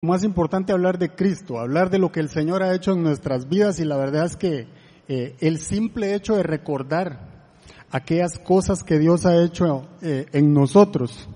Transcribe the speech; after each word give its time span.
más 0.00 0.22
importante 0.22 0.72
hablar 0.72 0.96
de 0.96 1.10
Cristo, 1.10 1.58
hablar 1.58 1.90
de 1.90 1.98
lo 1.98 2.12
que 2.12 2.20
el 2.20 2.28
Señor 2.28 2.62
ha 2.62 2.72
hecho 2.72 2.92
en 2.92 3.02
nuestras 3.02 3.48
vidas 3.48 3.80
y 3.80 3.84
la 3.84 3.96
verdad 3.96 4.26
es 4.26 4.36
que 4.36 4.68
eh, 5.08 5.34
el 5.40 5.58
simple 5.58 6.14
hecho 6.14 6.36
de 6.36 6.44
recordar 6.44 7.50
aquellas 7.90 8.38
cosas 8.38 8.84
que 8.84 9.00
Dios 9.00 9.26
ha 9.26 9.42
hecho 9.42 9.88
eh, 10.00 10.26
en 10.32 10.54
nosotros 10.54 11.28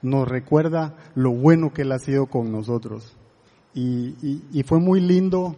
nos 0.00 0.26
recuerda 0.26 0.96
lo 1.14 1.32
bueno 1.32 1.74
que 1.74 1.82
Él 1.82 1.92
ha 1.92 1.98
sido 1.98 2.26
con 2.26 2.50
nosotros. 2.50 3.14
Y, 3.74 4.62
fue 4.64 4.78
muy 4.78 5.00
lindo 5.00 5.56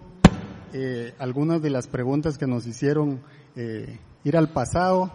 eh, 0.72 1.14
algunas 1.20 1.62
de 1.62 1.70
las 1.70 1.86
preguntas 1.86 2.36
que 2.36 2.48
nos 2.48 2.66
hicieron 2.66 3.20
ir 4.24 4.36
al 4.36 4.48
pasado. 4.48 5.12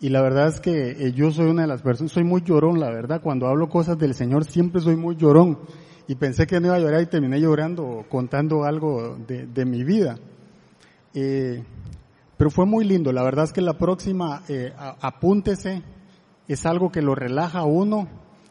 Y 0.00 0.08
la 0.08 0.22
verdad 0.22 0.48
es 0.48 0.60
que 0.60 0.92
eh, 0.92 1.12
yo 1.12 1.30
soy 1.30 1.50
una 1.50 1.62
de 1.62 1.68
las 1.68 1.82
personas, 1.82 2.12
soy 2.12 2.24
muy 2.24 2.42
llorón, 2.42 2.80
la 2.80 2.90
verdad. 2.90 3.20
Cuando 3.22 3.46
hablo 3.46 3.68
cosas 3.68 3.98
del 3.98 4.14
Señor 4.14 4.44
siempre 4.44 4.80
soy 4.80 4.96
muy 4.96 5.16
llorón. 5.16 5.58
Y 6.08 6.14
pensé 6.14 6.46
que 6.46 6.58
no 6.58 6.68
iba 6.68 6.76
a 6.76 6.80
llorar 6.80 7.02
y 7.02 7.06
terminé 7.06 7.40
llorando, 7.40 8.06
contando 8.08 8.64
algo 8.64 9.16
de, 9.26 9.64
mi 9.64 9.84
vida. 9.84 10.18
Eh, 11.14 11.62
pero 12.36 12.50
fue 12.50 12.64
muy 12.64 12.84
lindo. 12.84 13.12
La 13.12 13.22
verdad 13.22 13.44
es 13.44 13.52
que 13.52 13.60
la 13.60 13.74
próxima, 13.74 14.42
eh, 14.48 14.72
apúntese, 14.76 15.82
es 16.48 16.66
algo 16.66 16.90
que 16.90 17.02
lo 17.02 17.14
relaja 17.14 17.60
a 17.60 17.64
uno. 17.64 18.08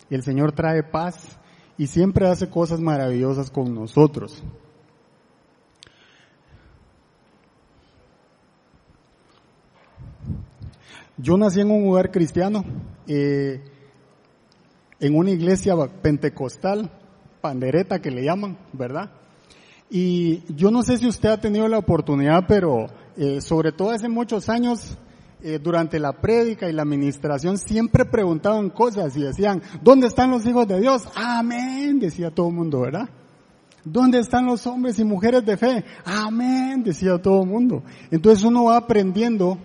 El 0.10 0.24
Señor 0.24 0.54
trae 0.54 0.84
paz 0.84 1.40
y 1.78 1.88
siempre 1.88 2.28
hace 2.28 2.50
cosas 2.50 2.80
maravillosas 2.80 3.50
con 3.50 3.74
nosotros. 3.74 4.44
Yo 11.22 11.38
nací 11.38 11.60
en 11.60 11.70
un 11.70 11.84
lugar 11.84 12.12
cristiano, 12.12 12.64
eh, 13.06 13.62
en 15.02 15.16
una 15.18 15.32
iglesia 15.32 15.76
pentecostal, 16.02 16.90
pandereta 17.42 18.00
que 18.00 18.10
le 18.10 18.24
llaman, 18.24 18.58
¿verdad? 18.72 19.12
Y 19.90 20.44
yo 20.56 20.72
no 20.72 20.82
sé 20.82 20.98
si 20.98 21.08
usted 21.08 21.30
ha 21.30 21.42
tenido 21.42 21.68
la 21.68 21.78
oportunidad, 21.78 22.46
pero 22.48 22.88
eh, 23.18 23.42
sobre 23.42 23.74
todo 23.74 23.92
hace 23.92 24.08
muchos 24.08 24.48
años, 24.48 24.98
eh, 25.42 25.60
durante 25.62 26.00
la 26.00 26.14
prédica 26.14 26.70
y 26.70 26.74
la 26.74 26.84
administración, 26.84 27.58
siempre 27.58 28.06
preguntaban 28.06 28.70
cosas 28.70 29.16
y 29.18 29.24
decían, 29.24 29.62
¿dónde 29.82 30.08
están 30.08 30.32
los 30.32 30.46
hijos 30.46 30.70
de 30.70 30.80
Dios? 30.80 31.04
Amén, 31.16 32.00
decía 32.00 32.32
todo 32.32 32.48
el 32.48 32.56
mundo, 32.56 32.80
¿verdad? 32.80 33.10
¿Dónde 33.84 34.20
están 34.20 34.46
los 34.46 34.66
hombres 34.68 34.98
y 35.00 35.04
mujeres 35.04 35.46
de 35.46 35.58
fe? 35.58 35.84
Amén, 36.06 36.82
decía 36.82 37.22
todo 37.22 37.44
el 37.44 37.50
mundo. 37.50 37.84
Entonces 38.10 38.46
uno 38.46 38.66
va 38.66 38.78
aprendiendo 38.78 39.58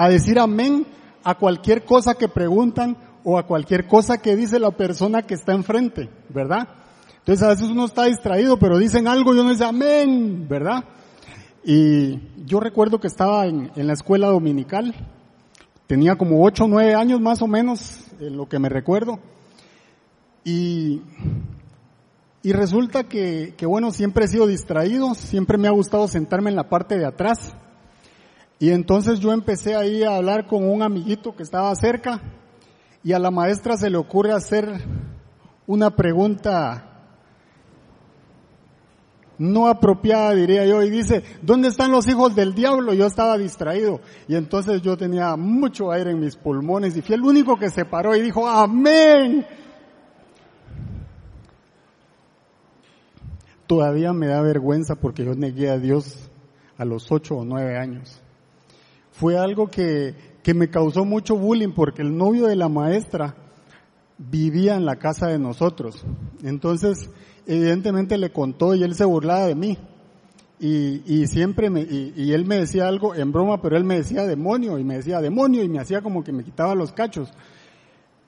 a 0.00 0.08
decir 0.08 0.38
amén 0.38 0.86
a 1.22 1.34
cualquier 1.34 1.84
cosa 1.84 2.14
que 2.14 2.26
preguntan 2.26 2.96
o 3.22 3.36
a 3.36 3.46
cualquier 3.46 3.86
cosa 3.86 4.16
que 4.16 4.34
dice 4.34 4.58
la 4.58 4.70
persona 4.70 5.26
que 5.26 5.34
está 5.34 5.52
enfrente, 5.52 6.08
¿verdad? 6.30 6.68
Entonces 7.18 7.46
a 7.46 7.50
veces 7.50 7.68
uno 7.68 7.84
está 7.84 8.04
distraído, 8.06 8.58
pero 8.58 8.78
dicen 8.78 9.06
algo 9.06 9.34
y 9.34 9.40
uno 9.40 9.50
dice 9.50 9.66
amén, 9.66 10.48
¿verdad? 10.48 10.84
Y 11.62 12.18
yo 12.46 12.60
recuerdo 12.60 12.98
que 12.98 13.08
estaba 13.08 13.46
en, 13.46 13.70
en 13.76 13.86
la 13.86 13.92
escuela 13.92 14.28
dominical, 14.28 14.94
tenía 15.86 16.16
como 16.16 16.42
ocho 16.46 16.64
o 16.64 16.68
nueve 16.68 16.94
años 16.94 17.20
más 17.20 17.42
o 17.42 17.46
menos, 17.46 18.00
en 18.20 18.38
lo 18.38 18.48
que 18.48 18.58
me 18.58 18.70
recuerdo, 18.70 19.18
y, 20.44 21.02
y 22.42 22.52
resulta 22.54 23.04
que, 23.04 23.52
que 23.54 23.66
bueno, 23.66 23.90
siempre 23.90 24.24
he 24.24 24.28
sido 24.28 24.46
distraído, 24.46 25.14
siempre 25.14 25.58
me 25.58 25.68
ha 25.68 25.72
gustado 25.72 26.08
sentarme 26.08 26.48
en 26.48 26.56
la 26.56 26.70
parte 26.70 26.96
de 26.96 27.04
atrás, 27.04 27.54
y 28.60 28.70
entonces 28.72 29.20
yo 29.20 29.32
empecé 29.32 29.74
ahí 29.74 30.04
a 30.04 30.16
hablar 30.16 30.46
con 30.46 30.68
un 30.68 30.82
amiguito 30.82 31.34
que 31.34 31.42
estaba 31.42 31.74
cerca 31.74 32.20
y 33.02 33.14
a 33.14 33.18
la 33.18 33.30
maestra 33.30 33.78
se 33.78 33.88
le 33.88 33.96
ocurre 33.96 34.32
hacer 34.32 34.68
una 35.66 35.96
pregunta 35.96 36.86
no 39.38 39.66
apropiada, 39.66 40.34
diría 40.34 40.66
yo, 40.66 40.82
y 40.82 40.90
dice, 40.90 41.24
¿dónde 41.40 41.68
están 41.68 41.90
los 41.90 42.06
hijos 42.06 42.36
del 42.36 42.54
diablo? 42.54 42.92
Yo 42.92 43.06
estaba 43.06 43.38
distraído 43.38 44.02
y 44.28 44.36
entonces 44.36 44.82
yo 44.82 44.98
tenía 44.98 45.34
mucho 45.36 45.90
aire 45.90 46.10
en 46.10 46.20
mis 46.20 46.36
pulmones 46.36 46.94
y 46.94 47.00
fui 47.00 47.14
el 47.14 47.22
único 47.22 47.56
que 47.56 47.70
se 47.70 47.86
paró 47.86 48.14
y 48.14 48.20
dijo, 48.20 48.46
amén. 48.46 49.46
Todavía 53.66 54.12
me 54.12 54.26
da 54.26 54.42
vergüenza 54.42 54.96
porque 54.96 55.24
yo 55.24 55.34
negué 55.34 55.70
a 55.70 55.78
Dios 55.78 56.28
a 56.76 56.84
los 56.84 57.10
ocho 57.10 57.36
o 57.36 57.44
nueve 57.46 57.78
años 57.78 58.19
fue 59.20 59.36
algo 59.36 59.68
que, 59.68 60.14
que 60.42 60.54
me 60.54 60.70
causó 60.70 61.04
mucho 61.04 61.36
bullying 61.36 61.72
porque 61.72 62.00
el 62.00 62.16
novio 62.16 62.46
de 62.46 62.56
la 62.56 62.70
maestra 62.70 63.34
vivía 64.16 64.76
en 64.76 64.86
la 64.86 64.96
casa 64.96 65.26
de 65.26 65.38
nosotros. 65.38 66.06
Entonces, 66.42 67.10
evidentemente 67.46 68.16
le 68.16 68.32
contó 68.32 68.74
y 68.74 68.82
él 68.82 68.94
se 68.94 69.04
burlaba 69.04 69.46
de 69.46 69.54
mí. 69.54 69.76
Y, 70.58 71.02
y 71.04 71.26
siempre 71.26 71.68
me, 71.68 71.82
y, 71.82 72.32
él 72.32 72.46
me 72.46 72.56
decía 72.56 72.88
algo 72.88 73.14
en 73.14 73.30
broma, 73.30 73.60
pero 73.60 73.76
él 73.76 73.84
me 73.84 73.96
decía 73.96 74.24
demonio 74.24 74.78
y 74.78 74.84
me 74.84 74.96
decía 74.96 75.20
demonio 75.20 75.64
y 75.64 75.68
me 75.68 75.80
hacía 75.80 76.00
como 76.00 76.24
que 76.24 76.32
me 76.32 76.42
quitaba 76.42 76.74
los 76.74 76.92
cachos. 76.92 77.30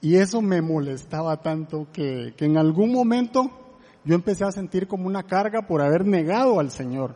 Y 0.03 0.17
eso 0.17 0.43
me 0.43 0.61
molestaba 0.61 1.39
tanto 1.39 1.87
que, 1.91 2.35
que 2.37 2.45
en 2.45 2.59
algún 2.59 2.93
momento 2.93 3.51
yo 4.05 4.15
empecé 4.15 4.45
a 4.45 4.53
sentir 4.53 4.87
como 4.87 5.07
una 5.07 5.23
carga 5.23 5.63
por 5.63 5.81
haber 5.81 6.05
negado 6.05 6.61
al 6.61 6.71
Señor. 6.71 7.15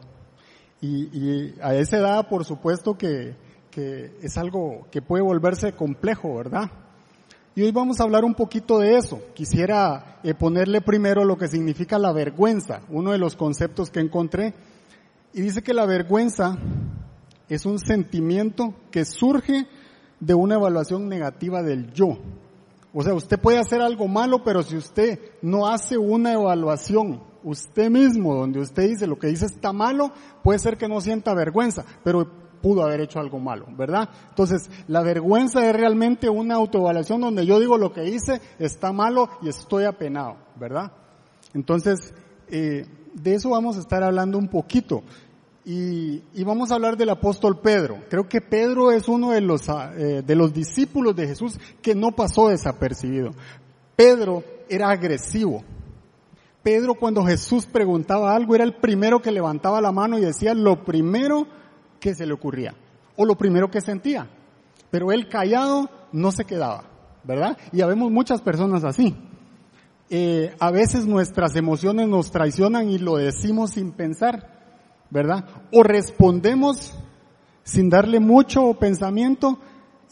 Y, 0.81 1.11
y 1.13 1.55
a 1.61 1.75
esa 1.75 1.99
edad, 1.99 2.29
por 2.31 2.47
supuesto 2.47 2.97
que, 2.97 3.45
que 3.77 4.11
es 4.23 4.39
algo 4.39 4.87
que 4.91 5.03
puede 5.03 5.23
volverse 5.23 5.73
complejo, 5.73 6.35
¿verdad? 6.35 6.71
Y 7.55 7.61
hoy 7.61 7.73
vamos 7.73 8.01
a 8.01 8.05
hablar 8.05 8.25
un 8.25 8.33
poquito 8.33 8.79
de 8.79 8.97
eso. 8.97 9.21
Quisiera 9.35 10.19
eh, 10.23 10.33
ponerle 10.33 10.81
primero 10.81 11.27
lo 11.27 11.37
que 11.37 11.47
significa 11.47 11.99
la 11.99 12.11
vergüenza, 12.11 12.81
uno 12.89 13.13
de 13.13 13.19
los 13.19 13.37
conceptos 13.37 13.91
que 13.91 14.01
encontré. 14.01 14.55
Y 15.35 15.43
dice 15.43 15.61
que 15.61 15.75
la 15.75 15.85
vergüenza 15.85 16.57
es 17.51 17.67
un 17.67 17.79
sentimiento 17.79 18.73
que 18.91 19.05
surge 19.05 19.67
de 20.21 20.33
una 20.33 20.55
evaluación 20.55 21.07
negativa 21.07 21.63
del 21.63 21.93
yo. 21.93 22.17
O 22.95 23.03
sea, 23.03 23.13
usted 23.13 23.39
puede 23.39 23.59
hacer 23.59 23.83
algo 23.83 24.09
malo, 24.09 24.43
pero 24.43 24.63
si 24.63 24.75
usted 24.75 25.21
no 25.43 25.67
hace 25.67 25.99
una 25.99 26.33
evaluación 26.33 27.21
usted 27.45 27.91
mismo, 27.91 28.35
donde 28.35 28.59
usted 28.59 28.89
dice 28.89 29.07
lo 29.07 29.19
que 29.19 29.27
dice 29.27 29.45
está 29.45 29.75
malo, 29.75 30.13
puede 30.43 30.59
ser 30.61 30.79
que 30.79 30.89
no 30.89 31.03
sienta 31.03 31.35
vergüenza, 31.35 31.85
pero 32.03 32.46
pudo 32.61 32.83
haber 32.85 33.01
hecho 33.01 33.21
algo 33.21 33.39
malo, 33.39 33.67
¿verdad? 33.77 34.09
Entonces, 34.29 34.71
la 34.89 35.03
vergüenza 35.03 35.69
es 35.69 35.75
realmente 35.75 36.29
una 36.29 36.57
autoevaluación 36.57 37.21
donde 37.21 37.47
yo 37.47 37.61
digo 37.61 37.79
lo 37.79 37.93
que 37.93 38.09
hice 38.09 38.41
está 38.59 38.93
malo 38.93 39.29
y 39.43 39.49
estoy 39.49 39.85
apenado, 39.85 40.37
¿verdad? 40.57 40.93
Entonces, 41.55 42.13
eh, 42.49 42.87
de 43.15 43.35
eso 43.35 43.51
vamos 43.51 43.77
a 43.77 43.81
estar 43.81 44.03
hablando 44.03 44.39
un 44.39 44.49
poquito. 44.49 45.03
Y, 45.69 46.23
vamos 46.45 46.71
a 46.71 46.77
hablar 46.77 46.97
del 46.97 47.11
apóstol 47.11 47.59
Pedro. 47.59 48.05
Creo 48.09 48.29
que 48.29 48.41
Pedro 48.41 48.93
es 48.93 49.09
uno 49.09 49.33
de 49.33 49.41
los, 49.41 49.69
eh, 49.69 50.23
de 50.25 50.37
los 50.37 50.53
discípulos 50.53 51.17
de 51.17 51.27
Jesús 51.27 51.59
que 51.83 51.95
no 51.97 52.13
pasó 52.13 52.49
desapercibido. 52.49 53.33
Pedro 53.97 54.45
era 54.69 54.91
agresivo. 54.91 55.65
Pedro 56.63 56.95
cuando 56.95 57.25
Jesús 57.25 57.67
preguntaba 57.67 58.35
algo 58.35 58.55
era 58.55 58.63
el 58.63 58.75
primero 58.75 59.21
que 59.21 59.33
levantaba 59.33 59.81
la 59.81 59.91
mano 59.91 60.19
y 60.19 60.21
decía 60.21 60.55
lo 60.55 60.85
primero 60.85 61.49
se 62.15 62.27
le 62.27 62.33
ocurría 62.33 62.75
o 63.17 63.25
lo 63.25 63.37
primero 63.37 63.71
que 63.71 63.81
sentía. 63.81 64.29
Pero 64.91 65.13
él 65.13 65.29
callado 65.29 65.91
no 66.13 66.31
se 66.31 66.45
quedaba, 66.45 66.85
¿verdad? 67.25 67.57
Y 67.73 67.81
habemos 67.81 68.11
muchas 68.11 68.41
personas 68.41 68.85
así. 68.85 69.15
Eh, 70.09 70.55
a 70.61 70.71
veces 70.71 71.07
nuestras 71.07 71.57
emociones 71.57 72.09
nos 72.09 72.31
traicionan 72.31 72.89
y 72.89 72.99
lo 72.99 73.17
decimos 73.17 73.73
sin 73.73 73.91
pensar, 73.93 74.49
¿verdad? 75.11 75.45
O 75.73 75.83
respondemos 75.83 76.97
sin 77.65 77.91
darle 77.91 78.21
mucho 78.21 78.75
pensamiento 78.75 79.59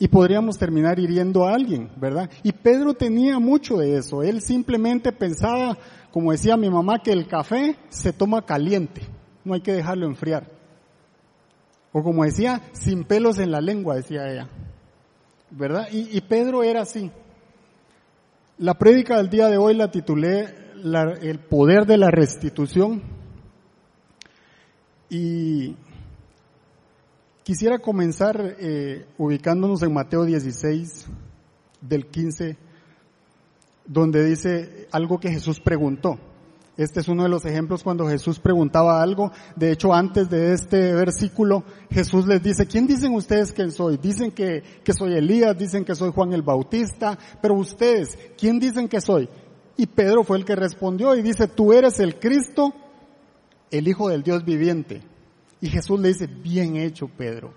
y 0.00 0.08
podríamos 0.08 0.58
terminar 0.58 0.98
hiriendo 0.98 1.46
a 1.46 1.54
alguien, 1.54 1.90
¿verdad? 1.96 2.28
Y 2.42 2.50
Pedro 2.50 2.94
tenía 2.94 3.38
mucho 3.38 3.76
de 3.76 3.96
eso. 3.96 4.24
Él 4.24 4.40
simplemente 4.40 5.12
pensaba, 5.12 5.78
como 6.10 6.32
decía 6.32 6.56
mi 6.56 6.68
mamá, 6.68 6.98
que 6.98 7.12
el 7.12 7.28
café 7.28 7.76
se 7.90 8.12
toma 8.12 8.44
caliente, 8.44 9.02
no 9.44 9.54
hay 9.54 9.60
que 9.60 9.72
dejarlo 9.72 10.06
enfriar. 10.06 10.48
O 11.96 12.02
como 12.02 12.24
decía, 12.24 12.60
sin 12.72 13.04
pelos 13.04 13.38
en 13.38 13.52
la 13.52 13.60
lengua, 13.60 13.94
decía 13.94 14.28
ella. 14.28 14.48
¿Verdad? 15.52 15.86
Y, 15.92 16.20
Pedro 16.22 16.64
era 16.64 16.82
así. 16.82 17.12
La 18.58 18.74
prédica 18.74 19.16
del 19.18 19.30
día 19.30 19.46
de 19.46 19.58
hoy 19.58 19.74
la 19.74 19.92
titulé 19.92 20.56
El 21.22 21.38
poder 21.38 21.86
de 21.86 21.96
la 21.96 22.10
restitución. 22.10 23.00
Y 25.08 25.76
quisiera 27.44 27.78
comenzar 27.78 28.56
eh, 28.58 29.06
ubicándonos 29.16 29.80
en 29.84 29.94
Mateo 29.94 30.24
16, 30.24 31.06
del 31.80 32.06
15, 32.06 32.56
donde 33.86 34.24
dice 34.24 34.88
algo 34.90 35.20
que 35.20 35.30
Jesús 35.30 35.60
preguntó. 35.60 36.18
Este 36.76 37.00
es 37.00 37.08
uno 37.08 37.22
de 37.22 37.28
los 37.28 37.44
ejemplos 37.44 37.84
cuando 37.84 38.08
Jesús 38.08 38.40
preguntaba 38.40 39.00
algo. 39.00 39.30
De 39.54 39.70
hecho, 39.70 39.94
antes 39.94 40.28
de 40.28 40.52
este 40.52 40.92
versículo, 40.92 41.62
Jesús 41.88 42.26
les 42.26 42.42
dice, 42.42 42.66
¿quién 42.66 42.88
dicen 42.88 43.14
ustedes 43.14 43.52
que 43.52 43.70
soy? 43.70 43.96
Dicen 43.96 44.32
que, 44.32 44.62
que 44.82 44.92
soy 44.92 45.14
Elías, 45.14 45.56
dicen 45.56 45.84
que 45.84 45.94
soy 45.94 46.10
Juan 46.10 46.32
el 46.32 46.42
Bautista, 46.42 47.16
pero 47.40 47.54
ustedes, 47.54 48.18
¿quién 48.36 48.58
dicen 48.58 48.88
que 48.88 49.00
soy? 49.00 49.28
Y 49.76 49.86
Pedro 49.86 50.24
fue 50.24 50.36
el 50.36 50.44
que 50.44 50.56
respondió 50.56 51.14
y 51.14 51.22
dice, 51.22 51.46
tú 51.46 51.72
eres 51.72 52.00
el 52.00 52.18
Cristo, 52.18 52.72
el 53.70 53.86
Hijo 53.86 54.08
del 54.08 54.24
Dios 54.24 54.44
viviente. 54.44 55.02
Y 55.60 55.68
Jesús 55.68 56.00
le 56.00 56.08
dice, 56.08 56.26
bien 56.26 56.76
hecho 56.76 57.06
Pedro, 57.06 57.54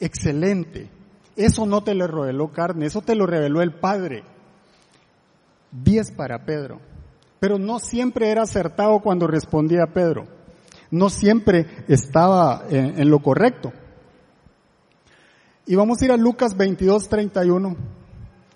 excelente. 0.00 0.90
Eso 1.36 1.66
no 1.66 1.84
te 1.84 1.94
lo 1.94 2.08
reveló 2.08 2.52
carne, 2.52 2.86
eso 2.86 3.00
te 3.00 3.14
lo 3.14 3.26
reveló 3.26 3.62
el 3.62 3.72
Padre. 3.72 4.24
Diez 5.70 6.10
para 6.10 6.44
Pedro. 6.44 6.89
Pero 7.40 7.58
no 7.58 7.78
siempre 7.78 8.30
era 8.30 8.42
acertado 8.42 9.00
cuando 9.00 9.26
respondía 9.26 9.92
Pedro. 9.92 10.26
No 10.90 11.08
siempre 11.08 11.66
estaba 11.88 12.64
en, 12.68 13.08
lo 13.10 13.20
correcto. 13.20 13.72
Y 15.66 15.74
vamos 15.74 16.00
a 16.00 16.04
ir 16.04 16.12
a 16.12 16.16
Lucas 16.16 16.56
22, 16.56 17.08
31. 17.08 17.76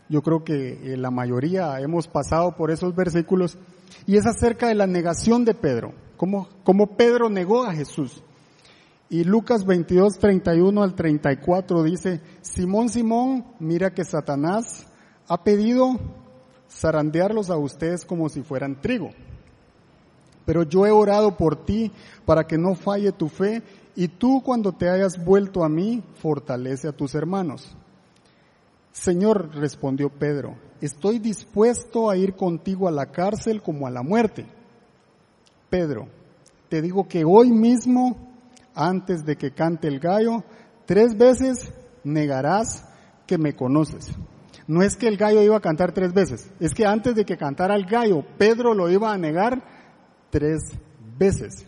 Yo 0.09 0.23
creo 0.23 0.45
que 0.45 0.93
eh, 0.93 0.97
la 0.97 1.11
mayoría 1.11 1.81
hemos 1.81 2.09
pasado 2.09 2.57
por 2.57 2.71
esos 2.71 2.95
versículos. 2.95 3.57
Y 4.07 4.17
es 4.17 4.27
acerca 4.27 4.69
de 4.69 4.75
la 4.75 4.87
negación 4.87 5.45
de 5.45 5.55
Pedro. 5.55 5.95
Cómo 6.17 6.97
Pedro 6.97 7.31
negó 7.31 7.65
a 7.65 7.73
Jesús. 7.73 8.23
Y 9.09 9.25
Lucas 9.25 9.65
22, 9.65 10.19
31 10.19 10.83
al 10.83 10.95
34 10.95 11.83
dice, 11.83 12.21
Simón, 12.41 12.89
Simón, 12.89 13.45
mira 13.61 13.95
que 13.95 14.05
Satanás 14.05 14.87
ha 15.29 15.45
pedido 15.45 16.01
zarandearlos 16.75 17.51
a 17.51 17.57
ustedes 17.57 18.05
como 18.05 18.29
si 18.29 18.43
fueran 18.43 18.81
trigo. 18.81 19.11
Pero 20.45 20.65
yo 20.65 20.87
he 20.87 20.91
orado 20.91 21.37
por 21.37 21.65
ti 21.65 21.91
para 22.27 22.47
que 22.47 22.59
no 22.59 22.75
falle 22.75 23.13
tu 23.13 23.29
fe 23.29 23.63
y 23.97 24.09
tú 24.09 24.43
cuando 24.45 24.73
te 24.73 24.91
hayas 24.91 25.23
vuelto 25.25 25.65
a 25.65 25.69
mí, 25.69 26.03
fortalece 26.17 26.89
a 26.89 26.93
tus 26.93 27.15
hermanos. 27.15 27.75
Señor, 28.93 29.55
respondió 29.55 30.11
Pedro, 30.11 30.57
estoy 30.81 31.19
dispuesto 31.19 32.11
a 32.11 32.17
ir 32.17 32.35
contigo 32.35 32.89
a 32.89 32.93
la 32.93 33.07
cárcel 33.07 33.63
como 33.63 33.87
a 33.87 33.91
la 33.91 34.03
muerte. 34.03 34.47
Pedro, 35.71 36.09
te 36.69 36.83
digo 36.83 37.09
que 37.09 37.25
hoy 37.25 37.51
mismo, 37.51 38.17
antes 38.75 39.25
de 39.25 39.37
que 39.37 39.53
cante 39.53 39.89
el 39.89 39.99
gallo, 39.99 40.45
tres 40.87 41.17
veces 41.17 41.73
negarás 42.05 42.85
que 43.27 43.39
me 43.39 43.55
conoces. 43.55 44.11
No 44.67 44.83
es 44.83 44.97
que 44.97 45.09
el 45.09 45.17
gallo 45.17 45.43
iba 45.43 45.57
a 45.57 45.61
cantar 45.61 45.93
tres 45.93 46.13
veces, 46.15 46.51
es 46.61 46.73
que 46.73 46.87
antes 46.87 47.15
de 47.15 47.25
que 47.25 47.37
cantara 47.37 47.75
el 47.75 47.85
gallo, 47.85 48.25
Pedro 48.39 48.75
lo 48.75 48.91
iba 48.91 49.13
a 49.13 49.19
negar 49.19 49.63
tres 50.31 50.73
veces. 51.19 51.67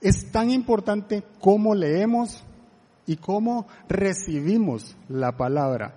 Es 0.00 0.30
tan 0.30 0.50
importante 0.50 1.24
cómo 1.40 1.74
leemos 1.74 2.44
y 3.06 3.16
cómo 3.16 3.66
recibimos 3.88 4.96
la 5.08 5.36
palabra. 5.36 5.94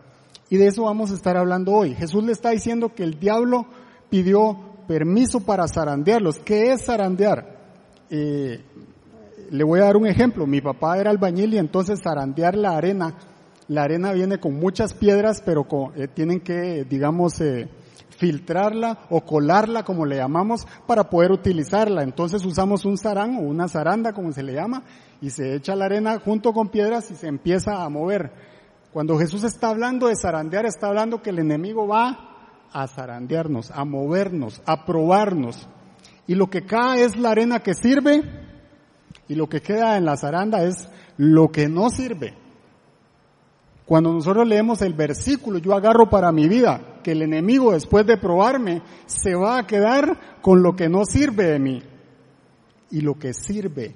Y 0.49 0.57
de 0.57 0.67
eso 0.67 0.83
vamos 0.83 1.11
a 1.11 1.15
estar 1.15 1.35
hablando 1.35 1.73
hoy. 1.73 1.93
Jesús 1.93 2.23
le 2.23 2.31
está 2.31 2.51
diciendo 2.51 2.93
que 2.95 3.03
el 3.03 3.19
diablo 3.19 3.65
pidió 4.09 4.57
permiso 4.87 5.41
para 5.41 5.67
zarandearlos. 5.67 6.39
¿Qué 6.39 6.71
es 6.71 6.85
zarandear? 6.85 7.57
Eh, 8.09 8.61
le 9.51 9.63
voy 9.63 9.81
a 9.81 9.85
dar 9.85 9.97
un 9.97 10.07
ejemplo. 10.07 10.47
Mi 10.47 10.61
papá 10.61 10.97
era 10.97 11.11
albañil 11.11 11.53
y 11.53 11.57
entonces 11.57 12.01
zarandear 12.01 12.55
la 12.55 12.77
arena. 12.77 13.13
La 13.67 13.83
arena 13.83 14.13
viene 14.13 14.39
con 14.39 14.55
muchas 14.55 14.93
piedras, 14.93 15.41
pero 15.45 15.67
eh, 15.95 16.07
tienen 16.07 16.39
que, 16.39 16.85
digamos, 16.85 17.41
eh, 17.41 17.69
filtrarla 18.17 18.99
o 19.09 19.21
colarla, 19.21 19.83
como 19.83 20.05
le 20.05 20.17
llamamos, 20.17 20.65
para 20.87 21.09
poder 21.09 21.31
utilizarla. 21.31 22.03
Entonces 22.03 22.45
usamos 22.45 22.85
un 22.85 22.97
zarán 22.97 23.35
o 23.35 23.41
una 23.41 23.67
zaranda, 23.67 24.13
como 24.13 24.31
se 24.31 24.43
le 24.43 24.53
llama, 24.53 24.83
y 25.21 25.29
se 25.29 25.55
echa 25.55 25.75
la 25.75 25.85
arena 25.85 26.19
junto 26.19 26.53
con 26.53 26.69
piedras 26.69 27.11
y 27.11 27.15
se 27.15 27.27
empieza 27.27 27.83
a 27.83 27.89
mover. 27.89 28.31
Cuando 28.91 29.17
Jesús 29.17 29.43
está 29.43 29.69
hablando 29.69 30.07
de 30.07 30.15
zarandear, 30.15 30.65
está 30.65 30.87
hablando 30.87 31.21
que 31.21 31.29
el 31.29 31.39
enemigo 31.39 31.87
va 31.87 32.67
a 32.71 32.87
zarandearnos, 32.87 33.71
a 33.71 33.85
movernos, 33.85 34.61
a 34.65 34.85
probarnos. 34.85 35.67
Y 36.25 36.35
lo 36.35 36.49
que 36.49 36.65
cae 36.65 37.03
es 37.03 37.15
la 37.17 37.31
arena 37.31 37.59
que 37.59 37.73
sirve 37.73 38.23
y 39.27 39.35
lo 39.35 39.47
que 39.47 39.61
queda 39.61 39.97
en 39.97 40.05
la 40.05 40.17
zaranda 40.17 40.63
es 40.63 40.89
lo 41.17 41.49
que 41.51 41.67
no 41.67 41.89
sirve. 41.89 42.33
Cuando 43.87 44.11
nosotros 44.11 44.45
leemos 44.45 44.81
el 44.81 44.93
versículo, 44.93 45.59
yo 45.59 45.73
agarro 45.73 46.09
para 46.09 46.33
mi 46.33 46.49
vida 46.49 46.99
que 47.01 47.13
el 47.13 47.21
enemigo 47.21 47.71
después 47.71 48.05
de 48.05 48.17
probarme 48.17 48.81
se 49.05 49.33
va 49.33 49.57
a 49.57 49.65
quedar 49.65 50.41
con 50.41 50.61
lo 50.61 50.75
que 50.75 50.89
no 50.89 51.05
sirve 51.05 51.45
de 51.45 51.57
mí. 51.59 51.81
Y 52.91 52.99
lo 52.99 53.17
que 53.17 53.33
sirve 53.33 53.95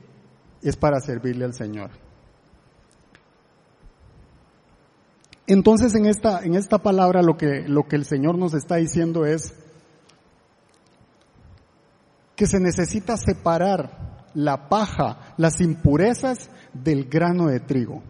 es 0.62 0.78
para 0.78 1.02
servirle 1.02 1.44
al 1.44 1.54
Señor. 1.54 1.90
Entonces 5.46 5.94
en 5.96 6.06
esta, 6.06 6.42
en 6.42 6.56
esta 6.56 6.78
palabra 6.78 7.22
lo 7.22 7.36
que, 7.36 7.68
lo 7.68 7.86
que 7.90 7.98
el 7.98 8.06
Señor 8.06 8.38
nos 8.38 8.54
está 8.54 8.78
diciendo 8.78 9.26
es 9.26 9.54
que 12.38 12.48
se 12.48 12.62
necesita 12.62 13.18
separar 13.18 14.30
la 14.36 14.70
paja, 14.70 15.36
las 15.36 15.60
impurezas 15.60 16.50
del 16.74 17.10
grano 17.10 17.48
de 17.48 17.60
trigo. 17.60 18.02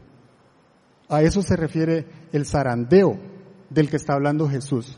A 1.11 1.21
eso 1.23 1.41
se 1.41 1.57
refiere 1.57 2.05
el 2.31 2.45
zarandeo 2.45 3.19
del 3.69 3.89
que 3.89 3.97
está 3.97 4.13
hablando 4.13 4.47
Jesús. 4.47 4.97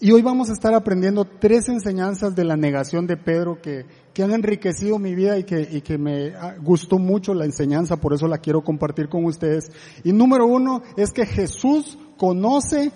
Y 0.00 0.10
hoy 0.10 0.22
vamos 0.22 0.48
a 0.48 0.54
estar 0.54 0.72
aprendiendo 0.74 1.26
tres 1.26 1.68
enseñanzas 1.68 2.34
de 2.34 2.44
la 2.44 2.56
negación 2.56 3.06
de 3.06 3.18
Pedro 3.18 3.60
que, 3.60 3.84
que 4.14 4.22
han 4.22 4.32
enriquecido 4.32 4.98
mi 4.98 5.14
vida 5.14 5.38
y 5.38 5.44
que, 5.44 5.68
y 5.70 5.82
que 5.82 5.98
me 5.98 6.32
gustó 6.62 6.98
mucho 6.98 7.34
la 7.34 7.44
enseñanza, 7.44 7.98
por 7.98 8.14
eso 8.14 8.26
la 8.26 8.38
quiero 8.38 8.64
compartir 8.64 9.10
con 9.10 9.26
ustedes. 9.26 9.70
Y 10.02 10.14
número 10.14 10.46
uno 10.46 10.82
es 10.96 11.12
que 11.12 11.26
Jesús 11.26 11.98
conoce 12.16 12.90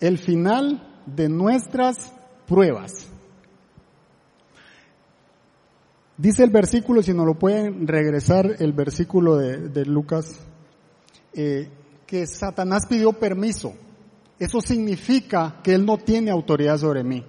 el 0.00 0.18
final 0.18 1.00
de 1.06 1.28
nuestras 1.28 2.12
pruebas. 2.48 3.08
Dice 6.16 6.42
el 6.42 6.50
versículo, 6.50 7.04
si 7.04 7.14
no 7.14 7.24
lo 7.24 7.38
pueden 7.38 7.86
regresar, 7.86 8.56
el 8.58 8.72
versículo 8.72 9.36
de, 9.36 9.68
de 9.68 9.84
Lucas, 9.84 10.40
eh, 11.32 11.68
que 12.06 12.26
Satanás 12.26 12.86
pidió 12.88 13.12
permiso 13.12 13.74
eso 14.38 14.60
significa 14.60 15.60
que 15.62 15.74
Él 15.74 15.84
no 15.84 15.98
tiene 15.98 16.30
autoridad 16.30 16.78
sobre 16.78 17.02
mí. 17.02 17.24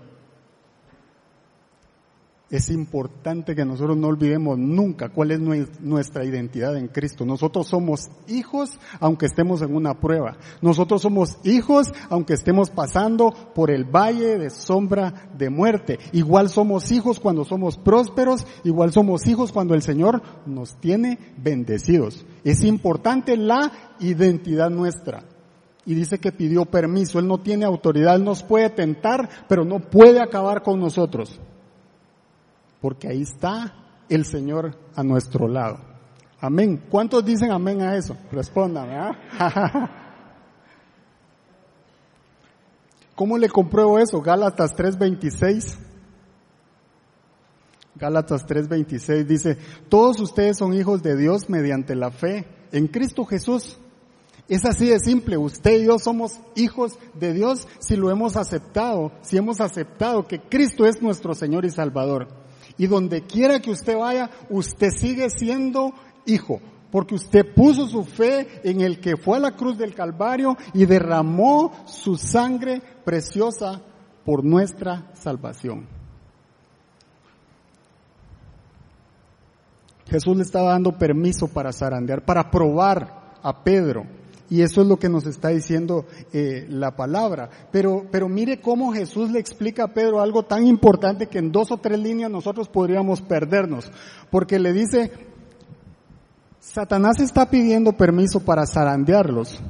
Es 2.51 2.71
importante 2.71 3.53
que 3.53 3.63
nosotros 3.63 3.95
no 3.95 4.07
olvidemos 4.07 4.57
nunca 4.57 5.09
cuál 5.09 5.31
es 5.31 5.39
nuestra 5.39 6.25
identidad 6.25 6.75
en 6.77 6.87
Cristo. 6.87 7.23
Nosotros 7.23 7.67
somos 7.67 8.09
hijos 8.27 8.79
aunque 8.99 9.27
estemos 9.27 9.61
en 9.61 9.75
una 9.75 9.99
prueba. 9.99 10.37
Nosotros 10.59 11.03
somos 11.03 11.37
hijos 11.43 11.93
aunque 12.09 12.33
estemos 12.33 12.71
pasando 12.71 13.31
por 13.53 13.69
el 13.69 13.83
valle 13.85 14.39
de 14.39 14.49
sombra 14.49 15.29
de 15.37 15.51
muerte. 15.51 15.99
Igual 16.11 16.49
somos 16.49 16.91
hijos 16.91 17.19
cuando 17.19 17.45
somos 17.45 17.77
prósperos, 17.77 18.47
igual 18.63 18.91
somos 18.91 19.27
hijos 19.27 19.51
cuando 19.51 19.75
el 19.75 19.83
Señor 19.83 20.23
nos 20.47 20.75
tiene 20.77 21.19
bendecidos. 21.37 22.25
Es 22.43 22.63
importante 22.63 23.37
la 23.37 23.71
identidad 23.99 24.71
nuestra 24.71 25.23
y 25.85 25.93
dice 25.93 26.17
que 26.17 26.31
pidió 26.31 26.65
permiso. 26.65 27.19
Él 27.19 27.27
no 27.27 27.37
tiene 27.37 27.65
autoridad, 27.65 28.15
Él 28.15 28.23
nos 28.23 28.41
puede 28.41 28.71
tentar, 28.71 29.29
pero 29.47 29.65
no 29.65 29.79
puede 29.79 30.19
acabar 30.19 30.63
con 30.63 30.79
nosotros. 30.79 31.39
Porque 32.81 33.07
ahí 33.07 33.21
está 33.21 33.73
el 34.09 34.25
Señor 34.25 34.77
a 34.95 35.03
nuestro 35.03 35.47
lado. 35.47 35.79
Amén. 36.41 36.85
¿Cuántos 36.89 37.25
dicen 37.25 37.51
amén 37.51 37.81
a 37.81 37.95
eso? 37.95 38.15
Respondan, 38.31 38.89
¿ah? 38.91 39.89
¿Cómo 43.15 43.37
le 43.37 43.49
compruebo 43.49 43.99
eso? 43.99 44.21
Gálatas 44.21 44.73
3:26. 44.75 45.77
Gálatas 47.95 48.47
3:26 48.47 49.25
dice, 49.25 49.57
todos 49.89 50.21
ustedes 50.21 50.57
son 50.57 50.73
hijos 50.73 51.03
de 51.03 51.17
Dios 51.17 51.49
mediante 51.49 51.95
la 51.95 52.11
fe 52.11 52.47
en 52.71 52.87
Cristo 52.87 53.25
Jesús. 53.25 53.77
Es 54.47 54.63
así 54.65 54.87
de 54.87 54.99
simple. 54.99 55.37
Usted 55.37 55.81
y 55.81 55.85
yo 55.87 55.99
somos 55.99 56.39
hijos 56.55 56.97
de 57.13 57.33
Dios 57.33 57.67
si 57.79 57.97
lo 57.97 58.09
hemos 58.09 58.37
aceptado, 58.37 59.11
si 59.21 59.35
hemos 59.35 59.59
aceptado 59.59 60.25
que 60.25 60.39
Cristo 60.39 60.85
es 60.85 61.01
nuestro 61.01 61.35
Señor 61.35 61.65
y 61.65 61.71
Salvador. 61.71 62.29
Y 62.79 62.87
donde 62.87 63.21
quiera 63.23 63.59
que 63.59 63.69
usted 63.69 63.95
vaya, 63.95 64.31
usted 64.49 64.89
sigue 64.89 65.29
siendo 65.29 65.93
hijo, 66.25 66.61
porque 66.89 67.13
usted 67.13 67.53
puso 67.53 67.85
su 67.85 68.05
fe 68.05 68.61
en 68.63 68.81
el 68.81 68.99
que 68.99 69.17
fue 69.17 69.37
a 69.37 69.41
la 69.41 69.51
cruz 69.51 69.77
del 69.77 69.93
Calvario 69.93 70.57
y 70.73 70.85
derramó 70.85 71.73
su 71.85 72.15
sangre 72.15 72.81
preciosa 73.03 73.81
por 74.25 74.45
nuestra 74.45 75.11
salvación. 75.13 75.87
Jesús 80.07 80.37
le 80.37 80.43
estaba 80.43 80.71
dando 80.71 80.97
permiso 80.97 81.49
para 81.49 81.73
zarandear, 81.73 82.23
para 82.23 82.49
probar 82.49 83.37
a 83.43 83.63
Pedro 83.63 84.05
y 84.49 84.61
eso 84.61 84.81
es 84.81 84.87
lo 84.87 84.97
que 84.97 85.09
nos 85.09 85.25
está 85.25 85.49
diciendo 85.49 86.05
eh, 86.33 86.65
la 86.69 86.95
palabra. 86.95 87.49
Pero, 87.71 88.05
pero 88.11 88.27
mire 88.27 88.59
cómo 88.59 88.91
Jesús 88.93 89.29
le 89.29 89.39
explica 89.39 89.83
a 89.83 89.93
Pedro 89.93 90.21
algo 90.21 90.43
tan 90.43 90.65
importante 90.65 91.27
que 91.27 91.37
en 91.37 91.51
dos 91.51 91.71
o 91.71 91.77
tres 91.77 91.99
líneas 91.99 92.31
nosotros 92.31 92.67
podríamos 92.67 93.21
perdernos. 93.21 93.91
Porque 94.31 94.57
le 94.57 94.73
dice, 94.73 95.11
Satanás 96.59 97.19
está 97.19 97.49
pidiendo 97.49 97.93
permiso 97.93 98.39
para 98.39 98.65
zarandearlos, 98.65 99.61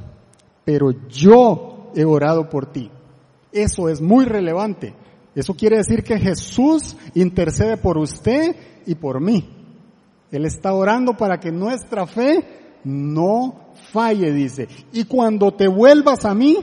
pero 0.64 0.92
yo 1.08 1.92
he 1.94 2.04
orado 2.04 2.48
por 2.48 2.66
ti. 2.66 2.90
Eso 3.52 3.88
es 3.88 4.00
muy 4.00 4.24
relevante. 4.24 4.94
Eso 5.34 5.54
quiere 5.54 5.76
decir 5.76 6.02
que 6.02 6.18
Jesús 6.18 6.96
intercede 7.14 7.76
por 7.76 7.98
usted 7.98 8.56
y 8.86 8.94
por 8.94 9.20
mí. 9.20 9.48
Él 10.30 10.46
está 10.46 10.72
orando 10.72 11.16
para 11.16 11.38
que 11.38 11.50
nuestra 11.50 12.06
fe 12.06 12.44
no 12.84 13.69
falle, 13.90 14.32
dice. 14.32 14.68
Y 14.92 15.04
cuando 15.04 15.52
te 15.52 15.68
vuelvas 15.68 16.24
a 16.24 16.34
mí, 16.34 16.56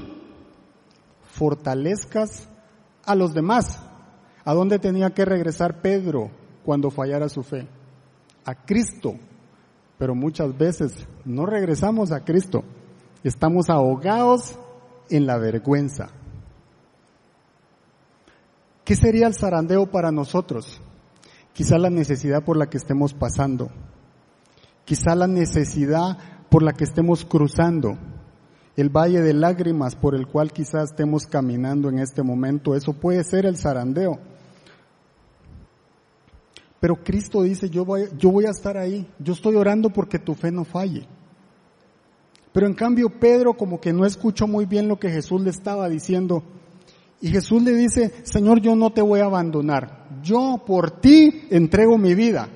fortalezcas 1.33 2.47
a 3.05 3.15
los 3.15 3.33
demás. 3.33 3.79
¿A 4.43 4.53
dónde 4.53 4.79
tenía 4.79 5.09
que 5.11 5.25
regresar 5.25 5.81
Pedro 5.81 6.31
cuando 6.63 6.89
fallara 6.89 7.29
su 7.29 7.43
fe? 7.43 7.67
A 8.45 8.55
Cristo. 8.55 9.15
Pero 9.97 10.15
muchas 10.15 10.57
veces 10.57 10.93
no 11.25 11.45
regresamos 11.45 12.11
a 12.11 12.23
Cristo. 12.23 12.63
Estamos 13.23 13.69
ahogados 13.69 14.57
en 15.09 15.25
la 15.25 15.37
vergüenza. 15.37 16.09
¿Qué 18.85 18.95
sería 18.95 19.27
el 19.27 19.35
zarandeo 19.35 19.87
para 19.87 20.11
nosotros? 20.11 20.79
Quizá 21.51 21.77
la 21.77 21.89
necesidad 21.89 22.43
por 22.43 22.55
la 22.55 22.69
que 22.69 22.77
estemos 22.77 23.13
pasando. 23.13 23.69
Quizá 24.85 25.15
la 25.15 25.27
necesidad 25.27 26.17
por 26.49 26.63
la 26.63 26.73
que 26.73 26.83
estemos 26.83 27.25
cruzando. 27.25 27.97
El 28.75 28.89
valle 28.89 29.21
de 29.21 29.33
lágrimas 29.33 29.95
por 29.95 30.15
el 30.15 30.27
cual 30.27 30.51
quizás 30.51 30.91
estemos 30.91 31.25
caminando 31.25 31.89
en 31.89 31.99
este 31.99 32.21
momento. 32.21 32.75
Eso 32.75 32.93
puede 32.93 33.23
ser 33.23 33.45
el 33.45 33.57
zarandeo. 33.57 34.19
Pero 36.79 37.03
Cristo 37.03 37.41
dice, 37.41 37.69
yo 37.69 37.85
voy, 37.85 38.07
yo 38.17 38.31
voy 38.31 38.45
a 38.45 38.51
estar 38.51 38.77
ahí. 38.77 39.07
Yo 39.17 39.33
estoy 39.33 39.55
orando 39.55 39.89
porque 39.89 40.19
tu 40.19 40.35
fe 40.35 40.51
no 40.51 40.63
falle. 40.63 41.07
Pero 42.53 42.67
en 42.67 42.73
cambio 42.73 43.09
Pedro 43.09 43.55
como 43.55 43.79
que 43.79 43.93
no 43.93 44.05
escuchó 44.05 44.47
muy 44.47 44.65
bien 44.65 44.87
lo 44.87 44.99
que 44.99 45.09
Jesús 45.09 45.41
le 45.41 45.49
estaba 45.49 45.89
diciendo. 45.89 46.43
Y 47.19 47.29
Jesús 47.29 47.63
le 47.63 47.73
dice, 47.73 48.13
Señor, 48.23 48.61
yo 48.61 48.75
no 48.75 48.91
te 48.91 49.01
voy 49.01 49.21
a 49.21 49.25
abandonar. 49.25 50.07
Yo 50.21 50.63
por 50.65 50.91
ti 50.91 51.47
entrego 51.49 51.97
mi 51.97 52.13
vida. 52.13 52.47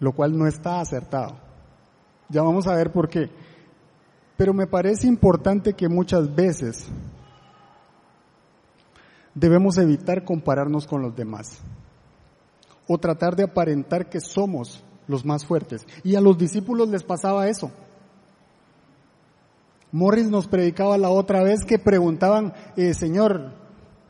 Lo 0.00 0.12
cual 0.12 0.36
no 0.36 0.48
está 0.48 0.80
acertado. 0.80 1.36
Ya 2.34 2.42
vamos 2.42 2.66
a 2.66 2.74
ver 2.74 2.90
por 2.90 3.08
qué. 3.08 3.30
Pero 4.36 4.52
me 4.52 4.66
parece 4.66 5.06
importante 5.06 5.74
que 5.74 5.88
muchas 5.88 6.34
veces 6.34 6.88
debemos 9.36 9.78
evitar 9.78 10.24
compararnos 10.24 10.84
con 10.88 11.00
los 11.00 11.14
demás 11.14 11.60
o 12.88 12.98
tratar 12.98 13.36
de 13.36 13.44
aparentar 13.44 14.10
que 14.10 14.18
somos 14.18 14.82
los 15.06 15.24
más 15.24 15.46
fuertes. 15.46 15.86
Y 16.02 16.16
a 16.16 16.20
los 16.20 16.36
discípulos 16.36 16.88
les 16.88 17.04
pasaba 17.04 17.46
eso. 17.46 17.70
Morris 19.92 20.28
nos 20.28 20.48
predicaba 20.48 20.98
la 20.98 21.10
otra 21.10 21.44
vez 21.44 21.64
que 21.64 21.78
preguntaban, 21.78 22.52
eh, 22.76 22.94
Señor, 22.94 23.52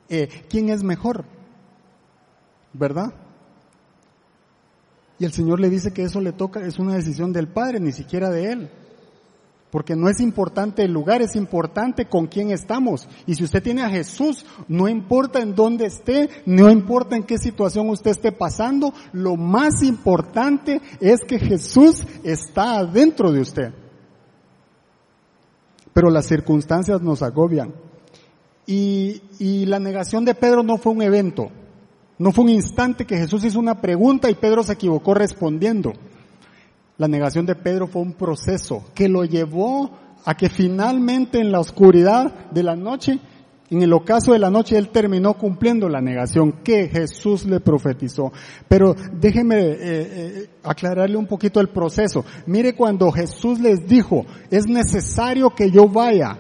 eh, 0.09 0.31
¿quién 0.49 0.71
es 0.71 0.83
mejor? 0.83 1.27
¿Verdad? 2.73 3.13
Y 5.19 5.25
el 5.25 5.33
Señor 5.33 5.61
le 5.61 5.71
dice 5.71 5.93
que 5.93 6.03
eso 6.03 6.21
le 6.21 6.33
toca, 6.33 6.61
es 6.67 6.79
una 6.79 6.95
decisión 6.95 7.33
del 7.33 7.49
Padre, 7.49 7.81
ni 7.81 7.93
siquiera 7.93 8.31
de 8.31 8.53
Él. 8.53 8.71
Porque 9.71 9.97
no 9.97 10.09
es 10.09 10.21
importante 10.21 10.85
el 10.85 10.93
lugar, 10.93 11.21
es 11.23 11.35
importante 11.35 12.07
con 12.07 12.27
quién 12.27 12.51
estamos. 12.51 13.09
Y 13.27 13.35
si 13.35 13.45
usted 13.45 13.63
tiene 13.63 13.83
a 13.83 13.91
Jesús, 13.91 14.47
no 14.69 14.89
importa 14.89 15.41
en 15.41 15.55
dónde 15.55 15.87
esté, 15.87 16.31
no 16.47 16.71
importa 16.71 17.17
en 17.17 17.25
qué 17.25 17.39
situación 17.39 17.89
usted 17.89 18.13
esté 18.13 18.31
pasando, 18.31 18.95
lo 19.13 19.37
más 19.37 19.83
importante 19.83 20.81
es 21.01 21.21
que 21.27 21.39
Jesús 21.39 22.03
está 22.23 22.79
adentro 22.79 23.33
de 23.33 23.41
usted 23.41 23.75
pero 25.95 26.11
las 26.11 26.27
circunstancias 26.27 27.01
nos 27.01 27.23
agobian. 27.23 27.73
Y, 28.67 29.23
y, 29.39 29.67
la 29.67 29.79
negación 29.79 30.25
de 30.25 30.35
Pedro 30.35 30.63
no 30.63 30.77
fue 30.77 30.93
un 30.93 31.03
evento, 31.03 31.51
no 32.19 32.33
fue 32.33 32.45
un 32.45 32.51
instante 32.51 33.05
que 33.05 33.17
Jesús 33.17 33.45
hizo 33.45 33.59
una 33.59 33.81
pregunta 33.81 34.31
y 34.31 34.35
Pedro 34.35 34.63
se 34.63 34.75
equivocó 34.75 35.15
respondiendo. 35.15 35.93
La 36.97 37.09
negación 37.09 37.45
de 37.47 37.57
Pedro 37.57 37.89
fue 37.89 38.03
un 38.03 38.13
proceso 38.13 38.85
que 38.95 39.09
lo 39.09 39.25
llevó 39.25 39.91
a 40.25 40.37
que 40.37 40.49
finalmente 40.49 41.41
en 41.41 41.51
la 41.51 41.61
oscuridad 41.61 42.51
de 42.51 42.63
la 42.63 42.77
noche 42.77 43.19
en 43.71 43.83
el 43.83 43.93
ocaso 43.93 44.33
de 44.33 44.39
la 44.39 44.51
noche 44.51 44.77
él 44.77 44.91
terminó 44.91 45.35
cumpliendo 45.35 45.89
la 45.89 46.01
negación 46.01 46.61
que 46.63 46.89
Jesús 46.89 47.45
le 47.47 47.61
profetizó. 47.61 48.33
Pero 48.69 48.95
déjeme 49.13 49.57
eh, 49.57 49.79
eh, 49.81 50.51
aclararle 50.63 51.17
un 51.17 51.27
poquito 51.27 51.61
el 51.61 51.71
proceso. 51.71 52.25
Mire 52.47 52.75
cuando 52.75 53.11
Jesús 53.11 53.59
les 53.61 53.87
dijo, 53.87 54.27
es 54.51 54.67
necesario 54.67 55.51
que 55.51 55.71
yo 55.71 55.89
vaya 55.89 56.39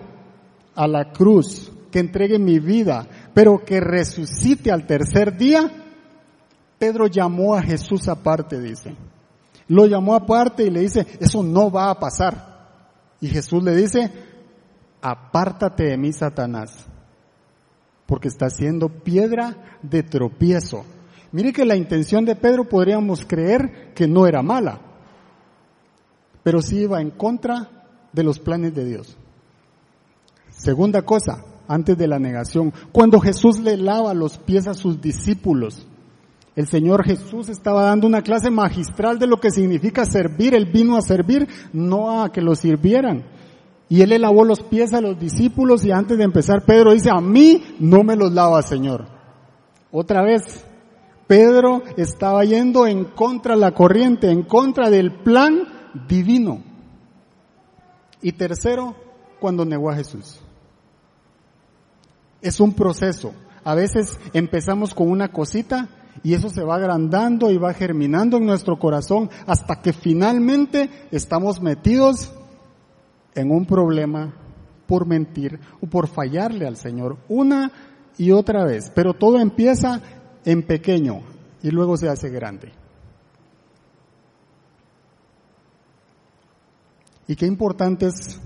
a 0.75 0.87
la 0.87 1.13
cruz, 1.13 1.73
que 1.91 1.99
entregue 1.99 2.39
mi 2.39 2.59
vida, 2.59 3.07
pero 3.35 3.65
que 3.65 3.81
resucite 3.81 4.71
al 4.71 4.87
tercer 4.87 5.37
día, 5.37 5.71
Pedro 6.79 7.07
llamó 7.07 7.55
a 7.55 7.63
Jesús 7.63 8.09
aparte, 8.09 8.61
dice. 8.61 8.97
Lo 9.69 9.87
llamó 9.87 10.15
aparte 10.15 10.65
y 10.65 10.71
le 10.71 10.81
dice, 10.81 11.07
eso 11.21 11.43
no 11.43 11.71
va 11.71 11.91
a 11.91 11.99
pasar. 11.99 12.55
Y 13.21 13.29
Jesús 13.29 13.63
le 13.63 13.75
dice, 13.75 14.11
apártate 15.03 15.85
de 15.85 15.97
mí, 15.97 16.13
Satanás 16.13 16.87
porque 18.07 18.29
está 18.29 18.51
siendo 18.51 18.89
piedra 18.89 19.79
de 19.83 20.03
tropiezo. 20.03 20.85
Mire 21.33 21.53
que 21.53 21.65
la 21.65 21.77
intención 21.77 22.25
de 22.25 22.37
Pedro 22.37 22.69
podríamos 22.69 23.25
creer 23.25 23.93
que 23.95 24.07
no 24.07 24.27
era 24.27 24.43
mala, 24.43 24.81
pero 26.43 26.63
sí 26.63 26.81
iba 26.81 27.01
en 27.01 27.11
contra 27.11 27.87
de 28.13 28.23
los 28.23 28.39
planes 28.39 28.75
de 28.75 28.85
Dios. 28.85 29.17
Segunda 30.51 31.03
cosa, 31.03 31.45
antes 31.69 31.97
de 31.97 32.07
la 32.07 32.19
negación, 32.19 32.73
cuando 32.93 33.21
Jesús 33.21 33.59
le 33.59 33.77
lava 33.77 34.15
los 34.15 34.39
pies 34.39 34.67
a 34.67 34.75
sus 34.75 35.01
discípulos, 35.01 35.87
el 36.57 36.69
Señor 36.69 37.05
Jesús 37.05 37.49
estaba 37.49 37.83
dando 37.85 38.07
una 38.07 38.23
clase 38.23 38.49
magistral 38.49 39.19
de 39.19 39.27
lo 39.27 39.41
que 39.41 39.51
significa 39.51 40.05
servir. 40.05 40.55
Él 40.55 40.67
vino 40.67 40.97
a 40.97 41.03
servir, 41.03 41.49
no 41.73 42.23
a 42.23 42.31
que 42.31 42.41
lo 42.41 42.55
sirvieran. 42.55 43.25
Y 43.89 44.03
él 44.03 44.11
le 44.11 44.19
lavó 44.19 44.45
los 44.45 44.63
pies 44.63 44.95
a 44.95 45.01
los 45.01 45.19
discípulos 45.19 45.85
y 45.85 45.91
antes 45.91 46.17
de 46.17 46.25
empezar 46.25 46.65
Pedro 46.65 46.93
dice, 46.93 47.11
a 47.11 47.21
mí 47.21 47.63
no 47.81 48.03
me 48.05 48.17
los 48.17 48.33
lava 48.33 48.63
Señor. 48.63 49.07
Otra 49.91 50.23
vez, 50.23 50.65
Pedro 51.27 51.83
estaba 51.97 52.45
yendo 52.45 52.87
en 52.87 53.05
contra 53.05 53.55
de 53.55 53.61
la 53.61 53.73
corriente, 53.73 54.31
en 54.31 54.43
contra 54.43 54.91
del 54.91 55.13
plan 55.23 55.65
divino. 56.09 56.63
Y 58.23 58.33
tercero, 58.33 58.95
cuando 59.41 59.65
negó 59.65 59.91
a 59.91 59.97
Jesús. 59.97 60.41
Es 62.45 62.61
un 62.61 62.75
proceso. 62.75 63.33
A 63.65 63.75
veces 63.75 64.21
empezamos 64.35 64.95
con 64.95 65.11
una 65.11 65.33
cosita 65.33 65.89
y 66.23 66.35
eso 66.35 66.51
se 66.51 66.63
va 66.63 66.77
agrandando 66.77 67.51
y 67.51 67.57
va 67.57 67.73
germinando 67.73 68.37
en 68.37 68.45
nuestro 68.45 68.79
corazón 68.79 69.31
hasta 69.47 69.81
que 69.81 69.95
finalmente 69.95 70.91
estamos 71.11 71.63
metidos 71.63 72.35
en 73.35 73.51
un 73.51 73.65
problema 73.65 74.35
por 74.87 75.07
mentir 75.07 75.59
o 75.81 75.87
por 75.87 76.07
fallarle 76.07 76.67
al 76.67 76.77
Señor 76.77 77.17
una 77.31 77.73
y 78.19 78.31
otra 78.31 78.63
vez. 78.67 78.93
Pero 78.95 79.15
todo 79.15 79.41
empieza 79.41 80.03
en 80.45 80.65
pequeño 80.65 81.23
y 81.63 81.71
luego 81.71 81.97
se 81.97 82.11
hace 82.11 82.29
grande. 82.29 82.73
Y 87.27 87.37
qué 87.37 87.47
importante 87.47 88.09
es 88.09 88.39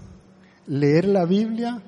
leer 0.69 1.07
la 1.07 1.25
Biblia 1.25 1.83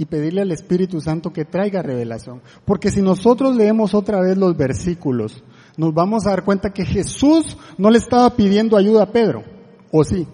y 0.00 0.06
pedirle 0.06 0.40
al 0.40 0.50
Espíritu 0.50 0.98
Santo 1.02 1.30
que 1.30 1.44
traiga 1.44 1.82
revelación. 1.82 2.40
Porque 2.64 2.90
si 2.90 3.02
nosotros 3.02 3.54
leemos 3.54 3.92
otra 3.92 4.18
vez 4.22 4.38
los 4.38 4.56
versículos, 4.56 5.44
nos 5.76 5.92
vamos 5.92 6.26
a 6.26 6.30
dar 6.30 6.42
cuenta 6.42 6.72
que 6.72 6.86
Jesús 6.86 7.58
no 7.76 7.90
le 7.90 7.98
estaba 7.98 8.30
pidiendo 8.34 8.78
ayuda 8.78 9.02
a 9.02 9.12
Pedro, 9.12 9.44
¿o 9.92 10.02
sí? 10.02 10.26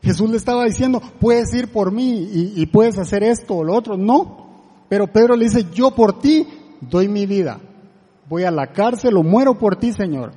Jesús 0.00 0.30
le 0.30 0.38
estaba 0.38 0.64
diciendo, 0.64 1.02
puedes 1.20 1.52
ir 1.52 1.70
por 1.72 1.92
mí 1.92 2.26
y, 2.56 2.64
puedes 2.64 2.96
hacer 2.96 3.22
esto 3.22 3.56
o 3.56 3.64
lo 3.64 3.76
otro. 3.76 3.98
No. 3.98 4.86
Pero 4.88 5.12
Pedro 5.12 5.36
le 5.36 5.44
dice, 5.44 5.66
yo 5.70 5.90
por 5.90 6.18
ti 6.18 6.48
doy 6.80 7.08
mi 7.08 7.26
vida. 7.26 7.60
Voy 8.30 8.44
a 8.44 8.50
la 8.50 8.72
cárcel 8.72 9.14
o 9.18 9.22
muero 9.22 9.58
por 9.58 9.76
ti, 9.76 9.92
Señor. 9.92 10.32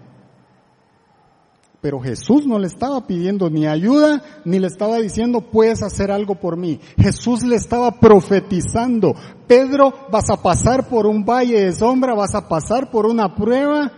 Pero 1.86 2.00
Jesús 2.00 2.48
no 2.48 2.58
le 2.58 2.66
estaba 2.66 3.06
pidiendo 3.06 3.48
ni 3.48 3.68
ayuda, 3.68 4.24
ni 4.44 4.58
le 4.58 4.66
estaba 4.66 4.98
diciendo, 4.98 5.42
puedes 5.42 5.84
hacer 5.84 6.10
algo 6.10 6.34
por 6.34 6.58
mí. 6.58 6.80
Jesús 6.98 7.44
le 7.44 7.58
estaba 7.58 8.00
profetizando, 8.00 9.14
Pedro, 9.46 9.94
vas 10.12 10.32
a 10.32 10.42
pasar 10.42 10.90
por 10.90 11.06
un 11.06 11.24
valle 11.24 11.64
de 11.64 11.72
sombra, 11.74 12.16
vas 12.16 12.34
a 12.34 12.48
pasar 12.48 12.90
por 12.90 13.06
una 13.06 13.36
prueba, 13.36 13.92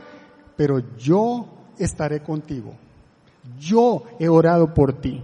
pero 0.57 0.79
yo 0.97 1.45
estaré 1.79 2.21
contigo. 2.21 2.73
Yo 3.57 4.03
he 4.19 4.27
orado 4.27 4.73
por 4.73 4.99
ti. 4.99 5.23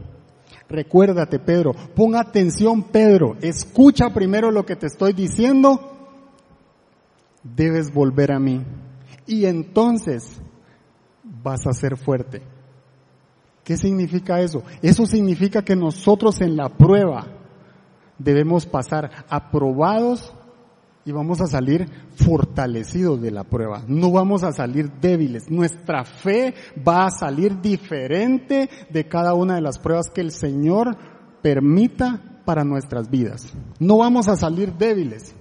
Recuérdate, 0.69 1.39
Pedro, 1.39 1.73
pon 1.93 2.15
atención, 2.15 2.81
Pedro, 2.83 3.35
escucha 3.41 4.13
primero 4.13 4.51
lo 4.51 4.65
que 4.65 4.77
te 4.77 4.87
estoy 4.87 5.11
diciendo, 5.11 5.81
debes 7.43 7.93
volver 7.93 8.31
a 8.31 8.39
mí. 8.39 8.63
Y 9.27 9.47
entonces 9.47 10.39
vas 11.23 11.67
a 11.67 11.73
ser 11.73 11.97
fuerte. 11.97 12.52
¿Qué 13.63 13.77
significa 13.77 14.41
eso? 14.41 14.63
Eso 14.81 15.05
significa 15.05 15.63
que 15.63 15.75
nosotros 15.75 16.41
en 16.41 16.57
la 16.57 16.69
prueba 16.69 17.27
debemos 18.17 18.65
pasar 18.65 19.25
aprobados 19.29 20.33
y 21.05 21.11
vamos 21.11 21.41
a 21.41 21.47
salir 21.47 21.87
fortalecidos 22.15 23.21
de 23.21 23.31
la 23.31 23.43
prueba. 23.43 23.83
No 23.87 24.11
vamos 24.11 24.43
a 24.43 24.53
salir 24.53 24.91
débiles. 25.01 25.49
Nuestra 25.49 26.05
fe 26.05 26.53
va 26.85 27.05
a 27.05 27.11
salir 27.11 27.59
diferente 27.61 28.69
de 28.89 29.07
cada 29.07 29.33
una 29.33 29.55
de 29.55 29.61
las 29.61 29.79
pruebas 29.79 30.09
que 30.09 30.21
el 30.21 30.31
Señor 30.31 30.97
permita 31.41 32.41
para 32.45 32.63
nuestras 32.63 33.09
vidas. 33.09 33.53
No 33.79 33.97
vamos 33.97 34.27
a 34.27 34.35
salir 34.35 34.73
débiles. 34.73 35.35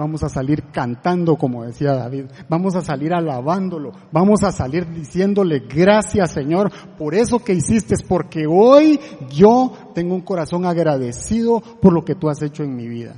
Vamos 0.00 0.22
a 0.22 0.30
salir 0.30 0.64
cantando, 0.72 1.36
como 1.36 1.62
decía 1.62 1.92
David. 1.92 2.24
Vamos 2.48 2.74
a 2.74 2.80
salir 2.80 3.12
alabándolo. 3.12 3.92
Vamos 4.10 4.42
a 4.42 4.50
salir 4.50 4.88
diciéndole 4.90 5.58
gracias 5.58 6.30
Señor 6.30 6.72
por 6.96 7.14
eso 7.14 7.40
que 7.40 7.52
hiciste, 7.52 7.96
porque 8.08 8.46
hoy 8.48 8.98
yo 9.30 9.74
tengo 9.94 10.14
un 10.14 10.22
corazón 10.22 10.64
agradecido 10.64 11.60
por 11.60 11.92
lo 11.92 12.02
que 12.02 12.14
tú 12.14 12.30
has 12.30 12.40
hecho 12.40 12.62
en 12.62 12.76
mi 12.76 12.88
vida. 12.88 13.16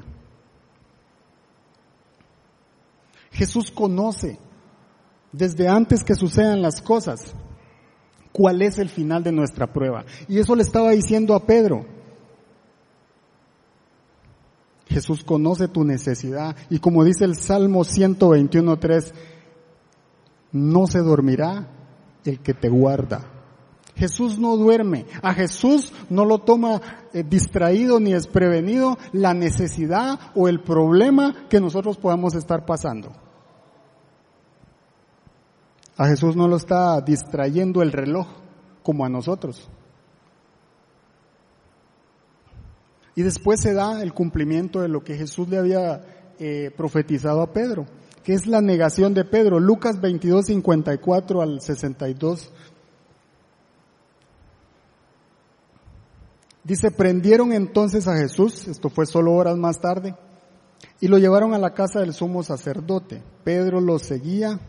Jesús 3.30 3.70
conoce 3.70 4.40
desde 5.30 5.68
antes 5.68 6.02
que 6.02 6.16
sucedan 6.16 6.62
las 6.62 6.82
cosas 6.82 7.32
cuál 8.32 8.60
es 8.60 8.80
el 8.80 8.88
final 8.88 9.22
de 9.22 9.30
nuestra 9.30 9.72
prueba. 9.72 10.04
Y 10.26 10.40
eso 10.40 10.56
le 10.56 10.64
estaba 10.64 10.90
diciendo 10.90 11.36
a 11.36 11.46
Pedro. 11.46 12.01
Jesús 14.92 15.24
conoce 15.24 15.68
tu 15.68 15.84
necesidad 15.84 16.54
y 16.70 16.78
como 16.78 17.04
dice 17.04 17.24
el 17.24 17.36
Salmo 17.36 17.80
121.3, 17.80 19.12
no 20.52 20.86
se 20.86 20.98
dormirá 20.98 21.68
el 22.24 22.40
que 22.40 22.54
te 22.54 22.68
guarda. 22.68 23.32
Jesús 23.94 24.38
no 24.38 24.56
duerme. 24.56 25.06
A 25.22 25.34
Jesús 25.34 25.92
no 26.08 26.24
lo 26.24 26.38
toma 26.38 26.80
eh, 27.12 27.24
distraído 27.28 28.00
ni 28.00 28.12
desprevenido 28.12 28.98
la 29.12 29.34
necesidad 29.34 30.18
o 30.34 30.48
el 30.48 30.60
problema 30.60 31.46
que 31.48 31.60
nosotros 31.60 31.98
podamos 31.98 32.34
estar 32.34 32.64
pasando. 32.64 33.12
A 35.96 36.06
Jesús 36.08 36.36
no 36.36 36.48
lo 36.48 36.56
está 36.56 37.00
distrayendo 37.00 37.82
el 37.82 37.92
reloj 37.92 38.26
como 38.82 39.04
a 39.04 39.08
nosotros. 39.08 39.68
Y 43.14 43.22
después 43.22 43.60
se 43.60 43.74
da 43.74 44.02
el 44.02 44.14
cumplimiento 44.14 44.80
de 44.80 44.88
lo 44.88 45.04
que 45.04 45.16
Jesús 45.16 45.48
le 45.48 45.58
había 45.58 46.00
eh, 46.38 46.70
profetizado 46.76 47.42
a 47.42 47.52
Pedro, 47.52 47.86
que 48.24 48.32
es 48.32 48.46
la 48.46 48.60
negación 48.60 49.12
de 49.14 49.24
Pedro. 49.24 49.60
Lucas 49.60 50.00
22, 50.00 50.46
54 50.46 51.42
al 51.42 51.60
62. 51.60 52.50
Dice, 56.64 56.90
prendieron 56.90 57.52
entonces 57.52 58.06
a 58.06 58.16
Jesús, 58.16 58.68
esto 58.68 58.88
fue 58.88 59.04
solo 59.04 59.32
horas 59.32 59.56
más 59.56 59.80
tarde, 59.80 60.14
y 61.00 61.08
lo 61.08 61.18
llevaron 61.18 61.54
a 61.54 61.58
la 61.58 61.74
casa 61.74 62.00
del 62.00 62.14
sumo 62.14 62.42
sacerdote. 62.42 63.22
Pedro 63.44 63.80
lo 63.80 63.98
seguía 63.98 64.60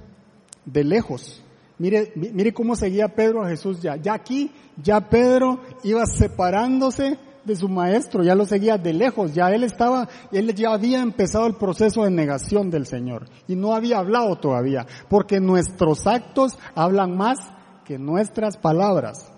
de 0.66 0.84
lejos. 0.84 1.44
Mire, 1.78 2.12
mire 2.16 2.54
cómo 2.54 2.76
seguía 2.76 3.10
Pedro 3.10 3.44
a 3.44 3.50
Jesús 3.50 3.82
ya. 3.82 3.96
Ya 3.96 4.14
aquí, 4.14 4.52
ya 4.82 5.10
Pedro 5.10 5.60
iba 5.84 6.06
separándose 6.06 7.18
de 7.46 7.56
su 7.56 7.68
maestro, 7.68 8.24
ya 8.24 8.36
lo 8.36 8.46
seguía 8.46 8.78
de 8.78 8.94
lejos, 8.94 9.34
ya 9.34 9.52
él 9.52 9.64
estaba, 9.64 10.08
él 10.32 10.54
ya 10.56 10.74
había 10.74 11.02
empezado 11.02 11.46
el 11.46 11.56
proceso 11.56 12.04
de 12.04 12.12
negación 12.12 12.70
del 12.70 12.86
Señor 12.86 13.26
y 13.48 13.56
no 13.56 13.76
había 13.76 14.00
hablado 14.00 14.38
todavía, 14.38 14.88
porque 15.10 15.40
nuestros 15.40 16.08
actos 16.08 16.58
hablan 16.76 17.18
más 17.18 17.40
que 17.86 17.98
nuestras 17.98 18.58
palabras. 18.58 19.32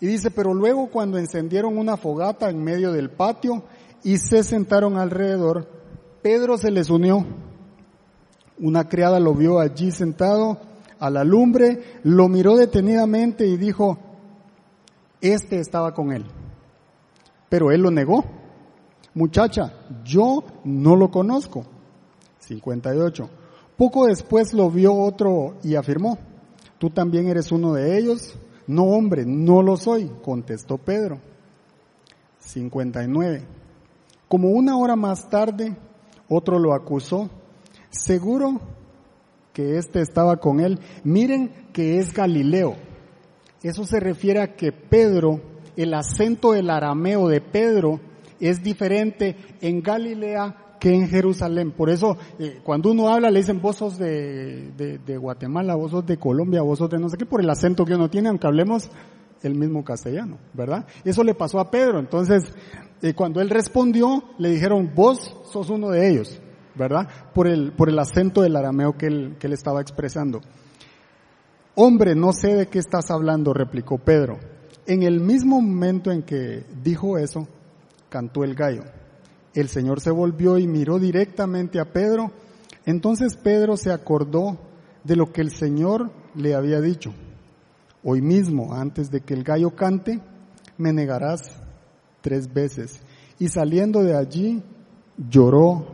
Y 0.00 0.06
dice, 0.06 0.30
pero 0.30 0.54
luego 0.54 0.90
cuando 0.90 1.18
encendieron 1.18 1.76
una 1.76 1.96
fogata 1.96 2.50
en 2.50 2.62
medio 2.62 2.92
del 2.92 3.10
patio 3.10 3.64
y 4.04 4.18
se 4.18 4.44
sentaron 4.44 4.96
alrededor, 4.96 5.68
Pedro 6.22 6.56
se 6.56 6.70
les 6.70 6.88
unió. 6.90 7.26
Una 8.60 8.88
criada 8.88 9.18
lo 9.18 9.34
vio 9.34 9.58
allí 9.58 9.90
sentado 9.90 10.58
a 11.00 11.10
la 11.10 11.24
lumbre, 11.24 12.00
lo 12.02 12.28
miró 12.28 12.56
detenidamente 12.56 13.46
y 13.46 13.56
dijo, 13.56 13.98
este 15.20 15.58
estaba 15.58 15.94
con 15.94 16.12
él. 16.12 16.24
Pero 17.48 17.70
él 17.70 17.82
lo 17.82 17.90
negó. 17.90 18.24
Muchacha, 19.14 19.72
yo 20.04 20.44
no 20.64 20.96
lo 20.96 21.10
conozco. 21.10 21.64
58. 22.40 23.28
Poco 23.76 24.06
después 24.06 24.52
lo 24.52 24.70
vio 24.70 24.94
otro 24.94 25.56
y 25.62 25.76
afirmó, 25.76 26.18
tú 26.78 26.90
también 26.90 27.28
eres 27.28 27.52
uno 27.52 27.74
de 27.74 27.98
ellos. 27.98 28.36
No, 28.66 28.84
hombre, 28.84 29.24
no 29.24 29.62
lo 29.62 29.76
soy, 29.76 30.10
contestó 30.22 30.78
Pedro. 30.78 31.20
59. 32.40 33.46
Como 34.26 34.50
una 34.50 34.76
hora 34.76 34.96
más 34.96 35.28
tarde, 35.30 35.76
otro 36.28 36.58
lo 36.58 36.74
acusó. 36.74 37.30
Seguro 37.90 38.60
que 39.52 39.78
éste 39.78 40.00
estaba 40.00 40.36
con 40.36 40.60
él. 40.60 40.78
Miren 41.04 41.68
que 41.72 41.98
es 41.98 42.12
Galileo. 42.12 42.76
Eso 43.62 43.84
se 43.84 44.00
refiere 44.00 44.40
a 44.40 44.54
que 44.54 44.72
Pedro 44.72 45.40
el 45.78 45.94
acento 45.94 46.52
del 46.52 46.70
arameo 46.70 47.28
de 47.28 47.40
Pedro 47.40 48.00
es 48.40 48.64
diferente 48.64 49.36
en 49.60 49.80
Galilea 49.80 50.74
que 50.80 50.92
en 50.92 51.08
Jerusalén. 51.08 51.70
Por 51.70 51.88
eso, 51.88 52.16
eh, 52.40 52.58
cuando 52.64 52.90
uno 52.90 53.08
habla, 53.08 53.30
le 53.30 53.38
dicen 53.38 53.62
vos 53.62 53.76
sos 53.76 53.96
de, 53.96 55.18
Guatemala, 55.20 55.76
vos 55.76 55.92
sos 55.92 56.04
de 56.04 56.18
Colombia, 56.18 56.62
vos 56.62 56.80
sos 56.80 56.90
de 56.90 56.98
no 56.98 57.08
sé 57.08 57.16
qué, 57.16 57.26
por 57.26 57.40
el 57.40 57.48
acento 57.48 57.84
que 57.84 57.94
uno 57.94 58.10
tiene, 58.10 58.28
aunque 58.28 58.48
hablemos 58.48 58.90
el 59.42 59.54
mismo 59.54 59.84
castellano, 59.84 60.38
¿verdad? 60.52 60.84
Eso 61.04 61.22
le 61.22 61.34
pasó 61.34 61.60
a 61.60 61.70
Pedro. 61.70 62.00
Entonces, 62.00 62.52
eh, 63.00 63.14
cuando 63.14 63.40
él 63.40 63.48
respondió, 63.48 64.24
le 64.36 64.50
dijeron, 64.50 64.90
vos 64.96 65.32
sos 65.52 65.70
uno 65.70 65.90
de 65.90 66.10
ellos, 66.10 66.40
¿verdad? 66.74 67.08
Por 67.32 67.46
el, 67.46 67.70
por 67.70 67.88
el 67.88 68.00
acento 68.00 68.42
del 68.42 68.56
arameo 68.56 68.96
que 68.96 69.06
él, 69.06 69.36
que 69.38 69.46
él 69.46 69.52
estaba 69.52 69.80
expresando. 69.80 70.40
Hombre, 71.76 72.16
no 72.16 72.32
sé 72.32 72.56
de 72.56 72.66
qué 72.66 72.80
estás 72.80 73.12
hablando, 73.12 73.54
replicó 73.54 73.98
Pedro. 73.98 74.57
En 74.88 75.02
el 75.02 75.20
mismo 75.20 75.60
momento 75.60 76.10
en 76.10 76.22
que 76.22 76.64
dijo 76.82 77.18
eso, 77.18 77.46
cantó 78.08 78.42
el 78.42 78.54
gallo. 78.54 78.84
El 79.52 79.68
Señor 79.68 80.00
se 80.00 80.10
volvió 80.10 80.56
y 80.56 80.66
miró 80.66 80.98
directamente 80.98 81.78
a 81.78 81.92
Pedro. 81.92 82.32
Entonces 82.86 83.36
Pedro 83.36 83.76
se 83.76 83.92
acordó 83.92 84.58
de 85.04 85.14
lo 85.14 85.30
que 85.30 85.42
el 85.42 85.50
Señor 85.50 86.10
le 86.34 86.54
había 86.54 86.80
dicho. 86.80 87.12
Hoy 88.02 88.22
mismo, 88.22 88.72
antes 88.72 89.10
de 89.10 89.20
que 89.20 89.34
el 89.34 89.44
gallo 89.44 89.76
cante, 89.76 90.22
me 90.78 90.94
negarás 90.94 91.42
tres 92.22 92.50
veces. 92.50 93.02
Y 93.38 93.48
saliendo 93.48 94.02
de 94.02 94.16
allí, 94.16 94.62
lloró 95.18 95.86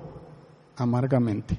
amargamente. 0.76 1.58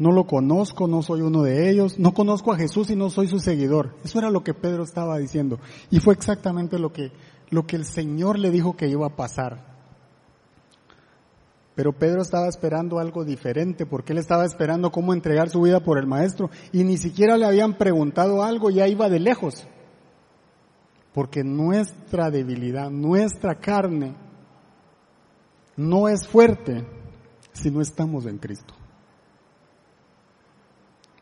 No 0.00 0.12
lo 0.12 0.26
conozco, 0.26 0.88
no 0.88 1.02
soy 1.02 1.20
uno 1.20 1.42
de 1.42 1.68
ellos, 1.68 1.98
no 1.98 2.14
conozco 2.14 2.54
a 2.54 2.56
Jesús 2.56 2.88
y 2.88 2.96
no 2.96 3.10
soy 3.10 3.28
su 3.28 3.38
seguidor. 3.38 3.96
Eso 4.02 4.18
era 4.18 4.30
lo 4.30 4.42
que 4.42 4.54
Pedro 4.54 4.82
estaba 4.82 5.18
diciendo. 5.18 5.60
Y 5.90 6.00
fue 6.00 6.14
exactamente 6.14 6.78
lo 6.78 6.90
que, 6.90 7.12
lo 7.50 7.66
que 7.66 7.76
el 7.76 7.84
Señor 7.84 8.38
le 8.38 8.50
dijo 8.50 8.74
que 8.78 8.88
iba 8.88 9.06
a 9.06 9.14
pasar. 9.14 9.62
Pero 11.74 11.92
Pedro 11.92 12.22
estaba 12.22 12.48
esperando 12.48 12.98
algo 12.98 13.26
diferente 13.26 13.84
porque 13.84 14.14
él 14.14 14.18
estaba 14.18 14.46
esperando 14.46 14.90
cómo 14.90 15.12
entregar 15.12 15.50
su 15.50 15.60
vida 15.60 15.80
por 15.80 15.98
el 15.98 16.06
maestro 16.06 16.48
y 16.72 16.82
ni 16.82 16.96
siquiera 16.96 17.36
le 17.36 17.44
habían 17.44 17.76
preguntado 17.76 18.42
algo, 18.42 18.70
ya 18.70 18.88
iba 18.88 19.10
de 19.10 19.20
lejos. 19.20 19.66
Porque 21.12 21.44
nuestra 21.44 22.30
debilidad, 22.30 22.88
nuestra 22.88 23.56
carne 23.56 24.14
no 25.76 26.08
es 26.08 26.26
fuerte 26.26 26.86
si 27.52 27.70
no 27.70 27.82
estamos 27.82 28.24
en 28.24 28.38
Cristo. 28.38 28.79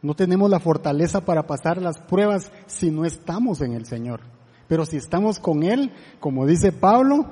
No 0.03 0.15
tenemos 0.15 0.49
la 0.49 0.61
fortaleza 0.61 1.25
para 1.25 1.47
pasar 1.47 1.83
las 1.83 1.99
pruebas 1.99 2.53
si 2.67 2.91
no 2.91 3.05
estamos 3.05 3.61
en 3.61 3.73
el 3.73 3.87
Señor. 3.87 4.21
Pero 4.69 4.85
si 4.85 4.97
estamos 4.97 5.41
con 5.41 5.63
Él, 5.63 5.93
como 6.21 6.47
dice 6.47 6.73
Pablo, 6.73 7.27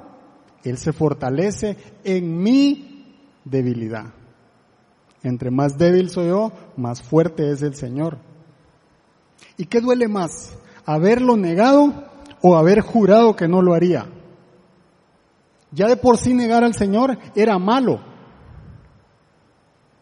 Él 0.64 0.78
se 0.78 0.92
fortalece 0.92 1.76
en 2.02 2.42
mi 2.42 3.20
debilidad. 3.44 4.06
Entre 5.22 5.50
más 5.50 5.78
débil 5.78 6.10
soy 6.10 6.28
yo, 6.28 6.52
más 6.76 7.02
fuerte 7.02 7.50
es 7.50 7.62
el 7.62 7.74
Señor. 7.74 8.18
¿Y 9.56 9.66
qué 9.66 9.80
duele 9.80 10.08
más? 10.08 10.56
¿Haberlo 10.84 11.36
negado 11.36 11.92
o 12.42 12.56
haber 12.56 12.80
jurado 12.80 13.36
que 13.36 13.48
no 13.48 13.62
lo 13.62 13.74
haría? 13.74 14.06
Ya 15.72 15.88
de 15.88 15.96
por 15.96 16.16
sí 16.16 16.32
negar 16.32 16.64
al 16.64 16.74
Señor 16.74 17.18
era 17.34 17.58
malo. 17.58 18.00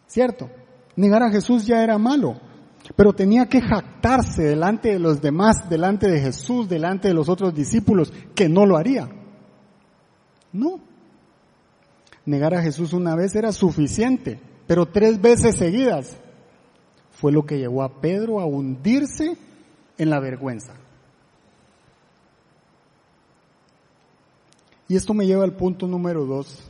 ¿Cierto? 0.07 0.49
Negar 0.95 1.23
a 1.23 1.31
Jesús 1.31 1.65
ya 1.65 1.83
era 1.83 1.97
malo 1.97 2.39
pero 2.95 3.13
tenía 3.13 3.47
que 3.47 3.61
jactarse 3.61 4.43
delante 4.43 4.89
de 4.89 4.99
los 4.99 5.21
demás, 5.21 5.69
delante 5.69 6.07
de 6.07 6.21
Jesús, 6.21 6.69
delante 6.69 7.09
de 7.09 7.13
los 7.13 7.27
otros 7.27 7.53
discípulos, 7.53 8.13
que 8.33 8.47
no 8.47 8.65
lo 8.65 8.77
haría. 8.77 9.09
No. 10.53 10.79
Negar 12.25 12.53
a 12.53 12.61
Jesús 12.61 12.93
una 12.93 13.15
vez 13.15 13.35
era 13.35 13.51
suficiente, 13.51 14.39
pero 14.65 14.85
tres 14.85 15.21
veces 15.21 15.57
seguidas 15.57 16.15
fue 17.11 17.31
lo 17.31 17.45
que 17.45 17.57
llevó 17.57 17.83
a 17.83 18.01
Pedro 18.01 18.39
a 18.39 18.45
hundirse 18.45 19.37
en 19.97 20.09
la 20.09 20.19
vergüenza. 20.19 20.73
Y 24.87 24.95
esto 24.95 25.13
me 25.13 25.25
lleva 25.25 25.43
al 25.43 25.55
punto 25.55 25.87
número 25.87 26.25
dos. 26.25 26.63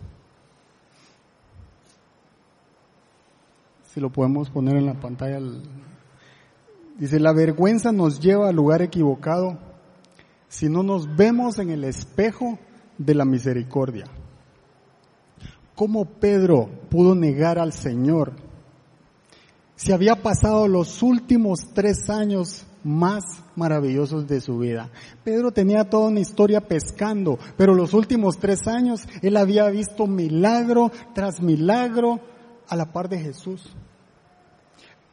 Si 3.93 3.99
lo 3.99 4.09
podemos 4.09 4.49
poner 4.49 4.77
en 4.77 4.85
la 4.85 4.93
pantalla 4.93 5.39
Dice, 6.97 7.19
la 7.19 7.33
vergüenza 7.33 7.91
nos 7.91 8.19
lleva 8.19 8.49
al 8.49 8.55
lugar 8.55 8.81
equivocado 8.81 9.57
si 10.47 10.69
no 10.69 10.83
nos 10.83 11.15
vemos 11.15 11.59
en 11.59 11.69
el 11.69 11.83
espejo 11.83 12.57
de 12.97 13.15
la 13.15 13.25
misericordia. 13.25 14.05
¿Cómo 15.75 16.05
Pedro 16.05 16.69
pudo 16.89 17.15
negar 17.15 17.59
al 17.59 17.73
Señor? 17.73 18.33
Si 19.75 19.91
había 19.91 20.21
pasado 20.21 20.69
los 20.69 21.03
últimos 21.03 21.59
tres 21.73 22.09
años 22.09 22.65
más 22.85 23.23
maravillosos 23.55 24.27
de 24.27 24.39
su 24.39 24.59
vida. 24.59 24.91
Pedro 25.23 25.51
tenía 25.51 25.89
toda 25.89 26.07
una 26.09 26.19
historia 26.19 26.61
pescando, 26.61 27.39
pero 27.57 27.73
los 27.73 27.93
últimos 27.93 28.37
tres 28.37 28.67
años 28.67 29.01
él 29.21 29.35
había 29.37 29.67
visto 29.69 30.07
milagro 30.07 30.91
tras 31.13 31.41
milagro 31.41 32.21
a 32.67 32.75
la 32.75 32.93
par 32.93 33.09
de 33.09 33.19
Jesús. 33.19 33.75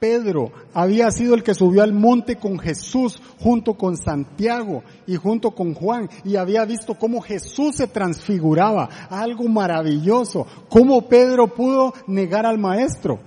Pedro 0.03 0.51
había 0.75 1.12
sido 1.12 1.37
el 1.37 1.45
que 1.45 1.55
subió 1.55 1.81
al 1.81 1.93
monte 1.93 2.35
con 2.35 2.59
Jesús 2.59 3.23
junto 3.38 3.75
con 3.75 3.97
Santiago 3.97 4.83
y 5.07 5.15
junto 5.15 5.53
con 5.53 5.75
Juan 5.75 6.11
y 6.25 6.35
había 6.35 6.65
visto 6.65 6.95
cómo 6.95 7.21
Jesús 7.21 7.77
se 7.77 7.87
transfiguraba, 7.87 8.88
algo 9.09 9.47
maravilloso, 9.47 10.45
cómo 10.69 11.09
Pedro 11.09 11.55
pudo 11.55 11.95
negar 12.09 12.47
al 12.47 12.59
maestro. 12.59 13.21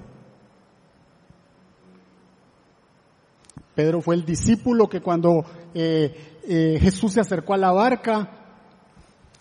Pedro 3.74 4.02
fue 4.02 4.16
el 4.16 4.26
discípulo 4.26 4.90
que 4.90 5.00
cuando 5.00 5.46
eh, 5.74 6.42
eh, 6.46 6.78
Jesús 6.82 7.14
se 7.14 7.22
acercó 7.22 7.54
a 7.54 7.58
la 7.58 7.72
barca, 7.72 8.45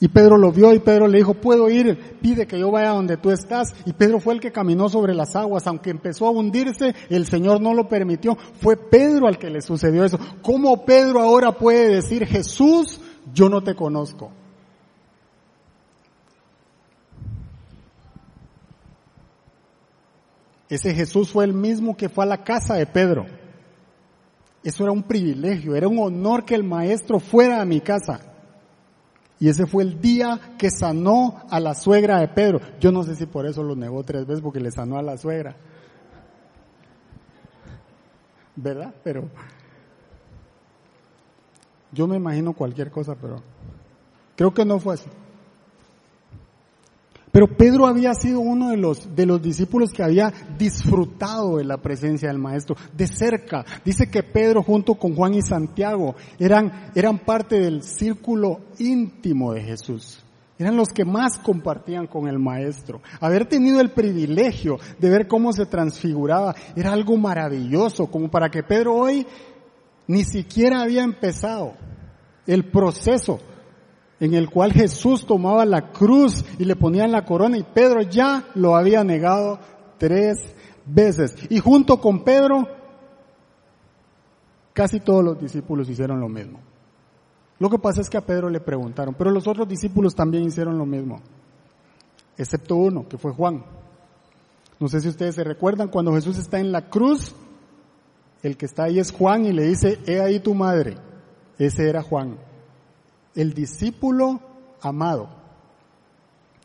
y 0.01 0.09
Pedro 0.09 0.37
lo 0.37 0.51
vio 0.51 0.75
y 0.75 0.81
Pedro 0.81 1.07
le 1.07 1.19
dijo, 1.19 1.35
puedo 1.35 1.71
ir, 1.71 2.19
pide 2.21 2.47
que 2.47 2.59
yo 2.59 2.71
vaya 2.71 2.91
donde 2.91 3.17
tú 3.17 3.31
estás. 3.31 3.73
Y 3.87 3.93
Pedro 3.93 4.21
fue 4.21 4.35
el 4.35 4.41
que 4.41 4.53
caminó 4.53 4.89
sobre 4.89 5.15
las 5.15 5.37
aguas, 5.37 5.67
aunque 5.67 5.91
empezó 5.91 6.27
a 6.27 6.31
hundirse, 6.31 6.95
el 7.09 7.27
Señor 7.27 7.61
no 7.61 7.75
lo 7.75 7.89
permitió. 7.89 8.37
Fue 8.61 8.77
Pedro 8.77 9.29
al 9.29 9.39
que 9.39 9.51
le 9.51 9.63
sucedió 9.63 10.05
eso. 10.05 10.19
¿Cómo 10.43 10.85
Pedro 10.85 11.21
ahora 11.21 11.53
puede 11.53 11.95
decir, 11.95 12.27
Jesús, 12.27 13.01
yo 13.33 13.49
no 13.49 13.63
te 13.63 13.75
conozco? 13.75 14.33
Ese 20.69 20.93
Jesús 20.93 21.31
fue 21.31 21.45
el 21.45 21.53
mismo 21.53 21.97
que 21.97 22.09
fue 22.09 22.25
a 22.25 22.29
la 22.29 22.43
casa 22.43 22.75
de 22.75 22.87
Pedro. 22.87 23.27
Eso 24.65 24.83
era 24.83 24.93
un 24.93 25.05
privilegio, 25.05 25.77
era 25.77 25.87
un 25.87 25.99
honor 26.01 26.45
que 26.45 26.55
el 26.55 26.65
maestro 26.65 27.21
fuera 27.21 27.61
a 27.61 27.65
mi 27.65 27.81
casa. 27.81 28.34
Y 29.45 29.51
ese 29.51 29.67
fue 29.67 29.83
el 29.83 30.01
día 30.01 30.41
que 30.57 30.71
sanó 30.71 31.43
a 31.51 31.61
la 31.61 31.75
suegra 31.75 32.19
de 32.19 32.29
Pedro. 32.29 32.63
Yo 32.81 32.91
no 32.91 33.03
sé 33.03 33.15
si 33.15 33.27
por 33.27 33.45
eso 33.45 33.63
lo 33.63 33.77
negó 33.77 34.03
tres 34.03 34.25
veces 34.25 34.41
porque 34.41 34.59
le 34.59 34.71
sanó 34.71 34.97
a 34.97 35.03
la 35.03 35.19
suegra. 35.19 35.55
¿Verdad? 38.57 38.95
Pero 39.05 39.29
yo 41.93 42.07
me 42.07 42.17
imagino 42.17 42.55
cualquier 42.55 42.91
cosa, 42.91 43.17
pero 43.21 43.43
creo 44.35 44.55
que 44.55 44.65
no 44.65 44.79
fue 44.79 44.95
así. 44.95 45.11
Pero 47.35 47.49
Pedro 47.49 47.89
había 47.89 48.15
sido 48.15 48.39
uno 48.39 48.69
de 48.71 48.77
los, 48.77 49.17
de 49.17 49.27
los 49.27 49.43
discípulos 49.43 49.91
que 49.91 50.05
había 50.05 50.33
disfrutado 50.57 51.57
de 51.57 51.65
la 51.65 51.79
presencia 51.79 52.29
del 52.29 52.39
Maestro, 52.39 52.77
de 52.97 53.09
cerca. 53.09 53.65
Dice 53.85 54.09
que 54.09 54.23
Pedro 54.23 54.63
junto 54.63 54.95
con 54.95 55.17
Juan 55.17 55.35
y 55.35 55.43
Santiago 55.43 56.15
eran, 56.39 56.93
eran 56.95 57.19
parte 57.19 57.59
del 57.59 57.83
círculo 57.83 58.61
íntimo 58.79 59.53
de 59.53 59.63
Jesús. 59.63 60.23
Eran 60.61 60.77
los 60.77 60.91
que 60.91 61.05
más 61.05 61.41
compartían 61.41 62.07
con 62.07 62.29
el 62.29 62.39
Maestro. 62.39 63.03
Haber 63.19 63.47
tenido 63.47 63.81
el 63.81 63.91
privilegio 63.91 64.79
de 65.01 65.11
ver 65.11 65.27
cómo 65.27 65.53
se 65.53 65.67
transfiguraba 65.67 66.55
era 66.77 66.93
algo 66.93 67.17
maravilloso, 67.17 68.07
como 68.07 68.31
para 68.31 68.49
que 68.49 68.63
Pedro 68.63 68.95
hoy 68.95 69.27
ni 70.07 70.23
siquiera 70.23 70.83
había 70.83 71.03
empezado 71.03 71.73
el 72.47 72.71
proceso 72.71 73.41
en 74.25 74.33
el 74.33 74.49
cual 74.49 74.73
Jesús 74.73 75.27
tomaba 75.27 75.67
la 75.67 75.93
cruz 75.93 76.47
y 76.59 76.65
le 76.65 76.77
ponían 76.77 77.13
la 77.13 77.27
corona 77.27 77.59
y 77.59 77.63
Pedro 77.63 78.01
ya 78.01 78.47
lo 78.55 78.75
había 78.75 79.05
negado 79.05 79.59
tres 79.99 80.39
veces. 80.87 81.37
Y 81.51 81.59
junto 81.59 82.01
con 82.01 82.25
Pedro, 82.25 82.67
casi 84.73 85.01
todos 85.01 85.23
los 85.23 85.39
discípulos 85.39 85.91
hicieron 85.91 86.21
lo 86.21 86.31
mismo. 86.31 86.59
Lo 87.59 87.69
que 87.69 87.79
pasa 87.79 88.01
es 88.01 88.09
que 88.09 88.17
a 88.17 88.25
Pedro 88.25 88.49
le 88.49 88.61
preguntaron, 88.61 89.13
pero 89.13 89.31
los 89.31 89.47
otros 89.47 89.69
discípulos 89.69 90.15
también 90.15 90.45
hicieron 90.45 90.79
lo 90.79 90.87
mismo, 90.87 91.21
excepto 92.39 92.77
uno, 92.77 93.07
que 93.07 93.19
fue 93.19 93.31
Juan. 93.31 93.63
No 94.81 94.89
sé 94.89 95.03
si 95.03 95.09
ustedes 95.09 95.35
se 95.35 95.45
recuerdan 95.45 95.89
cuando 95.89 96.15
Jesús 96.15 96.39
está 96.39 96.59
en 96.59 96.73
la 96.73 96.89
cruz, 96.89 97.35
el 98.43 98.57
que 98.57 98.65
está 98.65 98.85
ahí 98.85 98.99
es 98.99 99.13
Juan 99.13 99.45
y 99.45 99.53
le 99.53 99.65
dice, 99.65 99.99
he 100.07 100.23
ahí 100.23 100.41
tu 100.41 100.55
madre. 100.55 100.97
Ese 101.59 101.91
era 101.91 102.03
Juan 102.03 102.39
el 103.35 103.53
discípulo 103.53 104.41
amado. 104.81 105.29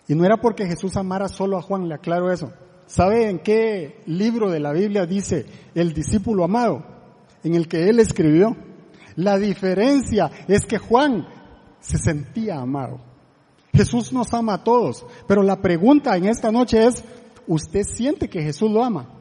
Y 0.08 0.16
no 0.16 0.26
era 0.26 0.38
porque 0.38 0.66
Jesús 0.66 0.96
amara 0.98 1.28
solo 1.28 1.58
a 1.58 1.62
Juan, 1.62 1.88
le 1.88 1.96
aclaro 1.96 2.32
eso. 2.32 2.52
¿Sabe 2.88 3.30
en 3.30 3.40
qué 3.40 4.02
libro 4.08 4.50
de 4.50 4.60
la 4.60 4.72
Biblia 4.72 5.06
dice 5.06 5.46
el 5.76 5.94
discípulo 5.94 6.44
amado? 6.44 6.84
En 7.44 7.54
el 7.54 7.68
que 7.68 7.90
él 7.90 8.00
escribió. 8.00 8.56
La 9.16 9.38
diferencia 9.38 10.32
es 10.48 10.66
que 10.66 10.80
Juan 10.80 11.28
se 11.80 11.98
sentía 11.98 12.60
amado. 12.60 13.00
Jesús 13.74 14.12
nos 14.12 14.34
ama 14.34 14.56
a 14.56 14.64
todos, 14.64 15.06
pero 15.28 15.44
la 15.44 15.62
pregunta 15.62 16.18
en 16.18 16.26
esta 16.26 16.52
noche 16.52 16.86
es, 16.86 17.04
¿usted 17.48 17.84
siente 17.84 18.30
que 18.30 18.42
Jesús 18.42 18.72
lo 18.72 18.84
ama? 18.84 19.19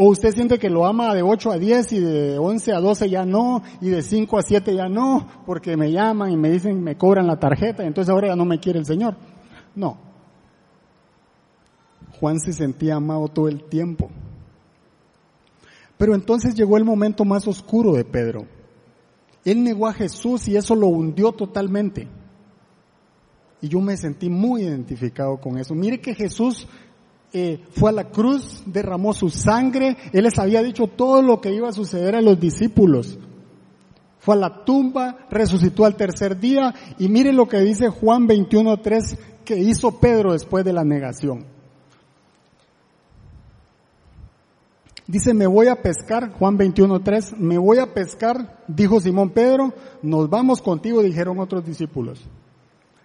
¿O 0.00 0.10
usted 0.10 0.32
siente 0.32 0.60
que 0.60 0.70
lo 0.70 0.86
ama 0.86 1.12
de 1.12 1.22
8 1.22 1.50
a 1.50 1.58
10 1.58 1.92
y 1.92 1.98
de 1.98 2.38
11 2.38 2.72
a 2.72 2.78
12 2.78 3.10
ya 3.10 3.26
no, 3.26 3.64
y 3.80 3.88
de 3.88 4.00
5 4.00 4.38
a 4.38 4.42
7 4.42 4.72
ya 4.76 4.88
no, 4.88 5.26
porque 5.44 5.76
me 5.76 5.90
llaman 5.90 6.30
y 6.30 6.36
me 6.36 6.52
dicen, 6.52 6.80
me 6.84 6.96
cobran 6.96 7.26
la 7.26 7.40
tarjeta, 7.40 7.84
entonces 7.84 8.08
ahora 8.08 8.28
ya 8.28 8.36
no 8.36 8.44
me 8.44 8.60
quiere 8.60 8.78
el 8.78 8.86
Señor? 8.86 9.16
No. 9.74 9.98
Juan 12.20 12.38
se 12.38 12.52
sentía 12.52 12.94
amado 12.94 13.26
todo 13.26 13.48
el 13.48 13.64
tiempo. 13.64 14.08
Pero 15.96 16.14
entonces 16.14 16.54
llegó 16.54 16.76
el 16.76 16.84
momento 16.84 17.24
más 17.24 17.48
oscuro 17.48 17.94
de 17.94 18.04
Pedro. 18.04 18.46
Él 19.44 19.64
negó 19.64 19.88
a 19.88 19.94
Jesús 19.94 20.46
y 20.46 20.56
eso 20.56 20.76
lo 20.76 20.86
hundió 20.86 21.32
totalmente. 21.32 22.06
Y 23.60 23.66
yo 23.66 23.80
me 23.80 23.96
sentí 23.96 24.30
muy 24.30 24.62
identificado 24.62 25.40
con 25.40 25.58
eso. 25.58 25.74
Mire 25.74 26.00
que 26.00 26.14
Jesús 26.14 26.68
eh, 27.32 27.60
fue 27.72 27.90
a 27.90 27.92
la 27.92 28.04
cruz, 28.04 28.62
derramó 28.64 29.12
su 29.12 29.28
sangre, 29.28 29.96
Él 30.12 30.24
les 30.24 30.38
había 30.38 30.62
dicho 30.62 30.86
todo 30.86 31.20
lo 31.20 31.40
que 31.40 31.52
iba 31.52 31.68
a 31.68 31.72
suceder 31.72 32.14
a 32.16 32.22
los 32.22 32.40
discípulos. 32.40 33.18
Fue 34.18 34.34
a 34.34 34.38
la 34.38 34.64
tumba, 34.64 35.26
resucitó 35.30 35.84
al 35.84 35.96
tercer 35.96 36.38
día 36.38 36.74
y 36.98 37.08
mire 37.08 37.32
lo 37.32 37.46
que 37.46 37.60
dice 37.60 37.88
Juan 37.88 38.26
21.3 38.26 39.18
que 39.44 39.58
hizo 39.58 39.98
Pedro 40.00 40.32
después 40.32 40.64
de 40.64 40.72
la 40.72 40.84
negación. 40.84 41.44
Dice, 45.06 45.32
me 45.32 45.46
voy 45.46 45.68
a 45.68 45.80
pescar, 45.80 46.32
Juan 46.32 46.58
21.3, 46.58 47.36
me 47.38 47.56
voy 47.56 47.78
a 47.78 47.94
pescar, 47.94 48.62
dijo 48.68 49.00
Simón 49.00 49.30
Pedro, 49.30 49.72
nos 50.02 50.28
vamos 50.28 50.60
contigo, 50.60 51.02
dijeron 51.02 51.38
otros 51.38 51.64
discípulos 51.64 52.22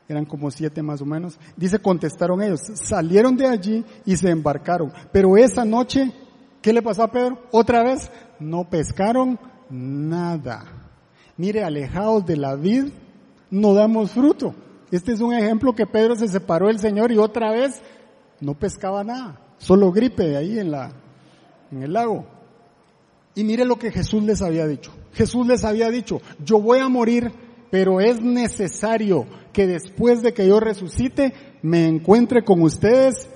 eran 0.08 0.26
como 0.26 0.52
siete 0.52 0.82
más 0.82 1.02
o 1.02 1.06
menos. 1.06 1.38
Dice, 1.56 1.80
contestaron 1.80 2.42
ellos, 2.42 2.62
salieron 2.76 3.38
de 3.38 3.48
allí 3.48 3.86
y 4.06 4.18
se 4.18 4.30
embarcaron. 4.30 4.92
Pero 5.12 5.38
esa 5.38 5.66
noche, 5.66 6.12
¿qué 6.62 6.74
le 6.74 6.82
pasó 6.82 7.04
a 7.04 7.12
Pedro? 7.12 7.40
Otra 7.52 7.84
vez, 7.84 8.12
no 8.40 8.70
pescaron 8.70 9.40
nada. 9.70 10.66
Mire, 11.38 11.64
alejados 11.64 12.26
de 12.26 12.38
la 12.38 12.56
vid, 12.56 12.86
no 13.50 13.74
damos 13.74 14.12
fruto. 14.12 14.54
Este 14.92 15.14
es 15.14 15.22
un 15.22 15.34
ejemplo 15.34 15.74
que 15.74 15.88
Pedro 15.88 16.16
se 16.16 16.28
separó 16.28 16.68
del 16.68 16.80
Señor 16.80 17.12
y 17.12 17.18
otra 17.18 17.52
vez 17.52 17.82
no 18.40 18.54
pescaba 18.54 19.04
nada. 19.04 19.40
Solo 19.58 19.92
gripe 19.92 20.38
ahí 20.38 20.60
en 20.60 20.70
la, 20.70 20.92
en 21.72 21.84
el 21.84 21.94
lago. 21.94 22.28
Y 23.36 23.44
mire 23.44 23.66
lo 23.66 23.78
que 23.78 23.92
Jesús 23.92 24.24
les 24.24 24.42
había 24.42 24.68
dicho. 24.68 24.92
Jesús 25.14 25.48
les 25.48 25.64
había 25.64 25.90
dicho, 25.90 26.22
yo 26.44 26.60
voy 26.60 26.80
a 26.80 26.90
morir, 26.90 27.32
pero 27.72 28.00
es 28.00 28.22
necesario 28.22 29.26
que 29.54 29.68
después 29.68 30.22
de 30.22 30.34
que 30.34 30.48
yo 30.48 30.60
resucite 30.60 31.34
me 31.62 31.88
encuentre 31.88 32.44
con 32.44 32.62
ustedes 32.62 33.30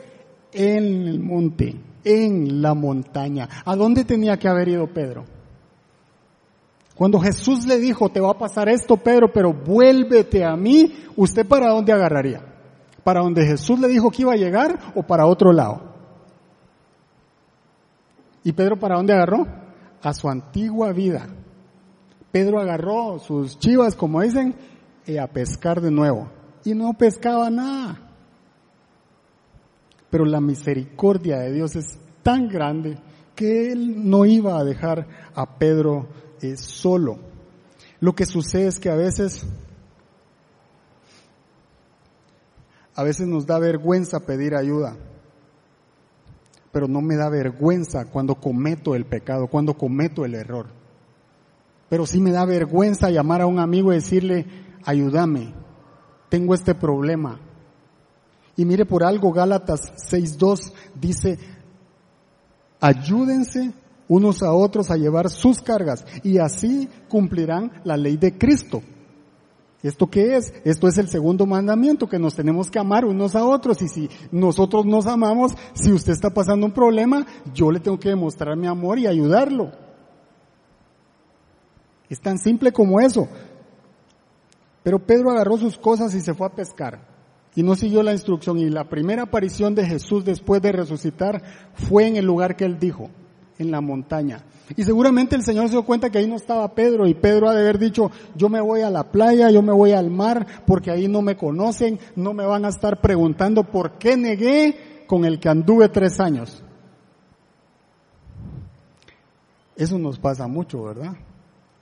en 0.51 1.07
el 1.07 1.19
monte, 1.19 1.75
en 2.03 2.61
la 2.61 2.73
montaña. 2.73 3.47
¿A 3.63 3.75
dónde 3.75 4.03
tenía 4.03 4.37
que 4.37 4.47
haber 4.47 4.67
ido 4.67 4.87
Pedro? 4.87 5.25
Cuando 6.95 7.19
Jesús 7.19 7.67
le 7.67 7.77
dijo, 7.77 8.09
te 8.09 8.19
va 8.19 8.31
a 8.31 8.37
pasar 8.37 8.69
esto, 8.69 8.97
Pedro, 8.97 9.31
pero 9.31 9.53
vuélvete 9.53 10.43
a 10.43 10.55
mí, 10.55 10.91
¿usted 11.15 11.47
para 11.47 11.69
dónde 11.69 11.93
agarraría? 11.93 12.41
¿Para 13.03 13.21
donde 13.21 13.45
Jesús 13.45 13.79
le 13.79 13.87
dijo 13.87 14.09
que 14.09 14.23
iba 14.23 14.33
a 14.33 14.37
llegar 14.37 14.93
o 14.95 15.03
para 15.03 15.27
otro 15.27 15.53
lado? 15.53 15.93
¿Y 18.43 18.51
Pedro 18.51 18.79
para 18.79 18.95
dónde 18.95 19.13
agarró? 19.13 19.45
A 20.01 20.13
su 20.13 20.27
antigua 20.27 20.91
vida. 20.91 21.27
Pedro 22.31 22.59
agarró 22.59 23.19
sus 23.19 23.59
chivas, 23.59 23.95
como 23.95 24.21
dicen, 24.21 24.55
a 25.15 25.27
pescar 25.27 25.79
de 25.79 25.91
nuevo. 25.91 26.29
y 26.65 26.73
no 26.73 26.93
pescaba 26.93 27.49
nada. 27.49 27.97
Pero 30.09 30.25
la 30.25 30.41
misericordia 30.41 31.37
de 31.39 31.53
Dios 31.53 31.77
es 31.77 31.97
tan 32.23 32.49
grande 32.49 32.97
que 33.35 33.71
Él 33.71 34.09
no 34.09 34.25
iba 34.25 34.59
a 34.59 34.65
dejar 34.65 35.07
a 35.33 35.57
Pedro 35.57 36.07
eh, 36.41 36.57
solo. 36.57 37.19
Lo 38.01 38.13
que 38.13 38.25
sucede 38.25 38.67
es 38.67 38.79
que 38.79 38.89
a 38.89 38.95
veces, 38.95 39.45
a 42.95 43.03
veces 43.03 43.27
nos 43.27 43.45
da 43.45 43.59
vergüenza 43.59 44.19
pedir 44.25 44.55
ayuda, 44.55 44.97
pero 46.71 46.87
no 46.87 47.01
me 47.01 47.15
da 47.15 47.29
vergüenza 47.29 48.05
cuando 48.05 48.35
cometo 48.35 48.93
el 48.93 49.05
pecado, 49.05 49.47
cuando 49.47 49.75
cometo 49.75 50.25
el 50.25 50.35
error. 50.35 50.67
Pero 51.89 52.05
sí 52.05 52.19
me 52.19 52.31
da 52.31 52.43
vergüenza 52.45 53.09
llamar 53.09 53.41
a 53.41 53.47
un 53.47 53.59
amigo 53.59 53.93
y 53.93 53.95
decirle, 53.95 54.66
ayúdame, 54.83 55.53
tengo 56.29 56.53
este 56.53 56.75
problema. 56.75 57.39
Y 58.55 58.65
mire 58.65 58.85
por 58.85 59.03
algo, 59.03 59.31
Gálatas 59.31 59.93
6.2 60.11 60.73
dice, 60.99 61.37
ayúdense 62.79 63.73
unos 64.07 64.41
a 64.41 64.53
otros 64.53 64.89
a 64.89 64.97
llevar 64.97 65.29
sus 65.29 65.61
cargas 65.61 66.05
y 66.23 66.37
así 66.37 66.89
cumplirán 67.09 67.71
la 67.83 67.97
ley 67.97 68.17
de 68.17 68.37
Cristo. 68.37 68.81
¿Esto 69.83 70.09
qué 70.09 70.35
es? 70.35 70.53
Esto 70.65 70.87
es 70.87 70.97
el 70.97 71.07
segundo 71.07 71.45
mandamiento, 71.45 72.09
que 72.09 72.17
nos 72.17 72.35
tenemos 72.35 72.71
que 72.71 72.79
amar 72.79 73.05
unos 73.05 73.35
a 73.35 73.45
otros. 73.45 73.81
Y 73.83 73.87
si 73.87 74.09
nosotros 74.31 74.85
nos 74.85 75.05
amamos, 75.05 75.53
si 75.73 75.91
usted 75.91 76.13
está 76.13 76.31
pasando 76.31 76.65
un 76.65 76.71
problema, 76.71 77.25
yo 77.53 77.71
le 77.71 77.79
tengo 77.79 77.99
que 77.99 78.09
demostrar 78.09 78.57
mi 78.57 78.65
amor 78.65 78.97
y 78.97 79.05
ayudarlo. 79.05 79.71
Es 82.09 82.19
tan 82.19 82.39
simple 82.39 82.71
como 82.71 82.99
eso. 82.99 83.27
Pero 84.87 84.99
Pedro 84.99 85.31
agarró 85.31 85.57
sus 85.57 85.77
cosas 85.77 86.15
y 86.15 86.21
se 86.21 86.33
fue 86.33 86.47
a 86.47 86.55
pescar. 86.55 87.01
Y 87.55 87.61
no 87.61 87.75
siguió 87.75 88.03
la 88.03 88.13
instrucción. 88.13 88.57
Y 88.57 88.69
la 88.69 88.87
primera 88.87 89.23
aparición 89.23 89.75
de 89.75 89.85
Jesús 89.85 90.23
después 90.23 90.61
de 90.61 90.71
resucitar 90.71 91.43
fue 91.73 92.07
en 92.07 92.15
el 92.15 92.23
lugar 92.23 92.55
que 92.55 92.63
él 92.63 92.79
dijo 92.79 93.09
en 93.59 93.69
la 93.69 93.81
montaña. 93.81 94.45
Y 94.77 94.83
seguramente 94.83 95.35
el 95.35 95.43
Señor 95.43 95.65
se 95.65 95.71
dio 95.71 95.83
cuenta 95.83 96.09
que 96.09 96.19
ahí 96.19 96.25
no 96.25 96.37
estaba 96.37 96.73
Pedro 96.73 97.05
y 97.05 97.15
Pedro 97.15 97.49
ha 97.49 97.53
de 97.53 97.59
haber 97.59 97.79
dicho, 97.79 98.11
yo 98.37 98.47
me 98.47 98.61
voy 98.61 98.79
a 98.79 98.89
la 98.89 99.11
playa, 99.11 99.51
yo 99.51 99.61
me 99.61 99.73
voy 99.73 99.91
al 99.91 100.09
mar, 100.09 100.47
porque 100.65 100.89
ahí 100.89 101.09
no 101.09 101.21
me 101.21 101.35
conocen, 101.35 101.99
no 102.15 102.33
me 102.33 102.45
van 102.45 102.63
a 102.63 102.69
estar 102.69 103.01
preguntando 103.01 103.65
por 103.65 103.97
qué 103.97 104.15
negué 104.15 105.03
con 105.05 105.25
el 105.25 105.41
que 105.41 105.49
anduve 105.49 105.89
tres 105.89 106.21
años. 106.21 106.63
Eso 109.75 109.99
nos 109.99 110.17
pasa 110.17 110.47
mucho, 110.47 110.81
¿verdad? 110.83 111.17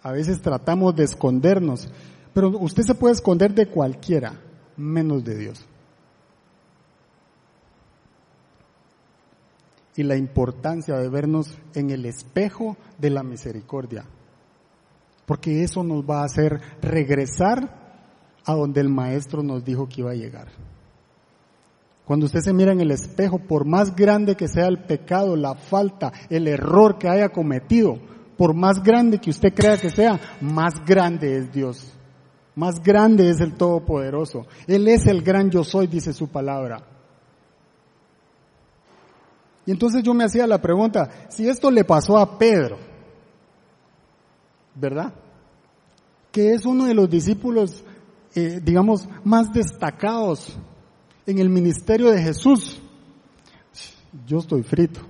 A 0.01 0.11
veces 0.11 0.41
tratamos 0.41 0.95
de 0.95 1.03
escondernos, 1.03 1.87
pero 2.35 2.49
usted 2.49 2.83
se 2.83 2.95
puede 2.95 3.13
esconder 3.13 3.55
de 3.55 3.65
cualquiera, 3.65 4.33
menos 4.77 5.23
de 5.23 5.37
Dios. 5.37 5.65
y 9.97 10.03
la 10.03 10.17
importancia 10.17 10.97
de 10.97 11.07
vernos 11.07 11.57
en 11.73 11.89
el 11.89 12.05
espejo 12.05 12.75
de 12.99 13.09
la 13.09 13.23
misericordia. 13.23 14.03
Porque 15.25 15.63
eso 15.63 15.85
nos 15.85 16.03
va 16.03 16.21
a 16.21 16.25
hacer 16.25 16.59
regresar 16.81 17.69
a 18.45 18.53
donde 18.53 18.81
el 18.81 18.89
maestro 18.89 19.41
nos 19.41 19.63
dijo 19.63 19.87
que 19.87 20.01
iba 20.01 20.11
a 20.11 20.15
llegar. 20.15 20.49
Cuando 22.03 22.25
usted 22.25 22.41
se 22.41 22.51
mira 22.51 22.73
en 22.73 22.81
el 22.81 22.91
espejo, 22.91 23.39
por 23.39 23.65
más 23.65 23.95
grande 23.95 24.35
que 24.35 24.49
sea 24.49 24.67
el 24.67 24.83
pecado, 24.83 25.37
la 25.37 25.55
falta, 25.55 26.11
el 26.29 26.49
error 26.49 26.97
que 26.97 27.07
haya 27.07 27.29
cometido, 27.29 27.97
por 28.37 28.53
más 28.53 28.83
grande 28.83 29.19
que 29.19 29.29
usted 29.29 29.53
crea 29.53 29.77
que 29.77 29.89
sea, 29.89 30.19
más 30.41 30.85
grande 30.85 31.37
es 31.37 31.53
Dios. 31.53 31.95
Más 32.55 32.81
grande 32.81 33.29
es 33.29 33.41
el 33.41 33.55
Todopoderoso. 33.55 34.45
Él 34.67 34.87
es 34.87 35.07
el 35.07 35.21
gran 35.21 35.49
yo 35.49 35.63
soy, 35.63 35.87
dice 35.87 36.13
su 36.13 36.29
palabra. 36.29 36.81
Y 39.65 39.71
entonces 39.71 40.03
yo 40.03 40.13
me 40.13 40.23
hacía 40.23 40.45
la 40.47 40.61
pregunta, 40.61 41.27
si 41.29 41.47
esto 41.47 41.71
le 41.71 41.83
pasó 41.83 42.17
a 42.17 42.37
Pedro, 42.37 42.77
¿verdad? 44.75 45.13
Que 46.31 46.53
es 46.53 46.65
uno 46.65 46.85
de 46.85 46.93
los 46.93 47.09
discípulos, 47.09 47.83
eh, 48.35 48.61
digamos, 48.63 49.07
más 49.23 49.51
destacados 49.51 50.57
en 51.25 51.39
el 51.39 51.49
ministerio 51.49 52.11
de 52.11 52.21
Jesús. 52.21 52.79
Yo 54.27 54.37
estoy 54.37 54.61
frito. 54.63 55.01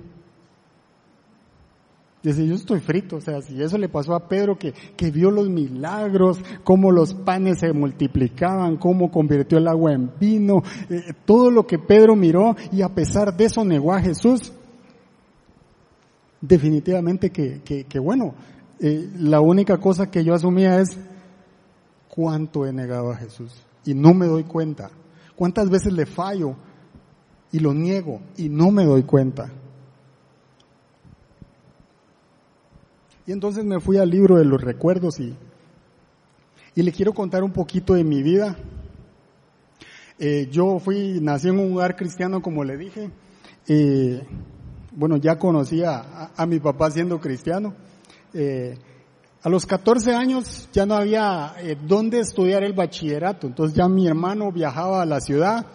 Dice, 2.25 2.47
yo 2.47 2.55
estoy 2.55 2.79
frito, 2.79 3.17
o 3.17 3.21
sea, 3.21 3.39
si 3.43 3.61
eso 3.61 3.77
le 3.77 3.87
pasó 3.87 4.15
a 4.15 4.27
Pedro 4.27 4.57
que, 4.57 4.73
que 4.97 5.11
vio 5.11 5.29
los 5.29 5.47
milagros, 5.47 6.39
cómo 6.63 6.91
los 6.91 7.13
panes 7.13 7.59
se 7.59 7.71
multiplicaban, 7.71 8.77
cómo 8.77 9.11
convirtió 9.11 9.59
el 9.59 9.67
agua 9.67 9.93
en 9.93 10.11
vino, 10.19 10.63
eh, 10.89 11.13
todo 11.23 11.51
lo 11.51 11.67
que 11.67 11.77
Pedro 11.77 12.15
miró 12.15 12.55
y 12.71 12.81
a 12.81 12.89
pesar 12.89 13.37
de 13.37 13.45
eso 13.45 13.63
negó 13.63 13.93
a 13.93 14.01
Jesús, 14.01 14.51
definitivamente 16.41 17.29
que, 17.29 17.61
que, 17.61 17.99
bueno, 17.99 18.33
eh, 18.79 19.07
la 19.19 19.39
única 19.39 19.77
cosa 19.77 20.09
que 20.09 20.23
yo 20.23 20.33
asumía 20.33 20.79
es 20.79 20.97
cuánto 22.09 22.65
he 22.65 22.73
negado 22.73 23.11
a 23.11 23.17
Jesús 23.17 23.53
y 23.85 23.93
no 23.93 24.15
me 24.15 24.25
doy 24.25 24.45
cuenta, 24.45 24.89
cuántas 25.35 25.69
veces 25.69 25.93
le 25.93 26.07
fallo 26.07 26.55
y 27.51 27.59
lo 27.59 27.71
niego 27.71 28.19
y 28.35 28.49
no 28.49 28.71
me 28.71 28.83
doy 28.83 29.03
cuenta. 29.03 29.51
Y 33.27 33.31
entonces 33.31 33.63
me 33.63 33.79
fui 33.79 33.97
al 33.97 34.09
libro 34.09 34.37
de 34.37 34.45
los 34.45 34.61
recuerdos 34.61 35.19
y, 35.19 35.35
y 36.75 36.83
le 36.83 36.91
quiero 36.91 37.13
contar 37.13 37.43
un 37.43 37.51
poquito 37.51 37.95
de 37.95 38.03
mi 38.03 38.21
vida. 38.21 38.55
Eh, 40.19 40.47
yo 40.51 40.79
fui, 40.79 41.19
nací 41.21 41.47
en 41.47 41.59
un 41.59 41.69
lugar 41.69 41.95
cristiano, 41.95 42.41
como 42.41 42.63
le 42.63 42.77
dije. 42.77 43.09
Eh, 43.67 44.21
bueno, 44.91 45.17
ya 45.17 45.39
conocía 45.39 46.31
a, 46.35 46.45
mi 46.45 46.59
papá 46.59 46.91
siendo 46.91 47.19
cristiano. 47.19 47.73
Eh, 48.33 48.77
a 49.41 49.49
los 49.49 49.65
14 49.65 50.13
años 50.13 50.69
ya 50.71 50.85
no 50.85 50.95
había 50.95 51.53
dónde 51.85 52.19
estudiar 52.19 52.63
el 52.63 52.73
bachillerato, 52.73 53.45
entonces 53.45 53.77
ya 53.77 53.87
mi 53.87 54.07
hermano 54.07 54.51
viajaba 54.51 55.03
a 55.03 55.05
la 55.05 55.19
ciudad, 55.19 55.67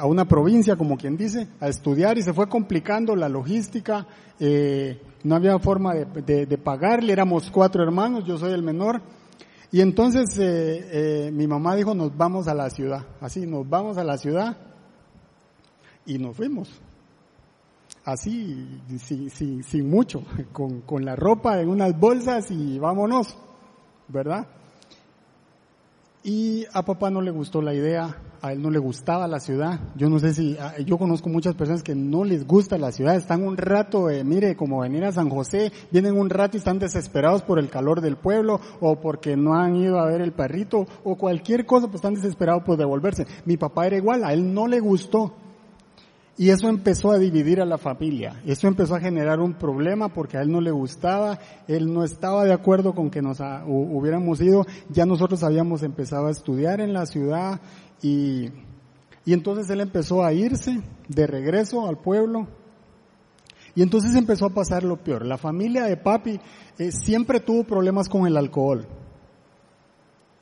a 0.00 0.06
una 0.06 0.24
provincia, 0.26 0.76
como 0.76 0.96
quien 0.96 1.16
dice, 1.16 1.48
a 1.60 1.68
estudiar 1.68 2.16
y 2.16 2.22
se 2.22 2.32
fue 2.32 2.48
complicando 2.48 3.14
la 3.14 3.28
logística. 3.28 4.06
Eh, 4.40 5.00
no 5.24 5.34
había 5.34 5.58
forma 5.58 5.94
de, 5.94 6.58
pagarle, 6.58 7.12
éramos 7.12 7.50
cuatro 7.50 7.82
hermanos, 7.82 8.24
yo 8.24 8.38
soy 8.38 8.52
el 8.52 8.62
menor. 8.62 9.02
Y 9.70 9.80
entonces 9.80 10.38
eh, 10.38 11.26
eh, 11.26 11.30
mi 11.32 11.46
mamá 11.46 11.74
dijo, 11.76 11.94
nos 11.94 12.16
vamos 12.16 12.48
a 12.48 12.54
la 12.54 12.70
ciudad, 12.70 13.04
así, 13.20 13.46
nos 13.46 13.68
vamos 13.68 13.98
a 13.98 14.04
la 14.04 14.16
ciudad 14.16 14.56
y 16.06 16.18
nos 16.18 16.36
fuimos. 16.36 16.70
Así, 18.04 18.80
sin, 18.98 19.62
sin, 19.62 19.90
mucho, 19.90 20.22
con, 20.52 20.80
con 20.82 21.04
la 21.04 21.14
ropa 21.14 21.60
en 21.60 21.68
unas 21.68 21.98
bolsas 21.98 22.50
y 22.50 22.78
vámonos, 22.78 23.36
¿verdad? 24.08 24.46
Y 26.22 26.64
a 26.72 26.82
papá 26.82 27.10
no 27.10 27.20
le 27.20 27.30
gustó 27.30 27.60
la 27.60 27.74
idea, 27.74 28.16
a 28.40 28.52
él 28.52 28.62
no 28.62 28.70
le 28.70 28.78
gustaba 28.78 29.26
la 29.26 29.40
ciudad. 29.40 29.80
Yo 29.96 30.08
no 30.08 30.18
sé 30.18 30.34
si, 30.34 30.56
yo 30.84 30.98
conozco 30.98 31.28
muchas 31.28 31.54
personas 31.54 31.82
que 31.82 31.94
no 31.94 32.24
les 32.24 32.46
gusta 32.46 32.78
la 32.78 32.92
ciudad, 32.92 33.16
están 33.16 33.42
un 33.42 33.56
rato, 33.56 34.10
eh, 34.10 34.24
mire, 34.24 34.56
como 34.56 34.80
venir 34.80 35.04
a 35.04 35.12
San 35.12 35.28
José, 35.30 35.72
vienen 35.90 36.18
un 36.18 36.30
rato 36.30 36.56
y 36.56 36.58
están 36.58 36.78
desesperados 36.78 37.42
por 37.42 37.58
el 37.58 37.70
calor 37.70 38.00
del 38.00 38.16
pueblo 38.16 38.60
o 38.80 39.00
porque 39.00 39.36
no 39.36 39.54
han 39.54 39.76
ido 39.76 39.98
a 39.98 40.06
ver 40.06 40.20
el 40.20 40.32
perrito 40.32 40.86
o 41.04 41.16
cualquier 41.16 41.66
cosa, 41.66 41.86
pues 41.86 41.96
están 41.96 42.14
desesperados 42.14 42.62
por 42.62 42.76
devolverse. 42.76 43.26
Mi 43.44 43.56
papá 43.56 43.86
era 43.86 43.96
igual, 43.96 44.24
a 44.24 44.32
él 44.32 44.52
no 44.52 44.66
le 44.66 44.80
gustó. 44.80 45.34
Y 46.40 46.50
eso 46.50 46.68
empezó 46.68 47.10
a 47.10 47.18
dividir 47.18 47.60
a 47.60 47.66
la 47.66 47.78
familia. 47.78 48.40
Eso 48.46 48.68
empezó 48.68 48.94
a 48.94 49.00
generar 49.00 49.40
un 49.40 49.54
problema 49.54 50.08
porque 50.08 50.38
a 50.38 50.42
él 50.42 50.52
no 50.52 50.60
le 50.60 50.70
gustaba, 50.70 51.40
él 51.66 51.92
no 51.92 52.04
estaba 52.04 52.44
de 52.44 52.52
acuerdo 52.52 52.94
con 52.94 53.10
que 53.10 53.20
nos 53.20 53.40
hubiéramos 53.66 54.40
ido. 54.40 54.64
Ya 54.88 55.04
nosotros 55.04 55.42
habíamos 55.42 55.82
empezado 55.82 56.28
a 56.28 56.30
estudiar 56.30 56.80
en 56.80 56.92
la 56.92 57.06
ciudad 57.06 57.60
y, 58.00 58.50
y 59.24 59.32
entonces 59.32 59.68
él 59.70 59.80
empezó 59.80 60.24
a 60.24 60.32
irse 60.32 60.80
de 61.08 61.26
regreso 61.26 61.88
al 61.88 61.98
pueblo. 61.98 62.46
Y 63.74 63.82
entonces 63.82 64.14
empezó 64.14 64.46
a 64.46 64.54
pasar 64.54 64.84
lo 64.84 64.96
peor. 64.96 65.26
La 65.26 65.38
familia 65.38 65.86
de 65.86 65.96
papi 65.96 66.38
eh, 66.78 66.92
siempre 66.92 67.40
tuvo 67.40 67.64
problemas 67.64 68.08
con 68.08 68.28
el 68.28 68.36
alcohol 68.36 68.86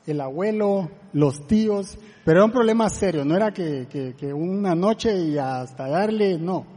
el 0.07 0.21
abuelo, 0.21 0.89
los 1.17 1.47
tíos, 1.47 1.97
pero 2.23 2.39
era 2.39 2.45
un 2.45 2.51
problema 2.51 2.87
serio, 2.91 3.25
no 3.25 3.35
era 3.35 3.51
que, 3.51 4.15
una 4.35 4.75
noche 4.75 5.17
y 5.19 5.39
hasta 5.39 5.87
darle, 5.87 6.37
no, 6.37 6.67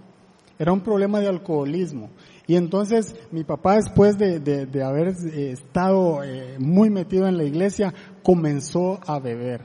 era 0.58 0.72
un 0.72 0.80
problema 0.80 1.20
de 1.20 1.28
alcoholismo. 1.28 2.08
Y 2.46 2.56
entonces 2.56 3.14
mi 3.30 3.44
papá 3.44 3.76
después 3.76 4.16
de, 4.16 4.40
de, 4.40 4.82
haber 4.82 5.08
eh, 5.08 5.50
estado 5.52 6.24
eh, 6.24 6.56
muy 6.58 6.88
metido 6.88 7.28
en 7.28 7.36
la 7.36 7.44
iglesia, 7.44 7.92
comenzó 8.22 8.98
a 9.06 9.18
beber. 9.18 9.60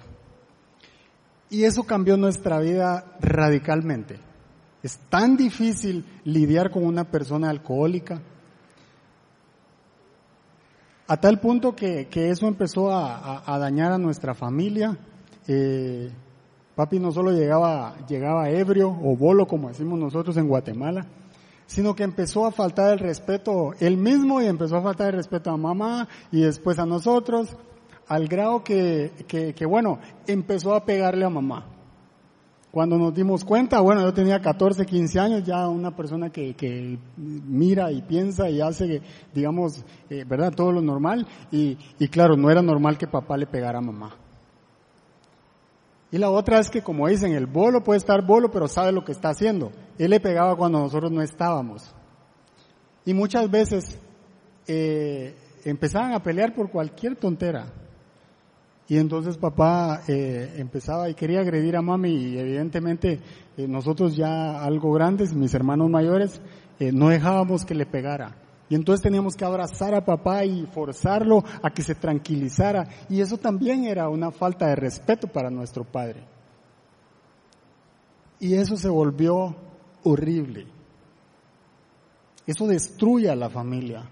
Y 1.50 1.64
eso 1.64 1.84
cambió 1.84 2.18
nuestra 2.18 2.60
vida 2.60 3.16
radicalmente. 3.22 4.20
Es 4.84 4.98
tan 5.10 5.38
difícil 5.38 6.06
lidiar 6.26 6.70
con 6.70 6.84
una 6.84 7.06
persona 7.06 7.50
alcohólica 7.50 8.22
a 11.08 11.18
tal 11.18 11.40
punto 11.40 11.76
que, 11.76 12.08
eso 12.14 12.48
empezó 12.48 12.92
a, 12.92 13.58
dañar 13.60 13.92
a 13.92 13.98
nuestra 13.98 14.34
familia 14.34 14.98
eh, 15.48 16.12
papi 16.76 17.00
no 17.00 17.12
solo 17.12 17.32
llegaba, 17.32 17.96
llegaba 18.08 18.50
ebrio 18.50 18.90
o 18.90 19.16
bolo, 19.16 19.48
como 19.48 19.70
decimos 19.70 19.98
nosotros 19.98 20.36
en 20.38 20.48
Guatemala, 20.48 21.06
sino 21.68 21.96
que 21.96 22.04
empezó 22.04 22.46
a 22.46 22.52
faltar 22.52 22.94
el 22.94 23.00
respeto 23.00 23.74
él 23.80 23.98
mismo 23.98 24.42
y 24.42 24.46
empezó 24.46 24.78
a 24.78 24.82
faltar 24.82 25.08
el 25.08 25.14
respeto 25.14 25.50
a 25.52 25.58
mamá 25.58 26.08
y 26.32 26.42
después 26.42 26.78
a 26.78 26.86
nosotros, 26.86 27.56
al 28.08 28.28
grado 28.28 28.64
que, 28.64 29.12
que, 29.28 29.54
que 29.54 29.66
bueno, 29.66 30.00
empezó 30.28 30.76
a 30.76 30.86
pegarle 30.86 31.26
a 31.26 31.30
mamá. 31.30 31.66
Cuando 32.76 32.98
nos 32.98 33.14
dimos 33.14 33.46
cuenta, 33.46 33.80
bueno, 33.80 34.02
yo 34.02 34.14
tenía 34.14 34.42
14, 34.42 34.86
15 34.86 35.18
años, 35.18 35.44
ya 35.46 35.70
una 35.70 35.96
persona 35.96 36.30
que, 36.30 36.56
que 36.56 37.00
mira 37.16 37.90
y 37.90 38.02
piensa 38.02 38.50
y 38.50 38.60
hace, 38.60 39.02
digamos, 39.34 39.86
eh, 40.10 40.26
¿verdad? 40.28 40.52
Todo 40.54 40.74
lo 40.74 40.82
normal. 40.82 41.26
Y, 41.54 41.78
y 41.98 42.10
claro, 42.10 42.36
no 42.36 42.52
era 42.52 42.62
normal 42.62 42.98
que 42.98 43.08
papá 43.08 43.38
le 43.38 43.48
pegara 43.48 43.78
a 43.78 43.82
mamá. 43.82 44.18
Y 46.12 46.18
la 46.18 46.30
otra 46.30 46.60
es 46.60 46.70
que, 46.70 46.82
como 46.82 47.08
dicen, 47.08 47.32
el 47.32 47.46
bolo 47.46 47.82
puede 47.82 48.00
estar 48.00 48.26
bolo, 48.26 48.52
pero 48.52 48.68
sabe 48.68 48.92
lo 48.92 49.06
que 49.06 49.14
está 49.14 49.30
haciendo. 49.30 49.72
Él 49.98 50.10
le 50.10 50.20
pegaba 50.20 50.58
cuando 50.58 50.80
nosotros 50.80 51.14
no 51.14 51.22
estábamos. 51.22 51.96
Y 53.06 53.14
muchas 53.14 53.50
veces 53.50 53.98
eh, 54.68 55.34
empezaban 55.64 56.12
a 56.12 56.22
pelear 56.22 56.54
por 56.54 56.70
cualquier 56.70 57.16
tontera. 57.16 57.68
Y 58.88 58.98
entonces 58.98 59.38
papá 59.38 60.04
eh, 60.08 60.54
empezaba 60.58 61.10
y 61.10 61.16
quería 61.16 61.40
agredir 61.40 61.76
a 61.76 61.82
mami 61.82 62.12
y 62.12 62.38
evidentemente 62.38 63.20
eh, 63.58 63.68
nosotros 63.68 64.16
ya 64.16 64.64
algo 64.64 64.92
grandes, 64.94 65.34
mis 65.34 65.54
hermanos 65.56 65.90
mayores, 65.90 66.40
eh, 66.80 66.92
no 66.92 67.10
dejábamos 67.10 67.66
que 67.66 67.74
le 67.74 67.88
pegara. 67.88 68.36
Y 68.70 68.76
entonces 68.76 69.02
teníamos 69.02 69.36
que 69.36 69.46
abrazar 69.46 69.96
a 69.96 70.06
papá 70.06 70.44
y 70.46 70.66
forzarlo 70.68 71.44
a 71.62 71.70
que 71.72 71.84
se 71.84 71.96
tranquilizara. 71.96 72.88
Y 73.10 73.22
eso 73.22 73.38
también 73.38 73.86
era 73.86 74.10
una 74.10 74.32
falta 74.32 74.68
de 74.68 74.76
respeto 74.76 75.28
para 75.28 75.50
nuestro 75.50 75.84
padre. 75.84 76.24
Y 78.40 78.56
eso 78.56 78.76
se 78.76 78.90
volvió 78.90 79.56
horrible. 80.04 80.68
Eso 82.46 82.68
destruye 82.68 83.30
a 83.30 83.36
la 83.36 83.50
familia. 83.50 84.04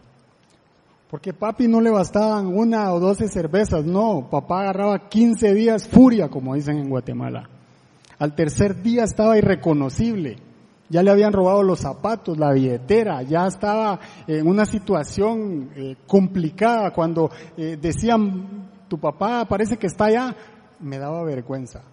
Porque 1.14 1.32
papi 1.32 1.68
no 1.68 1.80
le 1.80 1.92
bastaban 1.92 2.48
una 2.48 2.92
o 2.92 3.00
doce 3.00 3.28
cervezas, 3.28 3.86
no, 3.86 4.30
papá 4.32 4.62
agarraba 4.62 5.10
15 5.10 5.54
días 5.54 5.88
furia, 5.88 6.28
como 6.28 6.56
dicen 6.56 6.80
en 6.80 6.90
Guatemala. 6.90 7.48
Al 8.18 8.34
tercer 8.34 8.82
día 8.82 9.04
estaba 9.04 9.38
irreconocible. 9.38 10.38
Ya 10.90 11.04
le 11.04 11.12
habían 11.12 11.32
robado 11.32 11.62
los 11.62 11.82
zapatos, 11.82 12.40
la 12.40 12.52
billetera, 12.52 13.22
ya 13.22 13.46
estaba 13.46 14.00
en 14.26 14.48
una 14.48 14.66
situación 14.66 15.70
eh, 15.76 15.98
complicada. 16.08 16.90
Cuando 16.90 17.30
eh, 17.58 17.78
decían, 17.80 18.72
tu 18.88 18.98
papá 18.98 19.46
parece 19.46 19.78
que 19.78 19.86
está 19.86 20.06
allá, 20.06 20.36
me 20.80 20.98
daba 20.98 21.24
vergüenza. 21.24 21.84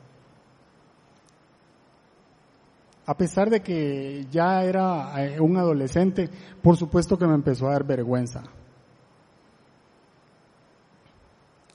A 3.05 3.15
pesar 3.19 3.51
de 3.51 3.61
que 3.61 4.27
ya 4.31 4.65
era 4.65 5.13
eh, 5.23 5.39
un 5.39 5.59
adolescente, 5.59 6.31
por 6.63 6.79
supuesto 6.79 7.19
que 7.19 7.27
me 7.27 7.35
empezó 7.35 7.69
a 7.69 7.73
dar 7.73 7.85
vergüenza. 7.85 8.45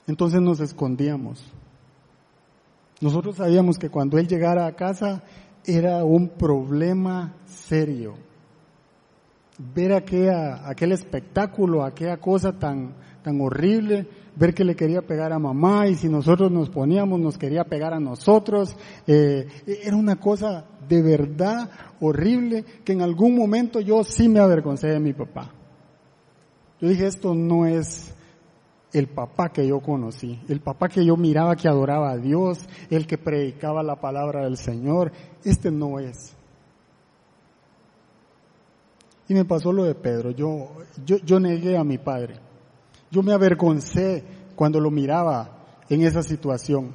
Entonces 0.06 0.40
nos 0.40 0.60
escondíamos. 0.60 1.44
Nosotros 3.00 3.36
sabíamos 3.36 3.78
que 3.78 3.90
cuando 3.90 4.18
él 4.18 4.26
llegara 4.26 4.66
a 4.66 4.76
casa 4.76 5.22
era 5.64 6.04
un 6.04 6.28
problema 6.28 7.34
serio. 7.44 8.14
Ver 9.74 9.92
aquella, 9.92 10.68
aquel 10.68 10.92
espectáculo, 10.92 11.82
aquella 11.82 12.18
cosa 12.18 12.52
tan, 12.58 12.94
tan 13.22 13.40
horrible, 13.40 14.06
ver 14.36 14.54
que 14.54 14.64
le 14.64 14.76
quería 14.76 15.02
pegar 15.02 15.32
a 15.32 15.38
mamá 15.38 15.88
y 15.88 15.94
si 15.94 16.08
nosotros 16.08 16.52
nos 16.52 16.70
poníamos 16.70 17.18
nos 17.18 17.38
quería 17.38 17.64
pegar 17.64 17.92
a 17.92 18.00
nosotros. 18.00 18.76
Eh, 19.06 19.46
era 19.66 19.96
una 19.96 20.16
cosa 20.16 20.64
de 20.88 21.02
verdad 21.02 21.70
horrible 22.00 22.64
que 22.84 22.92
en 22.92 23.02
algún 23.02 23.36
momento 23.36 23.80
yo 23.80 24.04
sí 24.04 24.28
me 24.28 24.40
avergoncé 24.40 24.88
de 24.88 25.00
mi 25.00 25.12
papá. 25.12 25.52
Yo 26.80 26.88
dije, 26.88 27.06
esto 27.06 27.34
no 27.34 27.66
es 27.66 28.14
el 28.98 29.08
papá 29.08 29.50
que 29.50 29.66
yo 29.66 29.80
conocí, 29.80 30.40
el 30.48 30.60
papá 30.60 30.88
que 30.88 31.04
yo 31.04 31.18
miraba 31.18 31.54
que 31.54 31.68
adoraba 31.68 32.12
a 32.12 32.16
Dios, 32.16 32.66
el 32.88 33.06
que 33.06 33.18
predicaba 33.18 33.82
la 33.82 34.00
palabra 34.00 34.44
del 34.44 34.56
Señor, 34.56 35.12
este 35.44 35.70
no 35.70 35.98
es. 35.98 36.34
Y 39.28 39.34
me 39.34 39.44
pasó 39.44 39.70
lo 39.70 39.84
de 39.84 39.94
Pedro, 39.94 40.30
yo, 40.30 40.70
yo, 41.04 41.18
yo 41.18 41.38
negué 41.38 41.76
a 41.76 41.84
mi 41.84 41.98
padre, 41.98 42.36
yo 43.10 43.22
me 43.22 43.34
avergoncé 43.34 44.24
cuando 44.54 44.80
lo 44.80 44.90
miraba 44.90 45.50
en 45.90 46.00
esa 46.00 46.22
situación. 46.22 46.94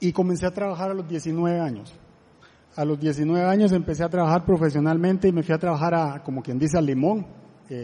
Y 0.00 0.10
comencé 0.10 0.44
a 0.44 0.50
trabajar 0.50 0.90
a 0.90 0.94
los 0.94 1.08
19 1.08 1.60
años. 1.60 1.94
A 2.74 2.84
los 2.84 2.98
19 2.98 3.44
años 3.44 3.70
empecé 3.70 4.02
a 4.02 4.08
trabajar 4.08 4.44
profesionalmente 4.44 5.28
y 5.28 5.32
me 5.32 5.44
fui 5.44 5.54
a 5.54 5.58
trabajar 5.58 5.94
a, 5.94 6.22
como 6.24 6.42
quien 6.42 6.58
dice, 6.58 6.78
a 6.78 6.80
Limón, 6.80 7.37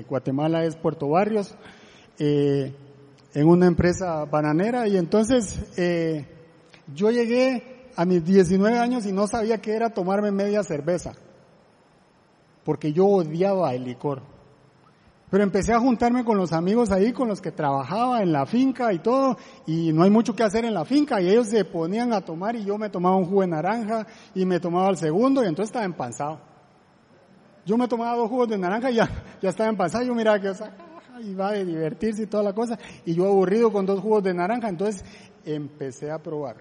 Guatemala 0.09 0.65
es 0.65 0.77
Puerto 0.77 1.09
Barrios, 1.09 1.55
eh, 2.19 2.75
en 3.35 3.49
una 3.49 3.67
empresa 3.67 4.25
bananera 4.25 4.87
y 4.87 4.97
entonces 4.97 5.61
eh, 5.77 6.27
yo 6.95 7.11
llegué 7.11 7.91
a 7.97 8.05
mis 8.05 8.25
19 8.25 8.79
años 8.79 9.07
y 9.07 9.13
no 9.13 9.27
sabía 9.27 9.61
qué 9.61 9.73
era 9.75 9.91
tomarme 9.91 10.31
media 10.31 10.63
cerveza, 10.63 11.13
porque 12.65 12.93
yo 12.93 13.07
odiaba 13.07 13.75
el 13.75 13.85
licor. 13.85 14.23
Pero 15.31 15.43
empecé 15.43 15.73
a 15.73 15.81
juntarme 15.81 16.25
con 16.25 16.37
los 16.37 16.53
amigos 16.53 16.93
ahí, 16.93 17.13
con 17.13 17.27
los 17.27 17.41
que 17.41 17.51
trabajaba 17.51 18.23
en 18.23 18.31
la 18.31 18.47
finca 18.47 18.93
y 18.93 19.01
todo, 19.01 19.37
y 19.67 19.93
no 19.93 20.05
hay 20.05 20.11
mucho 20.11 20.37
que 20.37 20.45
hacer 20.45 20.65
en 20.65 20.75
la 20.75 20.85
finca, 20.85 21.21
y 21.21 21.29
ellos 21.29 21.49
se 21.49 21.65
ponían 21.65 22.13
a 22.13 22.21
tomar 22.21 22.55
y 22.55 22.65
yo 22.65 22.79
me 22.79 22.89
tomaba 22.89 23.17
un 23.17 23.25
jugo 23.25 23.41
de 23.41 23.49
naranja 23.49 24.07
y 24.35 24.45
me 24.45 24.61
tomaba 24.61 24.91
el 24.91 24.97
segundo 24.97 25.43
y 25.43 25.49
entonces 25.49 25.71
estaba 25.71 25.85
empanzado. 25.85 26.54
Yo 27.65 27.77
me 27.79 27.89
tomaba 27.89 28.17
dos 28.17 28.29
jugos 28.29 28.49
de 28.49 28.59
naranja 28.59 28.91
y 28.91 28.97
ya, 28.97 29.09
ya 29.41 29.49
estaba 29.49 29.71
en 29.71 29.77
pasar, 29.77 30.05
yo 30.05 30.15
miraba 30.15 30.41
que 30.41 30.53
iba 31.23 31.49
a 31.49 31.53
divertirse 31.53 32.25
y 32.25 32.27
toda 32.27 32.43
la 32.43 32.53
cosa, 32.53 32.79
y 33.07 33.15
yo 33.15 33.27
aburrido 33.27 33.73
con 33.73 33.87
dos 33.87 34.01
jugos 34.01 34.23
de 34.23 34.35
naranja, 34.35 34.69
entonces 34.69 35.05
empecé 35.45 36.11
a 36.11 36.19
probar. 36.19 36.57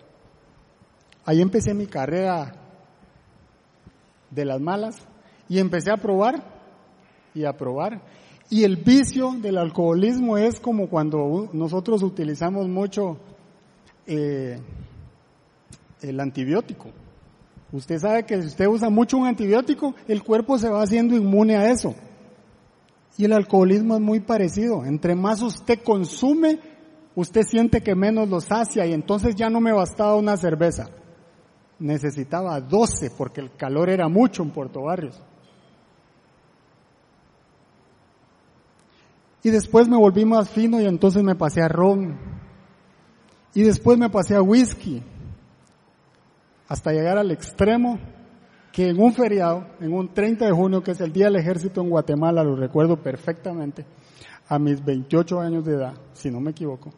Ahí 1.26 1.42
empecé 1.42 1.74
mi 1.74 1.88
carrera 1.88 2.54
de 4.30 4.46
las 4.46 4.60
malas 4.60 4.98
y 5.48 5.60
empecé 5.60 5.92
a 5.92 5.98
probar 5.98 6.44
y 7.34 7.46
a 7.46 7.54
probar. 7.54 8.02
Y 8.50 8.64
el 8.64 8.78
vicio 8.78 9.32
del 9.42 9.58
alcoholismo 9.58 10.38
es 10.38 10.60
como 10.60 10.90
cuando 10.90 11.50
nosotros 11.54 12.04
utilizamos 12.04 12.68
mucho 12.68 13.18
eh, 14.06 14.60
el 16.02 16.20
antibiótico. 16.20 16.90
Usted 17.74 17.98
sabe 17.98 18.24
que 18.24 18.40
si 18.40 18.50
usted 18.50 18.68
usa 18.68 18.92
mucho 18.92 19.18
un 19.18 19.26
antibiótico, 19.26 19.96
el 20.08 20.22
cuerpo 20.22 20.60
se 20.60 20.70
va 20.70 20.84
haciendo 20.84 21.16
inmune 21.16 21.58
a 21.58 21.72
eso. 21.72 21.96
Y 23.18 23.26
el 23.26 23.34
alcoholismo 23.34 23.96
es 23.96 24.02
muy 24.02 24.20
parecido. 24.20 24.86
Entre 24.86 25.16
más 25.16 25.42
usted 25.42 25.80
consume, 25.84 26.60
usted 27.16 27.42
siente 27.42 27.82
que 27.82 27.96
menos 27.96 28.30
lo 28.30 28.42
sacia 28.42 28.86
y 28.86 28.94
entonces 28.94 29.34
ya 29.34 29.50
no 29.50 29.60
me 29.60 29.74
bastaba 29.74 30.16
una 30.16 30.38
cerveza. 30.38 30.92
Necesitaba 31.80 32.62
12 32.62 33.10
porque 33.18 33.42
el 33.42 33.56
calor 33.56 33.90
era 33.90 34.08
mucho 34.08 34.44
en 34.44 34.52
Puerto 34.52 34.84
Barrios. 34.84 35.20
Y 39.42 39.50
después 39.50 39.88
me 39.88 39.98
volví 39.98 40.26
más 40.26 40.48
fino 40.48 40.80
y 40.80 40.86
entonces 40.86 41.24
me 41.24 41.34
pasé 41.34 41.64
a 41.64 41.70
ron. 41.70 42.20
Y 43.56 43.64
después 43.64 43.98
me 43.98 44.12
pasé 44.12 44.36
a 44.36 44.44
whisky 44.44 45.02
hasta 46.74 46.92
llegar 46.92 47.20
al 47.20 47.30
extremo 47.30 48.00
que 48.72 48.90
en 48.90 49.00
un 49.00 49.14
feriado, 49.14 49.64
en 49.80 49.94
un 49.94 50.12
30 50.12 50.48
de 50.48 50.52
junio, 50.52 50.82
que 50.82 50.90
es 50.90 51.02
el 51.02 51.14
Día 51.14 51.26
del 51.26 51.36
Ejército 51.36 51.82
en 51.82 51.92
Guatemala, 51.92 52.44
lo 52.44 52.56
recuerdo 52.56 52.98
perfectamente, 52.98 53.86
a 54.48 54.58
mis 54.58 54.84
28 54.84 55.40
años 55.40 55.64
de 55.66 55.76
edad, 55.76 55.94
si 56.14 56.32
no 56.32 56.40
me 56.40 56.50
equivoco, 56.50 56.90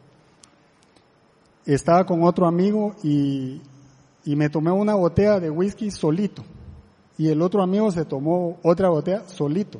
estaba 1.66 2.06
con 2.06 2.24
otro 2.24 2.46
amigo 2.46 2.94
y, 3.02 3.60
y 4.24 4.34
me 4.34 4.48
tomé 4.48 4.70
una 4.70 4.94
botella 4.94 5.40
de 5.40 5.50
whisky 5.50 5.90
solito. 5.90 6.42
Y 7.18 7.28
el 7.28 7.42
otro 7.42 7.62
amigo 7.62 7.90
se 7.90 8.06
tomó 8.06 8.58
otra 8.62 8.88
botella 8.88 9.28
solito. 9.28 9.78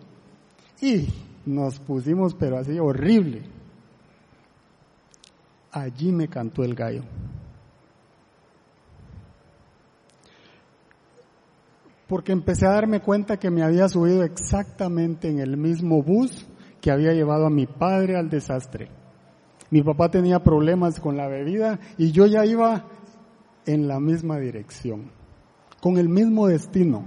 Y 0.82 1.08
nos 1.46 1.78
pusimos, 1.78 2.34
pero 2.34 2.58
así 2.58 2.78
horrible. 2.78 3.44
Allí 5.72 6.12
me 6.12 6.28
cantó 6.28 6.64
el 6.64 6.74
gallo. 6.74 7.02
Porque 12.08 12.32
empecé 12.32 12.66
a 12.66 12.72
darme 12.72 13.00
cuenta 13.00 13.38
que 13.38 13.50
me 13.50 13.62
había 13.62 13.88
subido 13.88 14.22
exactamente 14.22 15.28
en 15.28 15.40
el 15.40 15.56
mismo 15.56 16.02
bus 16.02 16.46
que 16.80 16.90
había 16.90 17.12
llevado 17.12 17.46
a 17.46 17.50
mi 17.50 17.66
padre 17.66 18.16
al 18.16 18.30
desastre. 18.30 18.88
Mi 19.70 19.82
papá 19.82 20.08
tenía 20.08 20.42
problemas 20.42 21.00
con 21.00 21.16
la 21.16 21.26
bebida 21.26 21.80
y 21.98 22.12
yo 22.12 22.26
ya 22.26 22.44
iba 22.44 22.84
en 23.66 23.88
la 23.88 23.98
misma 23.98 24.38
dirección, 24.38 25.10
con 25.80 25.98
el 25.98 26.08
mismo 26.08 26.46
destino. 26.46 27.04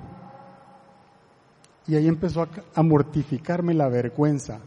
Y 1.88 1.96
ahí 1.96 2.08
empezó 2.08 2.46
a, 2.76 2.84
mortificarme 2.84 3.74
la 3.74 3.88
vergüenza. 3.88 4.60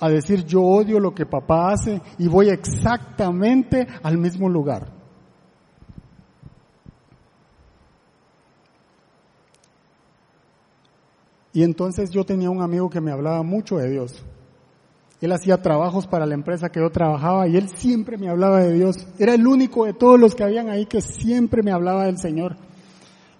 a 0.00 0.08
decir 0.08 0.44
yo 0.44 0.62
odio 0.62 1.00
lo 1.00 1.14
que 1.14 1.26
papá 1.26 1.72
hace 1.72 2.00
y 2.18 2.28
voy 2.28 2.48
exactamente 2.48 3.86
al 4.02 4.16
mismo 4.16 4.48
lugar. 4.48 4.97
Y 11.52 11.62
entonces 11.62 12.10
yo 12.10 12.24
tenía 12.24 12.50
un 12.50 12.62
amigo 12.62 12.90
que 12.90 13.00
me 13.00 13.10
hablaba 13.10 13.42
mucho 13.42 13.78
de 13.78 13.90
Dios. 13.90 14.24
Él 15.20 15.32
hacía 15.32 15.60
trabajos 15.60 16.06
para 16.06 16.26
la 16.26 16.34
empresa 16.34 16.68
que 16.68 16.80
yo 16.80 16.90
trabajaba 16.90 17.48
y 17.48 17.56
él 17.56 17.68
siempre 17.68 18.16
me 18.16 18.28
hablaba 18.28 18.60
de 18.60 18.74
Dios. 18.74 19.06
Era 19.18 19.34
el 19.34 19.46
único 19.46 19.84
de 19.84 19.92
todos 19.92 20.18
los 20.18 20.34
que 20.34 20.44
habían 20.44 20.68
ahí 20.68 20.86
que 20.86 21.00
siempre 21.00 21.62
me 21.62 21.72
hablaba 21.72 22.04
del 22.04 22.18
Señor. 22.18 22.56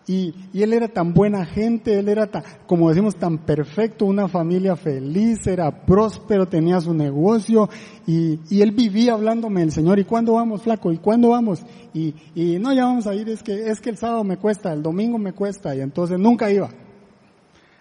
Y, 0.09 0.35
él 0.55 0.73
era 0.73 0.89
tan 0.89 1.13
buena 1.13 1.45
gente, 1.45 1.99
él 1.99 2.09
era 2.09 2.27
tan, 2.27 2.43
como 2.67 2.89
decimos, 2.89 3.17
tan 3.17 3.37
perfecto, 3.45 4.07
una 4.07 4.27
familia 4.27 4.75
feliz, 4.75 5.47
era 5.47 5.85
próspero, 5.85 6.49
tenía 6.49 6.81
su 6.81 6.95
negocio 6.95 7.69
y, 8.07 8.39
él 8.51 8.73
vivía 8.73 9.13
hablándome 9.13 9.61
del 9.61 9.71
Señor. 9.71 9.99
¿Y 9.99 10.05
cuándo 10.05 10.33
vamos, 10.33 10.63
flaco? 10.63 10.91
¿Y 10.91 10.97
cuándo 10.97 11.29
vamos? 11.29 11.63
Y, 11.93 12.15
y 12.35 12.59
no, 12.59 12.73
ya 12.73 12.87
vamos 12.87 13.07
a 13.07 13.15
ir, 13.15 13.29
es 13.29 13.43
que, 13.43 13.69
es 13.69 13.83
que 13.83 13.91
el 13.91 13.99
sábado 13.99 14.25
me 14.25 14.39
cuesta, 14.39 14.73
el 14.73 14.83
domingo 14.83 15.19
me 15.19 15.35
cuesta 15.35 15.77
y 15.77 15.83
entonces 15.83 16.19
nunca 16.19 16.51
iba. 16.51 16.71